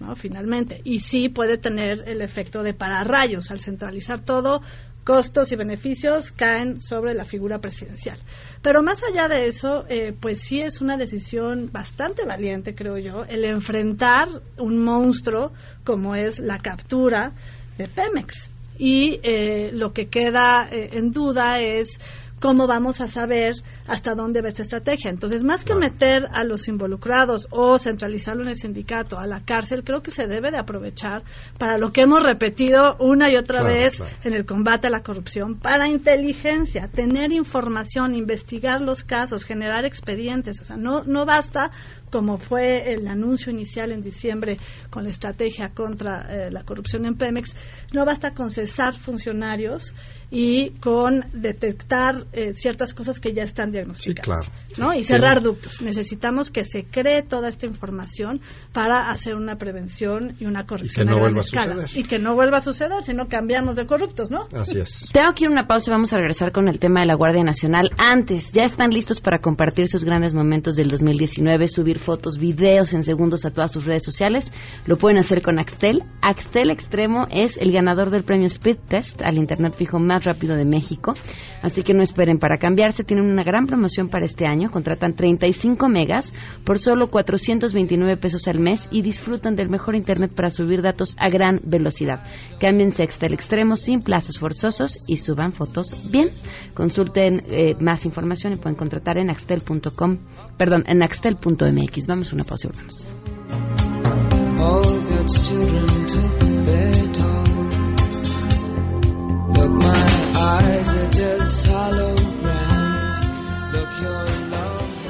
¿no? 0.00 0.16
finalmente. 0.16 0.80
Y 0.82 0.98
sí 0.98 1.28
puede 1.28 1.56
tener 1.56 2.02
el 2.06 2.20
efecto 2.20 2.64
de 2.64 2.74
pararrayos. 2.74 3.52
Al 3.52 3.60
centralizar 3.60 4.20
todo, 4.20 4.60
costos 5.04 5.52
y 5.52 5.56
beneficios 5.56 6.32
caen 6.32 6.80
sobre 6.80 7.14
la 7.14 7.24
figura 7.24 7.58
presidencial. 7.58 8.18
Pero 8.62 8.82
más 8.82 9.02
allá 9.04 9.28
de 9.28 9.46
eso, 9.46 9.84
eh, 9.88 10.14
pues 10.18 10.40
sí 10.40 10.60
es 10.60 10.80
una 10.80 10.96
decisión 10.96 11.70
bastante 11.70 12.24
valiente, 12.24 12.74
creo 12.74 12.98
yo, 12.98 13.24
el 13.24 13.44
enfrentar 13.44 14.28
un 14.58 14.82
monstruo 14.82 15.52
como 15.84 16.14
es 16.14 16.38
la 16.40 16.58
captura 16.58 17.32
de 17.76 17.88
Pemex. 17.88 18.50
Y 18.76 19.20
eh, 19.22 19.70
lo 19.72 19.92
que 19.92 20.06
queda 20.06 20.68
eh, 20.70 20.90
en 20.94 21.12
duda 21.12 21.60
es 21.60 22.00
cómo 22.44 22.66
vamos 22.66 23.00
a 23.00 23.08
saber 23.08 23.54
hasta 23.86 24.14
dónde 24.14 24.42
va 24.42 24.48
esta 24.48 24.60
estrategia. 24.60 25.10
Entonces, 25.10 25.42
más 25.42 25.64
que 25.64 25.74
meter 25.74 26.28
a 26.30 26.44
los 26.44 26.68
involucrados 26.68 27.48
o 27.50 27.78
centralizarlo 27.78 28.42
en 28.42 28.50
el 28.50 28.56
sindicato 28.56 29.18
a 29.18 29.26
la 29.26 29.40
cárcel, 29.40 29.82
creo 29.82 30.02
que 30.02 30.10
se 30.10 30.26
debe 30.26 30.50
de 30.50 30.58
aprovechar 30.58 31.22
para 31.56 31.78
lo 31.78 31.90
que 31.90 32.02
hemos 32.02 32.22
repetido 32.22 32.96
una 33.00 33.32
y 33.32 33.36
otra 33.36 33.62
vez 33.62 34.02
en 34.24 34.34
el 34.34 34.44
combate 34.44 34.88
a 34.88 34.90
la 34.90 35.02
corrupción, 35.02 35.58
para 35.58 35.88
inteligencia, 35.88 36.88
tener 36.88 37.32
información, 37.32 38.14
investigar 38.14 38.82
los 38.82 39.04
casos, 39.04 39.46
generar 39.46 39.86
expedientes. 39.86 40.60
O 40.60 40.66
sea, 40.66 40.76
no, 40.76 41.02
no 41.02 41.24
basta 41.24 41.70
como 42.14 42.38
fue 42.38 42.92
el 42.92 43.08
anuncio 43.08 43.50
inicial 43.50 43.90
en 43.90 44.00
diciembre 44.00 44.56
con 44.88 45.02
la 45.02 45.10
estrategia 45.10 45.72
contra 45.74 46.20
eh, 46.30 46.48
la 46.52 46.62
corrupción 46.62 47.06
en 47.06 47.16
Pemex, 47.16 47.56
no 47.92 48.04
basta 48.04 48.34
con 48.34 48.52
cesar 48.52 48.94
funcionarios 48.94 49.92
y 50.30 50.70
con 50.80 51.24
detectar 51.32 52.26
eh, 52.32 52.54
ciertas 52.54 52.94
cosas 52.94 53.20
que 53.20 53.32
ya 53.32 53.42
están 53.42 53.70
diagnosticadas. 53.70 54.50
¿no? 54.78 54.94
Y 54.94 55.02
cerrar 55.02 55.42
ductos. 55.42 55.82
Necesitamos 55.82 56.50
que 56.50 56.64
se 56.64 56.84
cree 56.84 57.22
toda 57.22 57.48
esta 57.48 57.66
información 57.66 58.40
para 58.72 59.10
hacer 59.10 59.34
una 59.34 59.56
prevención 59.56 60.36
y 60.38 60.46
una 60.46 60.66
corrección 60.66 61.08
a 61.08 61.14
gran 61.16 61.36
escala. 61.36 61.86
y 61.94 62.04
que 62.04 62.18
no 62.18 62.34
vuelva 62.34 62.58
a 62.58 62.60
suceder, 62.60 63.02
si 63.02 63.12
no 63.12 63.26
cambiamos 63.28 63.76
de 63.76 63.86
corruptos, 63.86 64.30
¿no? 64.30 64.48
Así 64.52 64.78
es. 64.78 65.08
Tengo 65.12 65.32
que 65.34 65.44
ir 65.44 65.48
a 65.48 65.52
una 65.52 65.66
pausa 65.66 65.90
y 65.90 65.94
vamos 65.94 66.12
a 66.12 66.16
regresar 66.16 66.52
con 66.52 66.68
el 66.68 66.78
tema 66.78 67.00
de 67.00 67.06
la 67.06 67.14
Guardia 67.14 67.42
Nacional. 67.42 67.90
Antes, 67.98 68.52
ya 68.52 68.62
están 68.62 68.90
listos 68.90 69.20
para 69.20 69.40
compartir 69.40 69.88
sus 69.88 70.04
grandes 70.04 70.34
momentos 70.34 70.76
del 70.76 70.88
2019, 70.88 71.68
subir 71.68 71.98
fotos, 72.04 72.38
videos 72.38 72.92
en 72.94 73.02
segundos 73.02 73.44
a 73.44 73.50
todas 73.50 73.72
sus 73.72 73.84
redes 73.84 74.04
sociales. 74.04 74.52
Lo 74.86 74.96
pueden 74.96 75.18
hacer 75.18 75.42
con 75.42 75.58
Axtel. 75.58 76.02
Axtel 76.22 76.70
Extremo 76.70 77.26
es 77.30 77.56
el 77.56 77.72
ganador 77.72 78.10
del 78.10 78.24
premio 78.24 78.46
Speed 78.46 78.76
Test 78.88 79.22
al 79.22 79.38
Internet 79.38 79.74
fijo 79.76 79.98
más 79.98 80.24
rápido 80.24 80.54
de 80.54 80.64
México. 80.64 81.14
Así 81.62 81.82
que 81.82 81.94
no 81.94 82.02
esperen 82.02 82.38
para 82.38 82.58
cambiarse. 82.58 83.04
Tienen 83.04 83.26
una 83.26 83.42
gran 83.42 83.66
promoción 83.66 84.08
para 84.08 84.26
este 84.26 84.46
año. 84.46 84.70
Contratan 84.70 85.14
35 85.14 85.88
megas 85.88 86.34
por 86.64 86.78
solo 86.78 87.10
429 87.10 88.16
pesos 88.18 88.46
al 88.48 88.60
mes 88.60 88.88
y 88.90 89.02
disfrutan 89.02 89.56
del 89.56 89.68
mejor 89.68 89.94
Internet 89.94 90.32
para 90.34 90.50
subir 90.50 90.82
datos 90.82 91.16
a 91.18 91.28
gran 91.30 91.60
velocidad. 91.64 92.22
Cámbiense 92.60 93.02
a 93.02 93.26
el 93.26 93.32
extremo 93.32 93.76
sin 93.76 94.00
plazos 94.00 94.38
forzosos 94.38 95.08
y 95.08 95.16
suban 95.16 95.52
fotos 95.52 96.10
bien. 96.10 96.28
Consulten 96.74 97.40
eh, 97.48 97.74
más 97.80 98.04
información 98.04 98.52
y 98.52 98.56
pueden 98.56 98.76
contratar 98.76 99.18
en 99.18 99.30
axtel.com, 99.30 100.18
perdón, 100.58 100.84
en 100.86 101.02
axtel.mx. 101.02 101.93
Vamos 102.08 102.32
a 102.32 102.34
una 102.34 102.44
pausa 102.44 102.66
y 102.66 102.70
volvemos. 102.72 103.06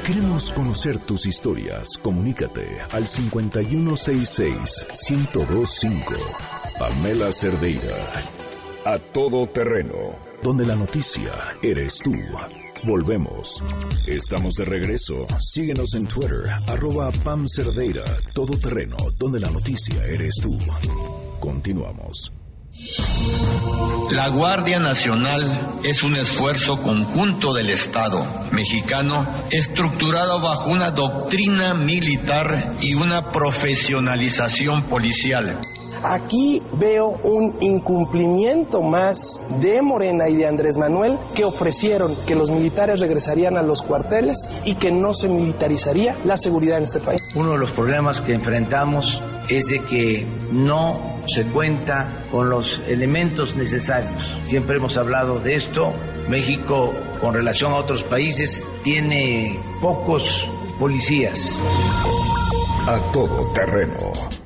Queremos 0.07 0.51
conocer 0.51 0.99
tus 0.99 1.25
historias. 1.27 1.97
Comunícate 2.03 2.81
al 2.93 3.05
5166-1025. 3.05 6.03
Pamela 6.79 7.33
Cerdeira. 7.33 8.05
A 8.85 8.99
todo 8.99 9.47
terreno. 9.47 10.17
Donde 10.43 10.67
la 10.67 10.77
noticia 10.77 11.33
eres 11.63 12.01
tú. 12.01 12.13
Volvemos. 12.87 13.63
Estamos 14.07 14.55
de 14.57 14.65
regreso. 14.67 15.27
Síguenos 15.41 15.95
en 15.95 16.07
Twitter, 16.07 16.45
arroba 16.67 17.11
Pam 17.25 17.47
Cerdeira. 17.47 18.05
Todo 18.35 18.59
terreno, 18.59 18.97
donde 19.19 19.41
la 19.41 19.51
noticia 19.51 20.05
eres 20.05 20.35
tú. 20.43 20.59
Continuamos. 21.41 22.31
La 24.11 24.29
Guardia 24.29 24.81
Nacional 24.81 25.81
es 25.83 26.03
un 26.03 26.17
esfuerzo 26.17 26.83
conjunto 26.83 27.55
del 27.55 27.71
Estado 27.71 28.27
mexicano 28.53 29.25
estructurado 29.51 30.41
bajo 30.41 30.71
una 30.71 30.91
doctrina 30.91 31.73
militar 31.75 32.75
y 32.83 32.95
una 32.95 33.31
profesionalización 33.31 34.85
policial. 34.91 35.61
Aquí 36.03 36.63
veo 36.73 37.09
un 37.23 37.57
incumplimiento 37.61 38.83
más 38.83 39.41
de 39.61 39.81
Morena 39.83 40.29
y 40.29 40.37
de 40.37 40.47
Andrés 40.47 40.77
Manuel 40.77 41.19
que 41.35 41.45
ofrecieron 41.45 42.17
que 42.27 42.35
los 42.35 42.51
militares 42.51 43.01
regresarían 43.01 43.57
a 43.57 43.63
los 43.63 43.83
cuarteles 43.83 44.63
y 44.65 44.75
que 44.75 44.91
no 44.91 45.15
se 45.15 45.29
militarizaría 45.29 46.17
la 46.25 46.37
seguridad 46.37 46.79
en 46.79 46.85
este 46.85 47.01
país. 47.01 47.21
Uno 47.37 47.53
de 47.53 47.59
los 47.59 47.73
problemas 47.73 48.21
que 48.21 48.35
enfrentamos 48.35 49.23
es 49.49 49.69
de 49.69 49.81
que 49.81 50.27
no 50.51 51.21
se 51.27 51.45
cuenta 51.45 52.25
con 52.31 52.51
los 52.51 52.81
elementos 52.87 53.55
necesarios. 53.57 54.39
Siempre 54.45 54.77
hemos 54.77 54.97
hablado 54.97 55.39
de 55.39 55.55
esto. 55.55 55.93
México, 56.29 56.93
con 57.21 57.35
relación 57.35 57.73
a 57.73 57.77
otros 57.77 58.03
países, 58.03 58.65
tiene 58.83 59.59
pocos 59.81 60.47
policías. 60.79 61.61
A 62.87 62.99
todo 63.13 63.53
terreno 63.55 64.44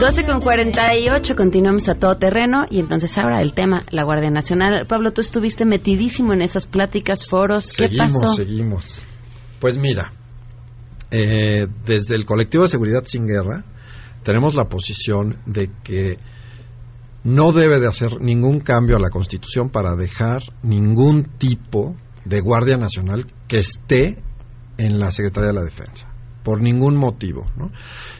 12 0.00 0.24
con 0.24 0.40
48, 0.40 1.36
continuamos 1.36 1.90
a 1.90 1.96
todo 1.96 2.16
terreno 2.16 2.64
y 2.70 2.80
entonces 2.80 3.18
ahora 3.18 3.42
el 3.42 3.52
tema, 3.52 3.82
la 3.90 4.04
Guardia 4.04 4.30
Nacional. 4.30 4.86
Pablo, 4.86 5.12
tú 5.12 5.20
estuviste 5.20 5.66
metidísimo 5.66 6.32
en 6.32 6.40
esas 6.40 6.66
pláticas, 6.66 7.28
foros, 7.28 7.74
¿qué 7.76 7.90
pasó? 7.90 8.32
Seguimos, 8.32 9.02
Pues 9.60 9.76
mira, 9.76 10.14
eh, 11.10 11.66
desde 11.84 12.14
el 12.14 12.24
colectivo 12.24 12.62
de 12.62 12.70
seguridad 12.70 13.02
sin 13.04 13.26
guerra 13.26 13.66
tenemos 14.22 14.54
la 14.54 14.70
posición 14.70 15.36
de 15.44 15.70
que 15.82 16.18
no 17.22 17.52
debe 17.52 17.80
de 17.80 17.86
hacer 17.86 18.18
ningún 18.22 18.60
cambio 18.60 18.96
a 18.96 19.00
la 19.00 19.10
Constitución 19.10 19.68
para 19.68 19.94
dejar 19.94 20.42
ningún 20.62 21.24
tipo 21.24 21.96
de 22.24 22.40
Guardia 22.40 22.76
Nacional 22.76 23.26
que 23.48 23.58
esté 23.58 24.22
en 24.78 24.98
la 24.98 25.10
Secretaría 25.10 25.48
de 25.48 25.54
la 25.54 25.62
Defensa, 25.62 26.08
por 26.42 26.60
ningún 26.60 26.96
motivo. 26.96 27.46
¿no? 27.56 27.70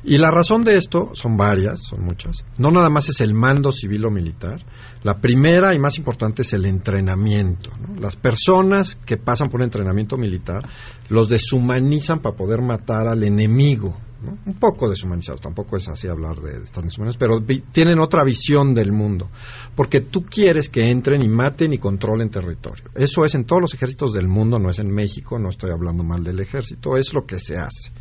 Y 0.03 0.19
la 0.19 0.31
razón 0.31 0.65
de 0.65 0.77
esto 0.77 1.11
son 1.15 1.37
varias, 1.37 1.81
son 1.81 2.05
muchas. 2.05 2.45
No 2.59 2.71
nada 2.71 2.91
más 2.91 3.09
es 3.09 3.21
el 3.21 3.35
mando 3.35 3.73
civil 3.73 4.05
o 4.05 4.11
militar. 4.11 4.65
La 5.03 5.21
primera 5.21 5.75
y 5.75 5.79
más 5.79 5.99
importante 5.99 6.43
es 6.43 6.53
el 6.53 6.67
entrenamiento. 6.67 7.71
Las 7.99 8.17
personas 8.17 8.97
que 8.97 9.17
pasan 9.17 9.49
por 9.49 9.61
un 9.61 9.65
entrenamiento 9.65 10.17
militar 10.17 10.69
los 11.09 11.29
deshumanizan 11.29 12.21
para 12.21 12.37
poder 12.37 12.61
matar 12.61 13.09
al 13.09 13.25
enemigo 13.25 13.97
un 14.45 14.55
poco 14.55 14.89
deshumanizados, 14.89 15.41
tampoco 15.41 15.77
es 15.77 15.89
así 15.89 16.09
hablar 16.09 16.39
de, 16.41 16.59
de 16.59 16.65
estas 16.65 16.85
deshumanos, 16.85 17.17
pero 17.17 17.43
tienen 17.73 17.99
otra 17.99 18.25
visión 18.25 18.75
del 18.75 18.93
mundo, 18.93 19.31
porque 19.75 20.01
tú 20.01 20.25
quieres 20.25 20.69
que 20.69 20.91
entren 20.91 21.23
y 21.23 21.29
maten 21.29 21.73
y 21.73 21.79
controlen 21.79 22.31
territorio. 22.31 22.85
Eso 22.95 23.25
es 23.25 23.35
en 23.35 23.45
todos 23.45 23.63
los 23.63 23.75
ejércitos 23.75 24.13
del 24.13 24.29
mundo, 24.29 24.59
no 24.59 24.71
es 24.71 24.79
en 24.79 24.93
México, 24.93 25.39
no 25.39 25.51
estoy 25.51 25.71
hablando 25.71 26.03
mal 26.05 26.25
del 26.25 26.41
ejército, 26.41 26.97
es 26.97 27.13
lo 27.13 27.25
que 27.27 27.39
se 27.39 27.57
hace. 27.57 27.93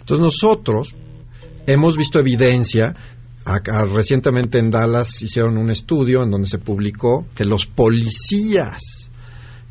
Entonces 0.00 0.22
nosotros 0.22 0.94
hemos 1.66 1.96
visto 1.96 2.18
evidencia 2.18 2.94
Acá, 3.44 3.86
recientemente 3.86 4.58
en 4.58 4.70
Dallas 4.70 5.22
hicieron 5.22 5.56
un 5.56 5.70
estudio 5.70 6.22
en 6.22 6.30
donde 6.30 6.46
se 6.46 6.58
publicó 6.58 7.26
que 7.34 7.46
los 7.46 7.66
policías 7.66 8.99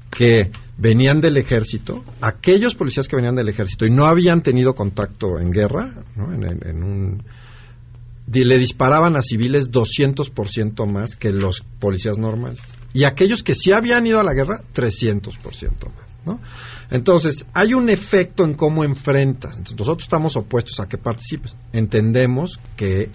que 0.09 0.51
venían 0.77 1.21
del 1.21 1.37
ejército, 1.37 2.03
aquellos 2.21 2.75
policías 2.75 3.07
que 3.07 3.15
venían 3.15 3.35
del 3.35 3.49
ejército 3.49 3.85
y 3.85 3.91
no 3.91 4.05
habían 4.05 4.41
tenido 4.41 4.75
contacto 4.75 5.39
en 5.39 5.51
guerra, 5.51 5.93
un, 6.15 7.21
le 8.31 8.57
disparaban 8.57 9.15
a 9.15 9.21
civiles 9.21 9.71
200% 9.71 10.85
más 10.89 11.15
que 11.15 11.31
los 11.31 11.63
policías 11.79 12.17
normales. 12.17 12.61
Y 12.93 13.03
aquellos 13.03 13.43
que 13.43 13.55
sí 13.55 13.71
habían 13.71 14.07
ido 14.07 14.19
a 14.19 14.23
la 14.23 14.33
guerra, 14.33 14.61
300% 14.73 15.33
más. 15.43 16.09
¿no? 16.25 16.39
Entonces, 16.89 17.45
hay 17.53 17.73
un 17.73 17.89
efecto 17.89 18.43
en 18.43 18.53
cómo 18.53 18.83
enfrentas. 18.83 19.59
nosotros 19.59 20.03
estamos 20.03 20.35
opuestos 20.35 20.79
a 20.79 20.87
que 20.87 20.97
participes. 20.97 21.55
Entendemos 21.73 22.59
que 22.75 23.09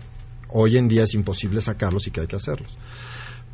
hoy 0.49 0.77
en 0.77 0.89
día 0.89 1.05
es 1.05 1.15
imposible 1.15 1.61
sacarlos 1.61 2.07
y 2.07 2.11
que 2.11 2.21
hay 2.21 2.27
que 2.27 2.37
hacerlos. 2.37 2.77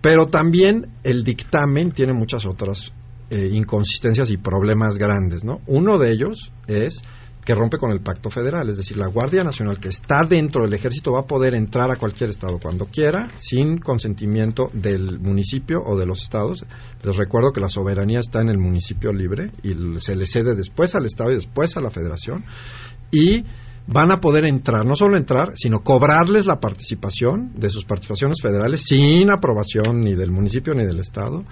Pero 0.00 0.28
también 0.28 0.88
el 1.04 1.24
dictamen 1.24 1.92
tiene 1.92 2.12
muchas 2.12 2.46
otras 2.46 2.92
eh, 3.30 3.48
inconsistencias 3.52 4.30
y 4.30 4.36
problemas 4.36 4.98
grandes, 4.98 5.44
¿no? 5.44 5.60
Uno 5.66 5.98
de 5.98 6.10
ellos 6.10 6.52
es 6.66 7.02
que 7.44 7.54
rompe 7.54 7.78
con 7.78 7.90
el 7.90 8.00
pacto 8.00 8.30
federal, 8.30 8.68
es 8.68 8.76
decir, 8.76 8.96
la 8.96 9.06
Guardia 9.06 9.44
Nacional 9.44 9.78
que 9.78 9.88
está 9.88 10.24
dentro 10.24 10.62
del 10.62 10.74
ejército 10.74 11.12
va 11.12 11.20
a 11.20 11.26
poder 11.26 11.54
entrar 11.54 11.90
a 11.90 11.96
cualquier 11.96 12.30
estado 12.30 12.58
cuando 12.58 12.86
quiera, 12.86 13.28
sin 13.36 13.78
consentimiento 13.78 14.70
del 14.72 15.18
municipio 15.18 15.82
o 15.82 15.98
de 15.98 16.06
los 16.06 16.22
estados. 16.22 16.64
Les 17.02 17.16
recuerdo 17.16 17.52
que 17.52 17.60
la 17.60 17.68
soberanía 17.68 18.20
está 18.20 18.40
en 18.40 18.50
el 18.50 18.58
municipio 18.58 19.12
libre 19.12 19.52
y 19.62 19.74
se 20.00 20.16
le 20.16 20.26
cede 20.26 20.54
después 20.54 20.94
al 20.94 21.06
estado 21.06 21.32
y 21.32 21.36
después 21.36 21.76
a 21.76 21.80
la 21.80 21.90
federación 21.90 22.44
y 23.10 23.44
van 23.86 24.10
a 24.10 24.20
poder 24.20 24.44
entrar, 24.44 24.84
no 24.84 24.94
solo 24.94 25.16
entrar, 25.16 25.52
sino 25.54 25.82
cobrarles 25.82 26.46
la 26.46 26.60
participación 26.60 27.52
de 27.56 27.70
sus 27.70 27.84
participaciones 27.84 28.40
federales 28.40 28.82
sin 28.82 29.30
aprobación 29.30 30.00
ni 30.00 30.14
del 30.14 30.30
municipio 30.30 30.74
ni 30.74 30.84
del 30.84 31.00
estado 31.00 31.44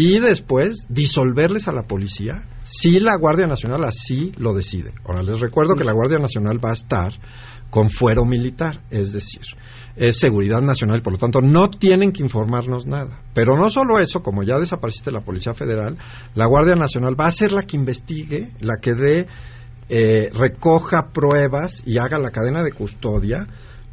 y 0.00 0.20
después 0.20 0.86
disolverles 0.88 1.66
a 1.66 1.72
la 1.72 1.82
policía 1.82 2.44
si 2.62 3.00
la 3.00 3.16
Guardia 3.16 3.48
Nacional 3.48 3.82
así 3.82 4.32
lo 4.38 4.54
decide. 4.54 4.92
Ahora 5.04 5.24
les 5.24 5.40
recuerdo 5.40 5.74
que 5.74 5.82
la 5.82 5.90
Guardia 5.90 6.20
Nacional 6.20 6.64
va 6.64 6.70
a 6.70 6.74
estar 6.74 7.12
con 7.68 7.90
fuero 7.90 8.24
militar, 8.24 8.80
es 8.90 9.12
decir, 9.12 9.42
es 9.96 10.16
seguridad 10.16 10.62
nacional, 10.62 11.02
por 11.02 11.14
lo 11.14 11.18
tanto 11.18 11.40
no 11.40 11.68
tienen 11.68 12.12
que 12.12 12.22
informarnos 12.22 12.86
nada. 12.86 13.22
Pero 13.34 13.58
no 13.58 13.70
solo 13.70 13.98
eso, 13.98 14.22
como 14.22 14.44
ya 14.44 14.60
desapareciste 14.60 15.10
la 15.10 15.22
Policía 15.22 15.52
Federal, 15.52 15.98
la 16.36 16.46
Guardia 16.46 16.76
Nacional 16.76 17.18
va 17.18 17.26
a 17.26 17.32
ser 17.32 17.50
la 17.50 17.64
que 17.64 17.76
investigue, 17.76 18.52
la 18.60 18.76
que 18.76 18.94
dé, 18.94 19.26
eh, 19.88 20.30
recoja 20.32 21.08
pruebas 21.08 21.82
y 21.84 21.98
haga 21.98 22.20
la 22.20 22.30
cadena 22.30 22.62
de 22.62 22.70
custodia 22.70 23.48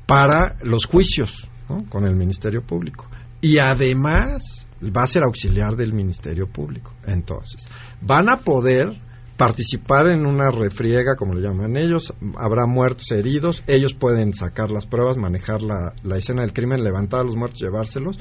para 0.06 0.56
los 0.62 0.86
juicios 0.86 1.50
con 1.90 2.06
el 2.06 2.16
Ministerio 2.16 2.62
Público. 2.62 3.08
Y 3.42 3.58
además 3.58 4.65
va 4.92 5.04
a 5.04 5.08
ser 5.08 5.24
auxiliar 5.24 5.76
del 5.76 5.94
Ministerio 5.94 6.48
Público. 6.48 6.94
Entonces, 7.06 7.68
van 8.02 8.30
a 8.30 8.38
poder 8.38 9.00
participar 9.38 10.08
en 10.08 10.26
una 10.26 10.50
refriega, 10.50 11.16
como 11.16 11.34
le 11.34 11.42
llaman 11.42 11.76
ellos, 11.76 12.14
habrá 12.38 12.66
muertos, 12.66 13.12
heridos, 13.12 13.64
ellos 13.68 13.94
pueden 13.94 14.34
sacar 14.34 14.72
las 14.72 14.86
pruebas, 14.86 15.18
manejar 15.18 15.62
la, 15.62 15.94
la 16.04 16.18
escena 16.18 16.42
del 16.42 16.54
crimen, 16.54 16.84
levantar 16.84 17.22
a 17.22 17.24
los 17.24 17.36
muertos, 17.36 17.60
llevárselos 17.60 18.18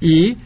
y 0.00 0.36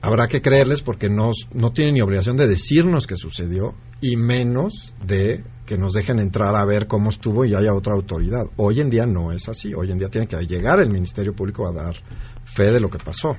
habrá 0.00 0.28
que 0.28 0.42
creerles 0.42 0.82
porque 0.82 1.08
no, 1.08 1.32
no 1.52 1.72
tienen 1.72 1.94
ni 1.94 2.00
obligación 2.00 2.36
de 2.36 2.46
decirnos 2.46 3.06
qué 3.06 3.16
sucedió 3.16 3.74
y 4.00 4.16
menos 4.16 4.92
de 5.04 5.44
que 5.66 5.78
nos 5.78 5.94
dejen 5.94 6.18
entrar 6.18 6.54
a 6.54 6.64
ver 6.64 6.86
cómo 6.86 7.08
estuvo 7.08 7.44
y 7.44 7.54
haya 7.54 7.72
otra 7.72 7.94
autoridad. 7.94 8.44
Hoy 8.56 8.80
en 8.80 8.90
día 8.90 9.06
no 9.06 9.32
es 9.32 9.48
así. 9.48 9.72
Hoy 9.72 9.90
en 9.90 9.98
día 9.98 10.10
tiene 10.10 10.26
que 10.26 10.36
llegar 10.44 10.78
el 10.80 10.90
Ministerio 10.90 11.34
Público 11.34 11.66
a 11.66 11.72
dar 11.72 11.96
fe 12.44 12.70
de 12.70 12.80
lo 12.80 12.90
que 12.90 12.98
pasó. 12.98 13.36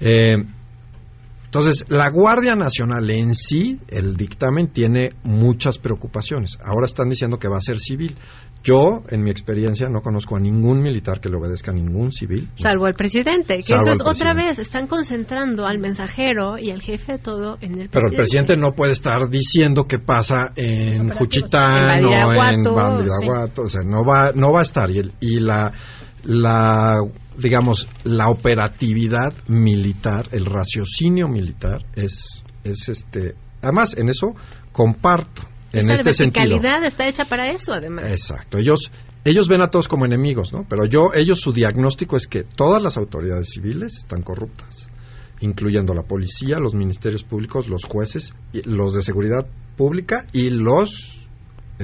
Eh, 0.00 0.36
entonces, 1.56 1.86
la 1.88 2.10
Guardia 2.10 2.54
Nacional 2.54 3.08
en 3.10 3.34
sí, 3.34 3.80
el 3.88 4.16
dictamen 4.16 4.68
tiene 4.68 5.12
muchas 5.22 5.78
preocupaciones. 5.78 6.58
Ahora 6.62 6.84
están 6.84 7.08
diciendo 7.08 7.38
que 7.38 7.48
va 7.48 7.56
a 7.56 7.62
ser 7.62 7.78
civil. 7.78 8.16
Yo, 8.62 9.04
en 9.10 9.22
mi 9.22 9.30
experiencia, 9.30 9.88
no 9.88 10.02
conozco 10.02 10.36
a 10.36 10.40
ningún 10.40 10.82
militar 10.82 11.20
que 11.20 11.28
le 11.28 11.36
obedezca 11.36 11.70
a 11.70 11.74
ningún 11.74 12.10
civil. 12.12 12.50
Salvo 12.56 12.88
el 12.88 12.94
presidente, 12.94 13.60
que 13.66 13.74
eso 13.74 13.90
es 13.90 14.02
otra 14.04 14.34
vez, 14.34 14.58
están 14.58 14.88
concentrando 14.88 15.64
al 15.64 15.78
mensajero 15.78 16.58
y 16.58 16.72
al 16.72 16.82
jefe 16.82 17.12
de 17.12 17.18
todo 17.20 17.58
en 17.60 17.80
el 17.80 17.88
presidente. 17.88 17.90
Pero 17.92 18.08
el 18.08 18.16
presidente 18.16 18.56
no 18.56 18.72
puede 18.72 18.92
estar 18.92 19.30
diciendo 19.30 19.86
qué 19.86 20.00
pasa 20.00 20.52
en 20.56 21.08
Juchitán 21.10 22.04
o 22.04 22.12
en 22.12 22.64
Bandiraguato, 22.64 23.62
o 23.62 23.68
sea, 23.70 23.82
no 23.82 24.04
va, 24.04 24.32
no 24.34 24.52
va 24.52 24.60
a 24.60 24.64
estar. 24.64 24.90
Y, 24.90 25.10
y 25.20 25.38
la, 25.38 25.72
la, 26.24 26.98
digamos, 27.38 27.88
la 28.04 28.28
operatividad 28.28 29.32
militar, 29.48 30.26
el 30.32 30.46
raciocinio 30.46 31.28
militar 31.28 31.84
es, 31.94 32.42
es 32.64 32.88
este, 32.88 33.34
además 33.62 33.96
en 33.96 34.08
eso 34.08 34.34
comparto 34.72 35.42
en 35.72 35.90
este 35.90 36.12
sentido. 36.12 36.60
está 36.84 37.08
hecha 37.08 37.24
para 37.26 37.50
eso, 37.50 37.72
además. 37.72 38.06
Exacto. 38.06 38.58
Ellos 38.58 38.90
ellos 39.24 39.48
ven 39.48 39.60
a 39.60 39.70
todos 39.70 39.88
como 39.88 40.06
enemigos, 40.06 40.52
¿no? 40.52 40.64
Pero 40.68 40.84
yo 40.84 41.12
ellos 41.12 41.40
su 41.40 41.52
diagnóstico 41.52 42.16
es 42.16 42.28
que 42.28 42.44
todas 42.44 42.80
las 42.80 42.96
autoridades 42.96 43.48
civiles 43.50 43.96
están 43.96 44.22
corruptas, 44.22 44.88
incluyendo 45.40 45.94
la 45.94 46.04
policía, 46.04 46.60
los 46.60 46.74
ministerios 46.74 47.24
públicos, 47.24 47.68
los 47.68 47.84
jueces, 47.84 48.34
los 48.52 48.94
de 48.94 49.02
seguridad 49.02 49.46
pública 49.76 50.26
y 50.32 50.50
los 50.50 51.15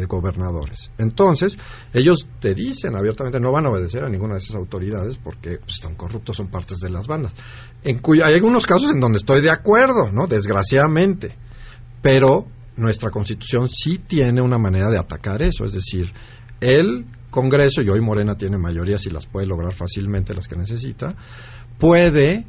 gobernadores. 0.07 0.91
Entonces, 0.99 1.59
ellos 1.93 2.29
te 2.41 2.55
dicen 2.55 2.97
abiertamente 2.97 3.41
no 3.41 3.53
van 3.53 3.67
a 3.67 3.71
obedecer 3.71 4.05
a 4.05 4.09
ninguna 4.09 4.35
de 4.35 4.41
esas 4.41 4.57
autoridades 4.57 5.19
porque 5.19 5.59
pues, 5.59 5.75
están 5.75 5.95
corruptos, 5.95 6.37
son 6.37 6.49
partes 6.49 6.79
de 6.79 6.91
las 6.91 7.07
bandas. 7.07 7.35
En 7.83 7.99
cuya, 7.99 8.27
hay 8.27 8.35
algunos 8.35 8.67
casos 8.67 8.91
en 8.91 9.01
donde 9.01 9.19
estoy 9.19 9.41
de 9.41 9.51
acuerdo, 9.51 10.11
¿no? 10.11 10.27
Desgraciadamente. 10.27 11.37
Pero 12.01 12.47
nuestra 12.77 13.11
constitución 13.11 13.69
sí 13.69 13.99
tiene 13.99 14.41
una 14.41 14.59
manera 14.59 14.91
de 14.91 14.99
atacar 14.99 15.43
eso, 15.43 15.65
es 15.65 15.73
decir, 15.73 16.13
el 16.61 17.07
Congreso, 17.31 17.81
y 17.81 17.89
hoy 17.89 18.01
Morena 18.01 18.37
tiene 18.37 18.59
mayorías 18.59 19.07
y 19.07 19.11
las 19.11 19.27
puede 19.27 19.47
lograr 19.47 19.73
fácilmente 19.73 20.35
las 20.35 20.49
que 20.49 20.57
necesita, 20.57 21.17
puede 21.79 22.45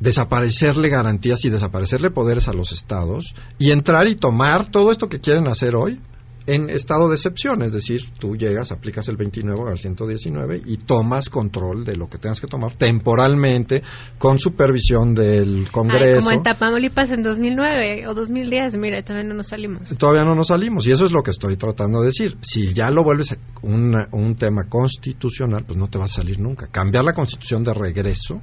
desaparecerle 0.00 0.88
garantías 0.88 1.44
y 1.44 1.50
desaparecerle 1.50 2.10
poderes 2.10 2.48
a 2.48 2.52
los 2.52 2.72
estados 2.72 3.34
y 3.58 3.70
entrar 3.70 4.08
y 4.08 4.16
tomar 4.16 4.70
todo 4.70 4.90
esto 4.90 5.08
que 5.08 5.20
quieren 5.20 5.46
hacer 5.48 5.76
hoy 5.76 6.00
en 6.46 6.70
estado 6.70 7.08
de 7.08 7.16
excepción, 7.16 7.62
es 7.62 7.72
decir, 7.72 8.00
tú 8.18 8.36
llegas, 8.36 8.72
aplicas 8.72 9.08
el 9.08 9.16
29 9.16 9.70
al 9.70 9.78
119 9.78 10.62
y 10.64 10.76
tomas 10.78 11.28
control 11.28 11.84
de 11.84 11.96
lo 11.96 12.08
que 12.08 12.18
tengas 12.18 12.40
que 12.40 12.46
tomar 12.46 12.74
temporalmente 12.74 13.82
con 14.18 14.38
supervisión 14.38 15.14
del 15.14 15.70
Congreso. 15.70 16.20
como 16.20 16.32
en 16.32 16.42
Tapamolipas 16.42 17.10
en 17.10 17.22
2009 17.22 18.06
o 18.08 18.14
2010, 18.14 18.76
mira, 18.76 19.02
todavía 19.02 19.28
no 19.28 19.34
nos 19.34 19.48
salimos. 19.48 19.96
Todavía 19.96 20.24
no 20.24 20.34
nos 20.34 20.48
salimos 20.48 20.86
y 20.86 20.92
eso 20.92 21.06
es 21.06 21.12
lo 21.12 21.22
que 21.22 21.30
estoy 21.30 21.56
tratando 21.56 22.00
de 22.00 22.06
decir. 22.06 22.36
Si 22.40 22.72
ya 22.72 22.90
lo 22.90 23.04
vuelves 23.04 23.36
un 23.62 24.36
tema 24.38 24.64
constitucional, 24.68 25.64
pues 25.64 25.78
no 25.78 25.88
te 25.88 25.98
va 25.98 26.04
a 26.04 26.08
salir 26.08 26.40
nunca. 26.40 26.66
Cambiar 26.66 27.04
la 27.04 27.12
constitución 27.12 27.64
de 27.64 27.74
regreso 27.74 28.40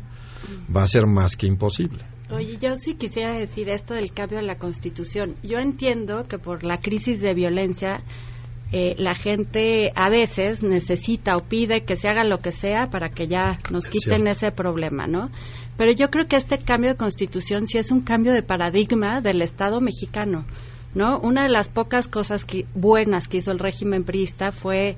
va 0.76 0.84
a 0.84 0.88
ser 0.88 1.06
más 1.06 1.36
que 1.36 1.47
imposible. 1.47 2.18
Oye, 2.32 2.58
yo 2.62 2.78
sí 2.78 2.94
quisiera 2.94 3.36
decir 3.38 3.70
esto 3.70 3.96
del 3.96 4.12
cambio 4.12 4.38
a 4.38 4.44
la 4.44 4.60
Constitución. 4.60 5.36
Yo 5.42 5.58
entiendo 5.58 6.28
que 6.28 6.38
por 6.38 6.64
la 6.64 6.80
crisis 6.80 7.22
de 7.22 7.34
violencia 7.34 8.04
eh, 8.72 8.94
la 9.00 9.16
gente 9.16 9.92
a 9.96 10.10
veces 10.10 10.62
necesita 10.62 11.36
o 11.38 11.46
pide 11.46 11.86
que 11.86 11.96
se 11.96 12.08
haga 12.08 12.24
lo 12.24 12.40
que 12.40 12.52
sea 12.52 12.92
para 12.92 13.10
que 13.10 13.28
ya 13.28 13.58
nos 13.72 13.88
quiten 13.88 14.28
ese 14.28 14.52
problema, 14.52 15.08
¿no? 15.08 15.32
Pero 15.76 15.92
yo 15.92 16.12
creo 16.12 16.28
que 16.28 16.36
este 16.36 16.60
cambio 16.60 16.92
de 16.92 16.98
constitución 16.98 17.66
sí 17.66 17.80
es 17.80 17.90
un 17.90 18.02
cambio 18.02 18.32
de 18.32 18.44
paradigma 18.44 19.22
del 19.22 19.42
Estado 19.42 19.82
mexicano, 19.82 20.46
¿no? 20.94 21.20
Una 21.22 21.44
de 21.44 21.50
las 21.50 21.70
pocas 21.70 22.08
cosas 22.08 22.46
buenas 22.76 23.28
que 23.28 23.38
hizo 23.38 23.52
el 23.52 23.58
régimen 23.58 24.04
priista 24.04 24.52
fue 24.52 24.98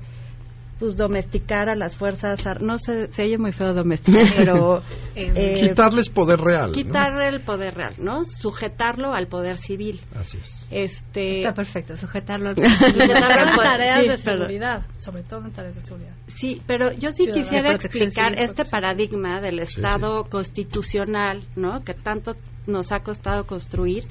pues 0.82 0.96
domesticar 0.96 1.68
a 1.68 1.76
las 1.76 1.94
fuerzas 1.94 2.44
no 2.60 2.76
sé 2.76 3.06
se 3.12 3.22
oye 3.22 3.38
muy 3.38 3.52
feo 3.52 3.72
domesticar 3.72 4.26
pero 4.36 4.82
eh, 5.14 5.60
quitarles 5.60 6.10
poder 6.10 6.40
real 6.40 6.72
quitarle 6.72 7.28
el 7.28 7.40
poder 7.40 7.76
real 7.76 7.94
no 7.98 8.24
sujetarlo 8.24 9.14
al 9.14 9.28
poder 9.28 9.58
civil. 9.58 10.00
Así 10.12 10.38
es. 10.38 10.66
Este 10.72 11.36
está 11.38 11.54
perfecto 11.54 11.96
sujetarlo 11.96 12.48
al 12.48 12.54
poder 12.56 13.56
tareas 13.56 14.08
de 14.08 14.16
seguridad 14.16 14.82
sobre 14.96 15.22
todo 15.22 15.44
en 15.44 15.52
tareas 15.52 15.76
de 15.76 15.82
seguridad. 15.82 16.16
Sí 16.26 16.60
pero 16.66 16.90
yo 16.90 17.12
sí 17.12 17.28
quisiera 17.32 17.74
explicar 17.74 18.36
este 18.36 18.64
paradigma 18.64 19.40
del 19.40 19.60
estado 19.60 20.24
constitucional 20.24 21.44
no 21.54 21.84
que 21.84 21.94
tanto 21.94 22.34
nos 22.66 22.90
ha 22.90 23.04
costado 23.04 23.46
construir 23.46 24.02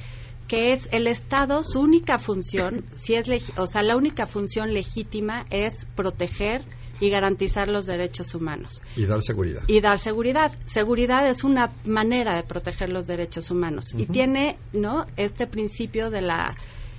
que 0.52 0.74
es 0.74 0.90
el 0.92 1.08
Estado, 1.08 1.64
su 1.64 1.80
única 1.80 2.18
función, 2.18 2.84
si 2.98 3.14
es 3.14 3.30
o 3.56 3.68
sea, 3.68 3.84
la 3.84 3.96
única 3.96 4.26
función 4.26 4.74
legítima 4.74 5.46
es 5.50 5.88
proteger 5.96 6.66
y 7.00 7.10
garantizar 7.10 7.70
los 7.70 7.86
derechos 7.86 8.36
humanos. 8.36 8.82
Y 8.98 9.06
dar 9.06 9.22
seguridad. 9.22 9.62
Y 9.68 9.80
dar 9.80 9.98
seguridad. 9.98 10.52
Seguridad 10.66 11.26
es 11.26 11.46
una 11.46 11.72
manera 11.86 12.36
de 12.36 12.44
proteger 12.44 12.90
los 12.90 13.08
derechos 13.08 13.50
humanos 13.50 13.94
y 13.98 14.08
tiene, 14.08 14.58
¿no? 14.74 15.06
Este 15.16 15.48
principio 15.48 16.10
de 16.10 16.22
la 16.22 16.58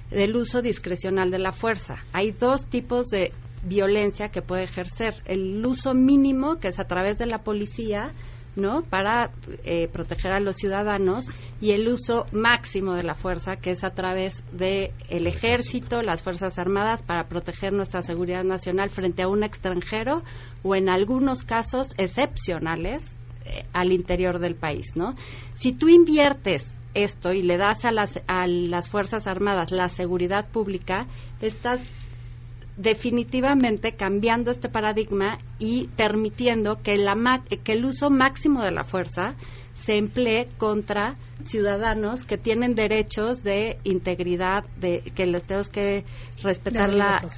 del 0.09 0.35
uso 0.35 0.63
discrecional 0.63 1.31
de 1.31 1.39
la 1.39 1.53
fuerza. 1.53 1.97
Hay 2.15 2.31
dos 2.31 2.65
tipos 2.65 3.11
de 3.11 3.33
violencia 3.67 4.31
que 4.31 4.41
puede 4.41 4.63
ejercer. 4.63 5.17
El 5.27 5.63
uso 5.67 5.93
mínimo, 5.93 6.59
que 6.59 6.69
es 6.69 6.81
a 6.81 6.85
través 6.85 7.19
de 7.19 7.27
la 7.27 7.45
policía, 7.45 8.15
¿no? 8.57 8.83
Para 8.83 9.31
eh, 9.65 9.89
proteger 9.89 10.33
a 10.33 10.41
los 10.41 10.57
ciudadanos 10.57 11.27
y 11.61 11.73
el 11.73 11.89
uso 11.89 12.27
máximo 12.33 12.95
de 12.95 13.03
la 13.03 13.15
fuerza, 13.15 13.57
que 13.57 13.71
es 13.71 13.85
a 13.85 13.91
través 13.91 14.43
el 14.59 15.27
ejército, 15.27 16.03
las 16.03 16.23
fuerzas 16.23 16.59
armadas, 16.59 17.03
para 17.03 17.29
proteger 17.29 17.73
nuestra 17.73 18.03
seguridad 18.03 18.45
nacional 18.45 18.91
frente 18.91 19.23
a 19.23 19.29
un 19.29 19.43
extranjero 19.43 20.23
o 20.63 20.75
en 20.75 20.89
algunos 20.89 21.45
casos 21.45 21.95
excepcionales 21.97 23.17
eh, 23.45 23.63
al 23.73 23.93
interior 23.93 24.39
del 24.39 24.55
país, 24.55 24.95
¿no? 24.95 25.15
Si 25.55 25.73
tú 25.73 25.89
inviertes 25.89 26.77
esto 26.95 27.33
y 27.33 27.43
le 27.43 27.57
das 27.57 27.85
a 27.85 27.91
las, 27.91 28.23
a 28.27 28.47
las 28.47 28.91
fuerzas 28.91 29.27
armadas 29.27 29.73
la 29.73 29.89
seguridad 29.89 30.49
pública, 30.49 31.07
estás 31.41 31.87
definitivamente 32.77 33.93
cambiando 33.97 34.51
este 34.51 34.69
paradigma 34.69 35.39
y 35.59 35.89
permitiendo 35.89 36.83
que, 36.83 36.97
la, 36.97 37.43
que 37.63 37.73
el 37.73 37.85
uso 37.85 38.11
máximo 38.11 38.63
de 38.63 38.71
la 38.71 38.85
fuerza 38.85 39.35
se 39.75 39.97
emplee 39.97 40.49
contra 40.59 41.15
ciudadanos 41.41 42.25
que 42.25 42.39
tienen 42.39 42.75
derechos 42.75 43.43
de 43.43 43.79
integridad, 43.85 44.65
de 44.77 45.01
que 45.01 45.27
les 45.27 45.45
tenemos 45.45 45.69
que 45.69 46.05
respetar 46.43 46.95
la 46.95 47.29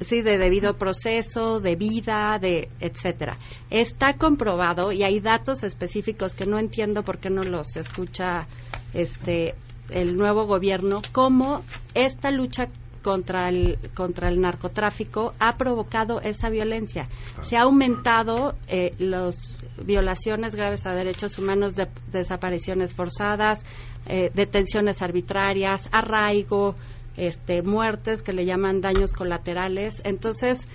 sí 0.00 0.22
de 0.22 0.38
debido 0.38 0.78
proceso, 0.78 1.60
de 1.60 1.76
vida, 1.76 2.38
de 2.40 2.70
etcétera. 2.80 3.36
Está 3.68 4.14
comprobado 4.14 4.92
y 4.92 5.02
hay 5.02 5.20
datos 5.20 5.64
específicos 5.64 6.34
que 6.34 6.46
no 6.46 6.58
entiendo 6.58 7.02
por 7.02 7.18
qué 7.18 7.28
no 7.28 7.44
los 7.44 7.76
escucha 7.76 8.46
este 8.94 9.54
el 9.90 10.16
nuevo 10.16 10.46
gobierno 10.46 11.02
cómo 11.12 11.62
esta 11.94 12.30
lucha 12.30 12.68
contra 13.02 13.48
el, 13.48 13.78
contra 13.94 14.28
el 14.28 14.40
narcotráfico 14.40 15.34
ha 15.38 15.56
provocado 15.56 16.20
esa 16.20 16.48
violencia. 16.48 17.04
Se 17.42 17.56
ha 17.56 17.62
aumentado 17.62 18.54
eh, 18.68 18.92
las 18.98 19.58
violaciones 19.84 20.54
graves 20.54 20.86
a 20.86 20.94
derechos 20.94 21.38
humanos, 21.38 21.74
de, 21.74 21.88
desapariciones 22.10 22.94
forzadas, 22.94 23.64
eh, 24.06 24.30
detenciones 24.34 25.02
arbitrarias, 25.02 25.88
arraigo, 25.92 26.74
este, 27.16 27.62
muertes 27.62 28.22
que 28.22 28.32
le 28.32 28.44
llaman 28.44 28.80
daños 28.80 29.12
colaterales. 29.12 30.00
Entonces, 30.04 30.66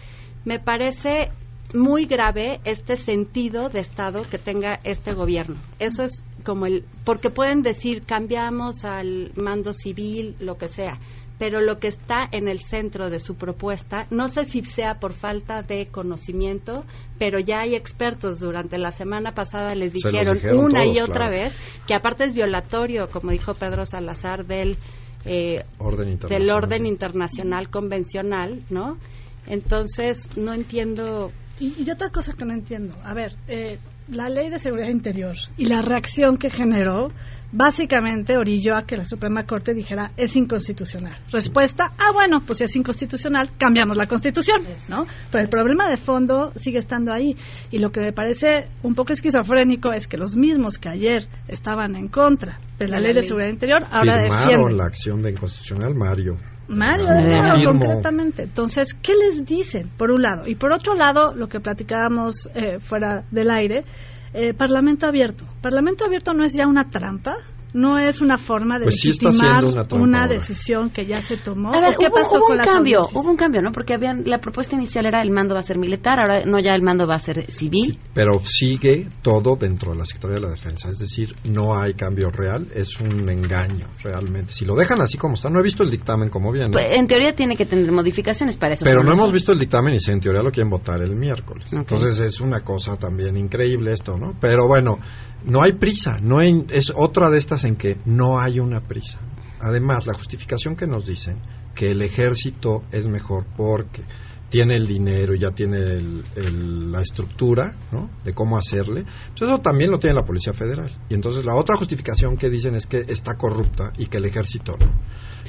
me 0.45 0.59
parece 0.59 1.31
muy 1.73 2.05
grave 2.05 2.61
este 2.63 2.95
sentido 2.95 3.69
de 3.69 3.79
Estado 3.79 4.23
que 4.23 4.37
tenga 4.37 4.79
este 4.83 5.13
gobierno. 5.13 5.57
Eso 5.79 6.03
es 6.03 6.23
como 6.45 6.65
el, 6.65 6.85
porque 7.03 7.29
pueden 7.29 7.61
decir 7.61 8.03
cambiamos 8.03 8.85
al 8.85 9.31
mando 9.35 9.73
civil, 9.73 10.35
lo 10.39 10.57
que 10.57 10.67
sea, 10.67 10.97
pero 11.37 11.61
lo 11.61 11.79
que 11.79 11.87
está 11.87 12.27
en 12.31 12.47
el 12.47 12.59
centro 12.59 13.09
de 13.09 13.19
su 13.19 13.35
propuesta, 13.35 14.07
no 14.09 14.27
sé 14.27 14.45
si 14.45 14.63
sea 14.63 14.99
por 14.99 15.13
falta 15.13 15.61
de 15.61 15.87
conocimiento, 15.87 16.83
pero 17.19 17.39
ya 17.39 17.61
hay 17.61 17.75
expertos. 17.75 18.39
Durante 18.39 18.77
la 18.77 18.91
semana 18.91 19.33
pasada 19.33 19.75
les 19.75 19.93
dijeron, 19.93 20.39
una 20.57 20.85
y 20.85 20.99
otra 20.99 21.29
vez 21.29 21.55
que 21.85 21.93
aparte 21.93 22.23
es 22.23 22.33
violatorio, 22.33 23.09
como 23.09 23.31
dijo 23.31 23.53
Pedro 23.53 23.85
Salazar, 23.85 24.45
del 24.45 24.77
eh, 25.25 25.63
orden 25.77 26.17
del 26.19 26.49
orden 26.49 26.85
internacional 26.85 27.69
convencional, 27.69 28.63
¿no? 28.69 28.97
Entonces 29.45 30.29
no 30.37 30.53
entiendo. 30.53 31.31
Y, 31.59 31.89
otra 31.89 32.09
cosa 32.11 32.33
que 32.33 32.45
no 32.45 32.53
entiendo, 32.53 32.95
a 33.03 33.13
ver, 33.13 33.35
eh, 33.47 33.79
la 34.07 34.29
ley 34.29 34.49
de 34.49 34.59
seguridad 34.59 34.89
interior 34.89 35.35
y 35.57 35.65
la 35.65 35.81
reacción 35.81 36.37
que 36.37 36.49
generó 36.49 37.11
básicamente 37.51 38.37
orilló 38.37 38.75
a 38.75 38.85
que 38.85 38.97
la 38.97 39.05
Suprema 39.05 39.45
Corte 39.45 39.73
dijera 39.73 40.11
es 40.17 40.35
inconstitucional. 40.35 41.17
Respuesta, 41.31 41.93
ah 41.97 42.11
bueno, 42.13 42.43
pues 42.45 42.59
si 42.59 42.65
es 42.65 42.75
inconstitucional, 42.75 43.49
cambiamos 43.57 43.97
la 43.97 44.05
Constitución, 44.05 44.61
¿no? 44.89 45.05
Pero 45.31 45.43
el 45.43 45.49
problema 45.49 45.89
de 45.89 45.97
fondo 45.97 46.51
sigue 46.55 46.79
estando 46.79 47.13
ahí 47.13 47.35
y 47.71 47.79
lo 47.79 47.91
que 47.91 48.01
me 48.01 48.13
parece 48.13 48.67
un 48.83 48.95
poco 48.95 49.13
esquizofrénico 49.13 49.93
es 49.93 50.07
que 50.07 50.17
los 50.17 50.35
mismos 50.35 50.77
que 50.77 50.89
ayer 50.89 51.27
estaban 51.47 51.95
en 51.95 52.07
contra 52.07 52.59
de 52.79 52.87
la, 52.87 52.99
ley, 52.99 53.13
de 53.13 53.23
seguridad 53.23 53.49
interior 53.49 53.83
ahora 53.91 54.17
defienden 54.17 54.77
la 54.77 54.85
acción 54.85 55.21
de 55.21 55.31
inconstitucional 55.31 55.95
Mario. 55.95 56.37
Mario, 56.67 57.07
de 57.07 57.65
concretamente. 57.65 58.43
Entonces, 58.43 58.93
¿qué 58.93 59.13
les 59.15 59.45
dicen, 59.45 59.89
por 59.97 60.11
un 60.11 60.21
lado? 60.21 60.47
Y 60.47 60.55
por 60.55 60.71
otro 60.71 60.95
lado, 60.95 61.33
lo 61.33 61.47
que 61.47 61.59
platicábamos 61.59 62.49
eh, 62.55 62.79
fuera 62.79 63.23
del 63.31 63.49
aire, 63.51 63.85
eh, 64.33 64.53
Parlamento 64.53 65.07
abierto. 65.07 65.45
Parlamento 65.61 66.05
abierto 66.05 66.33
no 66.33 66.43
es 66.43 66.53
ya 66.53 66.67
una 66.67 66.89
trampa, 66.89 67.37
no 67.73 67.97
es 67.97 68.21
una 68.21 68.37
forma 68.37 68.79
de 68.79 68.85
pues 68.85 69.03
legitimar 69.03 69.65
una, 69.91 70.27
decisión 70.27 70.89
que 70.89 71.05
ya 71.05 71.21
se 71.21 71.37
tomó. 71.37 71.73
A 71.73 71.81
ver, 71.81 71.95
¿qué 71.97 72.07
hubo, 72.07 72.15
pasó 72.15 72.39
con 72.39 72.57
un 72.57 72.63
cambio, 72.63 73.07
hubo 73.13 73.29
un 73.29 73.37
cambio, 73.37 73.61
¿no? 73.61 73.71
Porque 73.71 73.93
habían 73.93 74.23
la 74.25 74.39
propuesta 74.39 74.75
inicial 74.75 75.05
era 75.05 75.21
el 75.21 75.31
mando 75.31 75.53
va 75.53 75.59
a 75.59 75.63
ser 75.63 75.77
militar, 75.77 76.19
ahora 76.19 76.45
no 76.45 76.59
ya 76.59 76.73
el 76.73 76.81
mando 76.81 77.07
va 77.07 77.15
a 77.15 77.19
ser 77.19 77.49
civil. 77.51 77.99
pero 78.13 78.39
sigue 78.39 79.07
todo 79.21 79.55
dentro 79.55 79.91
de 79.91 79.97
la 79.97 80.05
Secretaría 80.05 80.35
de 80.35 80.41
la 80.41 80.49
Defensa, 80.49 80.89
es 80.89 80.99
decir, 80.99 81.35
no 81.43 81.77
hay 81.77 81.93
cambio 81.93 82.29
real, 82.31 82.67
es 82.73 82.99
un 82.99 83.29
engaño 83.29 83.87
realmente. 84.03 84.53
Si 84.53 84.65
lo 84.65 84.75
dejan 84.75 85.01
así 85.01 85.17
como 85.17 85.35
está, 85.35 85.49
no 85.49 85.59
he 85.59 85.63
visto 85.63 85.83
el 85.83 85.89
dictamen 85.89 86.29
como 86.29 86.51
viene. 86.51 86.71
Pues, 86.71 86.87
en 86.91 87.07
teoría 87.07 87.33
tiene 87.33 87.55
que 87.55 87.65
tener 87.65 87.91
modificaciones 87.91 88.55
para 88.55 88.73
eso. 88.73 88.85
Pero 88.85 89.03
no 89.03 89.13
hemos 89.13 89.31
visto 89.31 89.51
el 89.51 89.59
dictamen 89.59 89.95
y 89.95 89.99
si 89.99 90.11
en 90.11 90.19
teoría 90.19 90.41
lo 90.41 90.51
quieren 90.51 90.69
votar 90.69 91.01
el 91.01 91.15
miércoles. 91.15 91.71
Entonces 91.71 92.19
es 92.19 92.41
una 92.41 92.61
cosa 92.61 92.95
también 92.97 93.37
increíble 93.37 93.93
esto, 93.93 94.17
¿no? 94.17 94.35
Pero 94.39 94.67
bueno, 94.67 94.99
no 95.47 95.63
hay 95.63 95.73
prisa, 95.73 96.19
no 96.21 96.39
hay, 96.39 96.65
es 96.69 96.91
otra 96.93 97.29
de 97.29 97.37
estas 97.37 97.63
en 97.63 97.77
que 97.77 97.97
no 98.05 98.39
hay 98.39 98.59
una 98.59 98.81
prisa. 98.81 99.19
Además, 99.61 100.05
la 100.05 100.13
justificación 100.13 100.75
que 100.75 100.87
nos 100.87 101.05
dicen 101.05 101.37
que 101.73 101.91
el 101.91 102.01
ejército 102.01 102.83
es 102.91 103.07
mejor 103.07 103.45
porque 103.55 104.03
tiene 104.49 104.75
el 104.75 104.87
dinero 104.87 105.35
y 105.35 105.39
ya 105.39 105.51
tiene 105.51 106.01
la 106.35 107.01
estructura 107.01 107.75
¿no? 107.91 108.09
de 108.23 108.33
cómo 108.33 108.57
hacerle, 108.57 109.03
pues 109.37 109.41
eso 109.41 109.59
también 109.59 109.91
lo 109.91 109.99
tiene 109.99 110.15
la 110.15 110.25
Policía 110.25 110.53
Federal. 110.53 110.89
Y 111.09 111.13
entonces 111.13 111.43
la 111.43 111.55
otra 111.55 111.75
justificación 111.75 112.37
que 112.37 112.49
dicen 112.49 112.75
es 112.75 112.87
que 112.87 112.99
está 113.07 113.35
corrupta 113.35 113.91
y 113.97 114.07
que 114.07 114.17
el 114.17 114.25
ejército 114.25 114.77
no. 114.79 114.87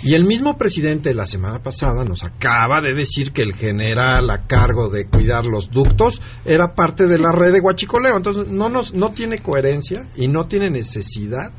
Y 0.02 0.14
el 0.14 0.24
mismo 0.24 0.56
presidente 0.56 1.12
la 1.14 1.26
semana 1.26 1.62
pasada 1.62 2.04
nos 2.04 2.22
acaba 2.22 2.80
de 2.80 2.94
decir 2.94 3.32
que 3.32 3.42
el 3.42 3.54
general 3.54 4.30
a 4.30 4.46
cargo 4.46 4.88
de 4.88 5.06
cuidar 5.06 5.44
los 5.44 5.70
ductos 5.70 6.20
era 6.44 6.74
parte 6.74 7.06
de 7.06 7.18
la 7.18 7.32
red 7.32 7.52
de 7.52 7.60
Huachicoleo. 7.60 8.16
Entonces 8.16 8.48
no, 8.48 8.68
nos, 8.68 8.94
no 8.94 9.12
tiene 9.12 9.40
coherencia 9.40 10.06
y 10.16 10.28
no 10.28 10.46
tiene 10.46 10.70
necesidad 10.70 11.52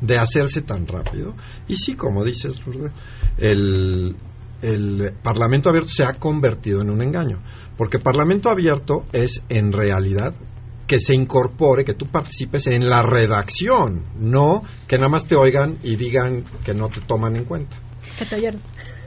de 0.00 0.18
hacerse 0.18 0.62
tan 0.62 0.86
rápido. 0.86 1.34
Y 1.68 1.76
sí, 1.76 1.94
como 1.94 2.24
dices, 2.24 2.54
el, 3.38 4.16
el 4.62 5.12
Parlamento 5.22 5.68
abierto 5.68 5.90
se 5.90 6.04
ha 6.04 6.12
convertido 6.12 6.82
en 6.82 6.90
un 6.90 7.02
engaño. 7.02 7.42
Porque 7.76 7.98
Parlamento 7.98 8.50
abierto 8.50 9.06
es 9.12 9.42
en 9.48 9.72
realidad 9.72 10.34
que 10.86 10.98
se 10.98 11.14
incorpore, 11.14 11.84
que 11.84 11.94
tú 11.94 12.06
participes 12.06 12.66
en 12.66 12.88
la 12.88 13.02
redacción, 13.02 14.02
no 14.18 14.64
que 14.88 14.98
nada 14.98 15.08
más 15.08 15.26
te 15.26 15.36
oigan 15.36 15.78
y 15.84 15.94
digan 15.96 16.44
que 16.64 16.74
no 16.74 16.88
te 16.88 17.00
toman 17.00 17.36
en 17.36 17.44
cuenta. 17.44 17.76
Te 18.28 18.34
oyeron. 18.34 18.60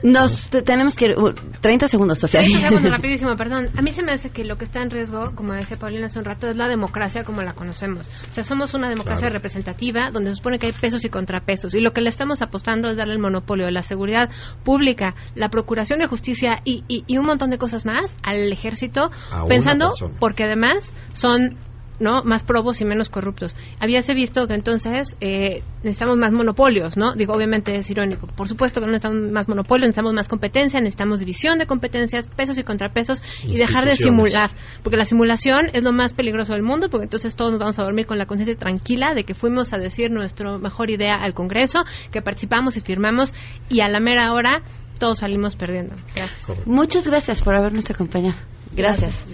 Nos 0.04 0.50
tenemos 0.50 0.96
que 0.96 1.14
30 1.62 1.88
segundos, 1.88 2.18
Sofía. 2.18 2.40
30 2.40 2.58
segundos, 2.68 2.92
rapidísimo, 2.92 3.34
perdón. 3.36 3.70
A 3.74 3.80
mí 3.80 3.90
se 3.90 4.04
me 4.04 4.12
hace 4.12 4.28
que 4.28 4.44
lo 4.44 4.56
que 4.56 4.64
está 4.64 4.82
en 4.82 4.90
riesgo, 4.90 5.34
como 5.34 5.54
decía 5.54 5.78
Paulina 5.78 6.06
hace 6.06 6.18
un 6.18 6.26
rato, 6.26 6.46
es 6.46 6.56
la 6.56 6.68
democracia 6.68 7.24
como 7.24 7.40
la 7.40 7.54
conocemos. 7.54 8.10
O 8.28 8.32
sea, 8.34 8.44
somos 8.44 8.74
una 8.74 8.90
democracia 8.90 9.30
representativa 9.30 10.10
donde 10.10 10.30
se 10.30 10.36
supone 10.36 10.58
que 10.58 10.66
hay 10.66 10.72
pesos 10.72 11.06
y 11.06 11.08
contrapesos. 11.08 11.74
Y 11.74 11.80
lo 11.80 11.92
que 11.92 12.02
le 12.02 12.10
estamos 12.10 12.42
apostando 12.42 12.90
es 12.90 12.98
darle 12.98 13.14
el 13.14 13.18
monopolio 13.18 13.64
de 13.64 13.72
la 13.72 13.80
seguridad 13.80 14.28
pública, 14.62 15.14
la 15.34 15.48
procuración 15.48 16.00
de 16.00 16.06
justicia 16.06 16.60
y, 16.66 16.84
y, 16.86 17.16
un 17.16 17.24
montón 17.24 17.48
de 17.48 17.56
cosas 17.56 17.86
más 17.86 18.14
al 18.22 18.52
ejército, 18.52 19.10
pensando, 19.48 19.94
porque 20.20 20.44
además 20.44 20.92
son 21.12 21.56
¿no? 21.98 22.24
Más 22.24 22.42
probos 22.42 22.80
y 22.80 22.84
menos 22.84 23.08
corruptos. 23.08 23.56
Habíase 23.80 24.14
visto 24.14 24.46
que 24.46 24.54
entonces 24.54 25.16
eh, 25.20 25.62
necesitamos 25.82 26.16
más 26.16 26.32
monopolios, 26.32 26.96
¿no? 26.96 27.14
Digo, 27.14 27.34
obviamente 27.34 27.74
es 27.74 27.90
irónico. 27.90 28.26
Por 28.26 28.48
supuesto 28.48 28.80
que 28.80 28.86
no 28.86 28.92
necesitamos 28.92 29.32
más 29.32 29.48
monopolios, 29.48 29.88
necesitamos 29.88 30.14
más 30.14 30.28
competencia, 30.28 30.80
necesitamos 30.80 31.20
división 31.20 31.58
de 31.58 31.66
competencias, 31.66 32.26
pesos 32.28 32.58
y 32.58 32.64
contrapesos 32.64 33.22
y 33.44 33.56
dejar 33.56 33.84
de 33.84 33.96
simular. 33.96 34.50
Porque 34.82 34.96
la 34.96 35.04
simulación 35.04 35.70
es 35.72 35.82
lo 35.82 35.92
más 35.92 36.14
peligroso 36.14 36.52
del 36.52 36.62
mundo, 36.62 36.88
porque 36.88 37.04
entonces 37.04 37.36
todos 37.36 37.52
nos 37.52 37.60
vamos 37.60 37.78
a 37.78 37.84
dormir 37.84 38.06
con 38.06 38.18
la 38.18 38.26
conciencia 38.26 38.56
tranquila 38.56 39.14
de 39.14 39.24
que 39.24 39.34
fuimos 39.34 39.72
a 39.72 39.78
decir 39.78 40.10
nuestra 40.10 40.58
mejor 40.58 40.90
idea 40.90 41.16
al 41.16 41.34
Congreso, 41.34 41.84
que 42.10 42.22
participamos 42.22 42.76
y 42.76 42.80
firmamos 42.80 43.34
y 43.68 43.80
a 43.80 43.88
la 43.88 44.00
mera 44.00 44.32
hora 44.32 44.62
todos 44.98 45.18
salimos 45.18 45.56
perdiendo. 45.56 45.94
Gracias. 46.14 46.66
Muchas 46.66 47.06
gracias 47.06 47.42
por 47.42 47.56
habernos 47.56 47.90
acompañado. 47.90 48.38
gracias 48.72 49.24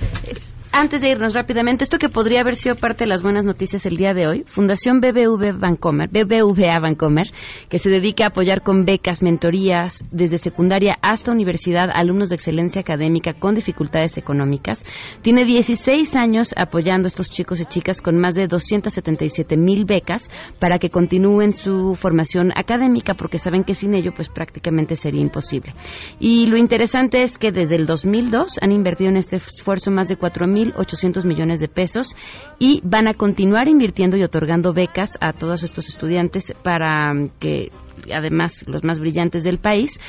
antes 0.72 1.02
de 1.02 1.10
irnos 1.10 1.34
rápidamente, 1.34 1.82
esto 1.82 1.98
que 1.98 2.08
podría 2.08 2.40
haber 2.40 2.54
sido 2.54 2.76
parte 2.76 3.04
de 3.04 3.10
las 3.10 3.22
buenas 3.22 3.44
noticias 3.44 3.86
el 3.86 3.96
día 3.96 4.14
de 4.14 4.28
hoy, 4.28 4.44
Fundación 4.46 5.00
BBV 5.00 5.58
Bancomer, 5.58 6.08
BBVA 6.08 6.78
Bancomer, 6.80 7.26
que 7.68 7.78
se 7.78 7.90
dedica 7.90 8.24
a 8.24 8.28
apoyar 8.28 8.62
con 8.62 8.84
becas, 8.84 9.22
mentorías, 9.22 10.04
desde 10.12 10.38
secundaria 10.38 10.96
hasta 11.02 11.32
universidad, 11.32 11.88
alumnos 11.92 12.28
de 12.28 12.36
excelencia 12.36 12.82
académica 12.82 13.32
con 13.32 13.54
dificultades 13.54 14.16
económicas, 14.16 14.84
tiene 15.22 15.44
16 15.44 16.14
años 16.16 16.54
apoyando 16.56 17.06
a 17.06 17.08
estos 17.08 17.30
chicos 17.30 17.60
y 17.60 17.66
chicas 17.66 18.00
con 18.00 18.18
más 18.18 18.34
de 18.36 18.46
277 18.46 19.56
mil 19.56 19.84
becas 19.84 20.30
para 20.60 20.78
que 20.78 20.90
continúen 20.90 21.52
su 21.52 21.96
formación 21.96 22.52
académica, 22.54 23.14
porque 23.14 23.38
saben 23.38 23.64
que 23.64 23.74
sin 23.74 23.94
ello, 23.94 24.12
pues 24.14 24.28
prácticamente 24.28 24.94
sería 24.94 25.20
imposible. 25.20 25.72
Y 26.20 26.46
lo 26.46 26.56
interesante 26.56 27.22
es 27.22 27.38
que 27.38 27.50
desde 27.50 27.74
el 27.74 27.86
2002 27.86 28.58
han 28.62 28.70
invertido 28.70 29.10
en 29.10 29.16
este 29.16 29.36
esfuerzo 29.36 29.90
más 29.90 30.06
de 30.08 30.16
4 30.16 30.46
mil 30.46 30.59
1.800 30.64 31.24
millones 31.24 31.60
de 31.60 31.68
pesos 31.68 32.16
y 32.58 32.80
van 32.84 33.08
a 33.08 33.14
continuar 33.14 33.68
invirtiendo 33.68 34.16
y 34.16 34.22
otorgando 34.22 34.72
becas 34.72 35.16
a 35.20 35.32
todos 35.32 35.62
estos 35.62 35.88
estudiantes 35.88 36.54
para 36.62 37.12
que, 37.38 37.70
además, 38.14 38.64
los 38.66 38.84
más 38.84 39.00
brillantes 39.00 39.44
del 39.44 39.58
país, 39.58 40.00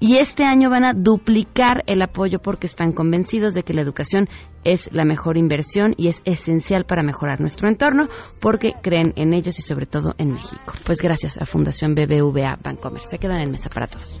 y 0.00 0.18
este 0.18 0.44
año 0.44 0.70
van 0.70 0.84
a 0.84 0.92
duplicar 0.94 1.82
el 1.86 2.02
apoyo 2.02 2.38
porque 2.38 2.66
están 2.66 2.92
convencidos 2.92 3.54
de 3.54 3.64
que 3.64 3.74
la 3.74 3.82
educación 3.82 4.28
es 4.62 4.88
la 4.92 5.04
mejor 5.04 5.36
inversión 5.36 5.94
y 5.96 6.08
es 6.08 6.22
esencial 6.24 6.84
para 6.84 7.02
mejorar 7.02 7.40
nuestro 7.40 7.68
entorno 7.68 8.08
porque 8.40 8.74
creen 8.80 9.12
en 9.16 9.34
ellos 9.34 9.58
y 9.58 9.62
sobre 9.62 9.86
todo 9.86 10.14
en 10.18 10.34
México. 10.34 10.72
Pues 10.84 10.98
gracias 11.00 11.36
a 11.38 11.46
Fundación 11.46 11.94
BBVA 11.94 12.58
Bancomer. 12.62 13.02
Se 13.02 13.18
quedan 13.18 13.40
en 13.40 13.50
mesa 13.50 13.70
para 13.70 13.88
todos. 13.88 14.20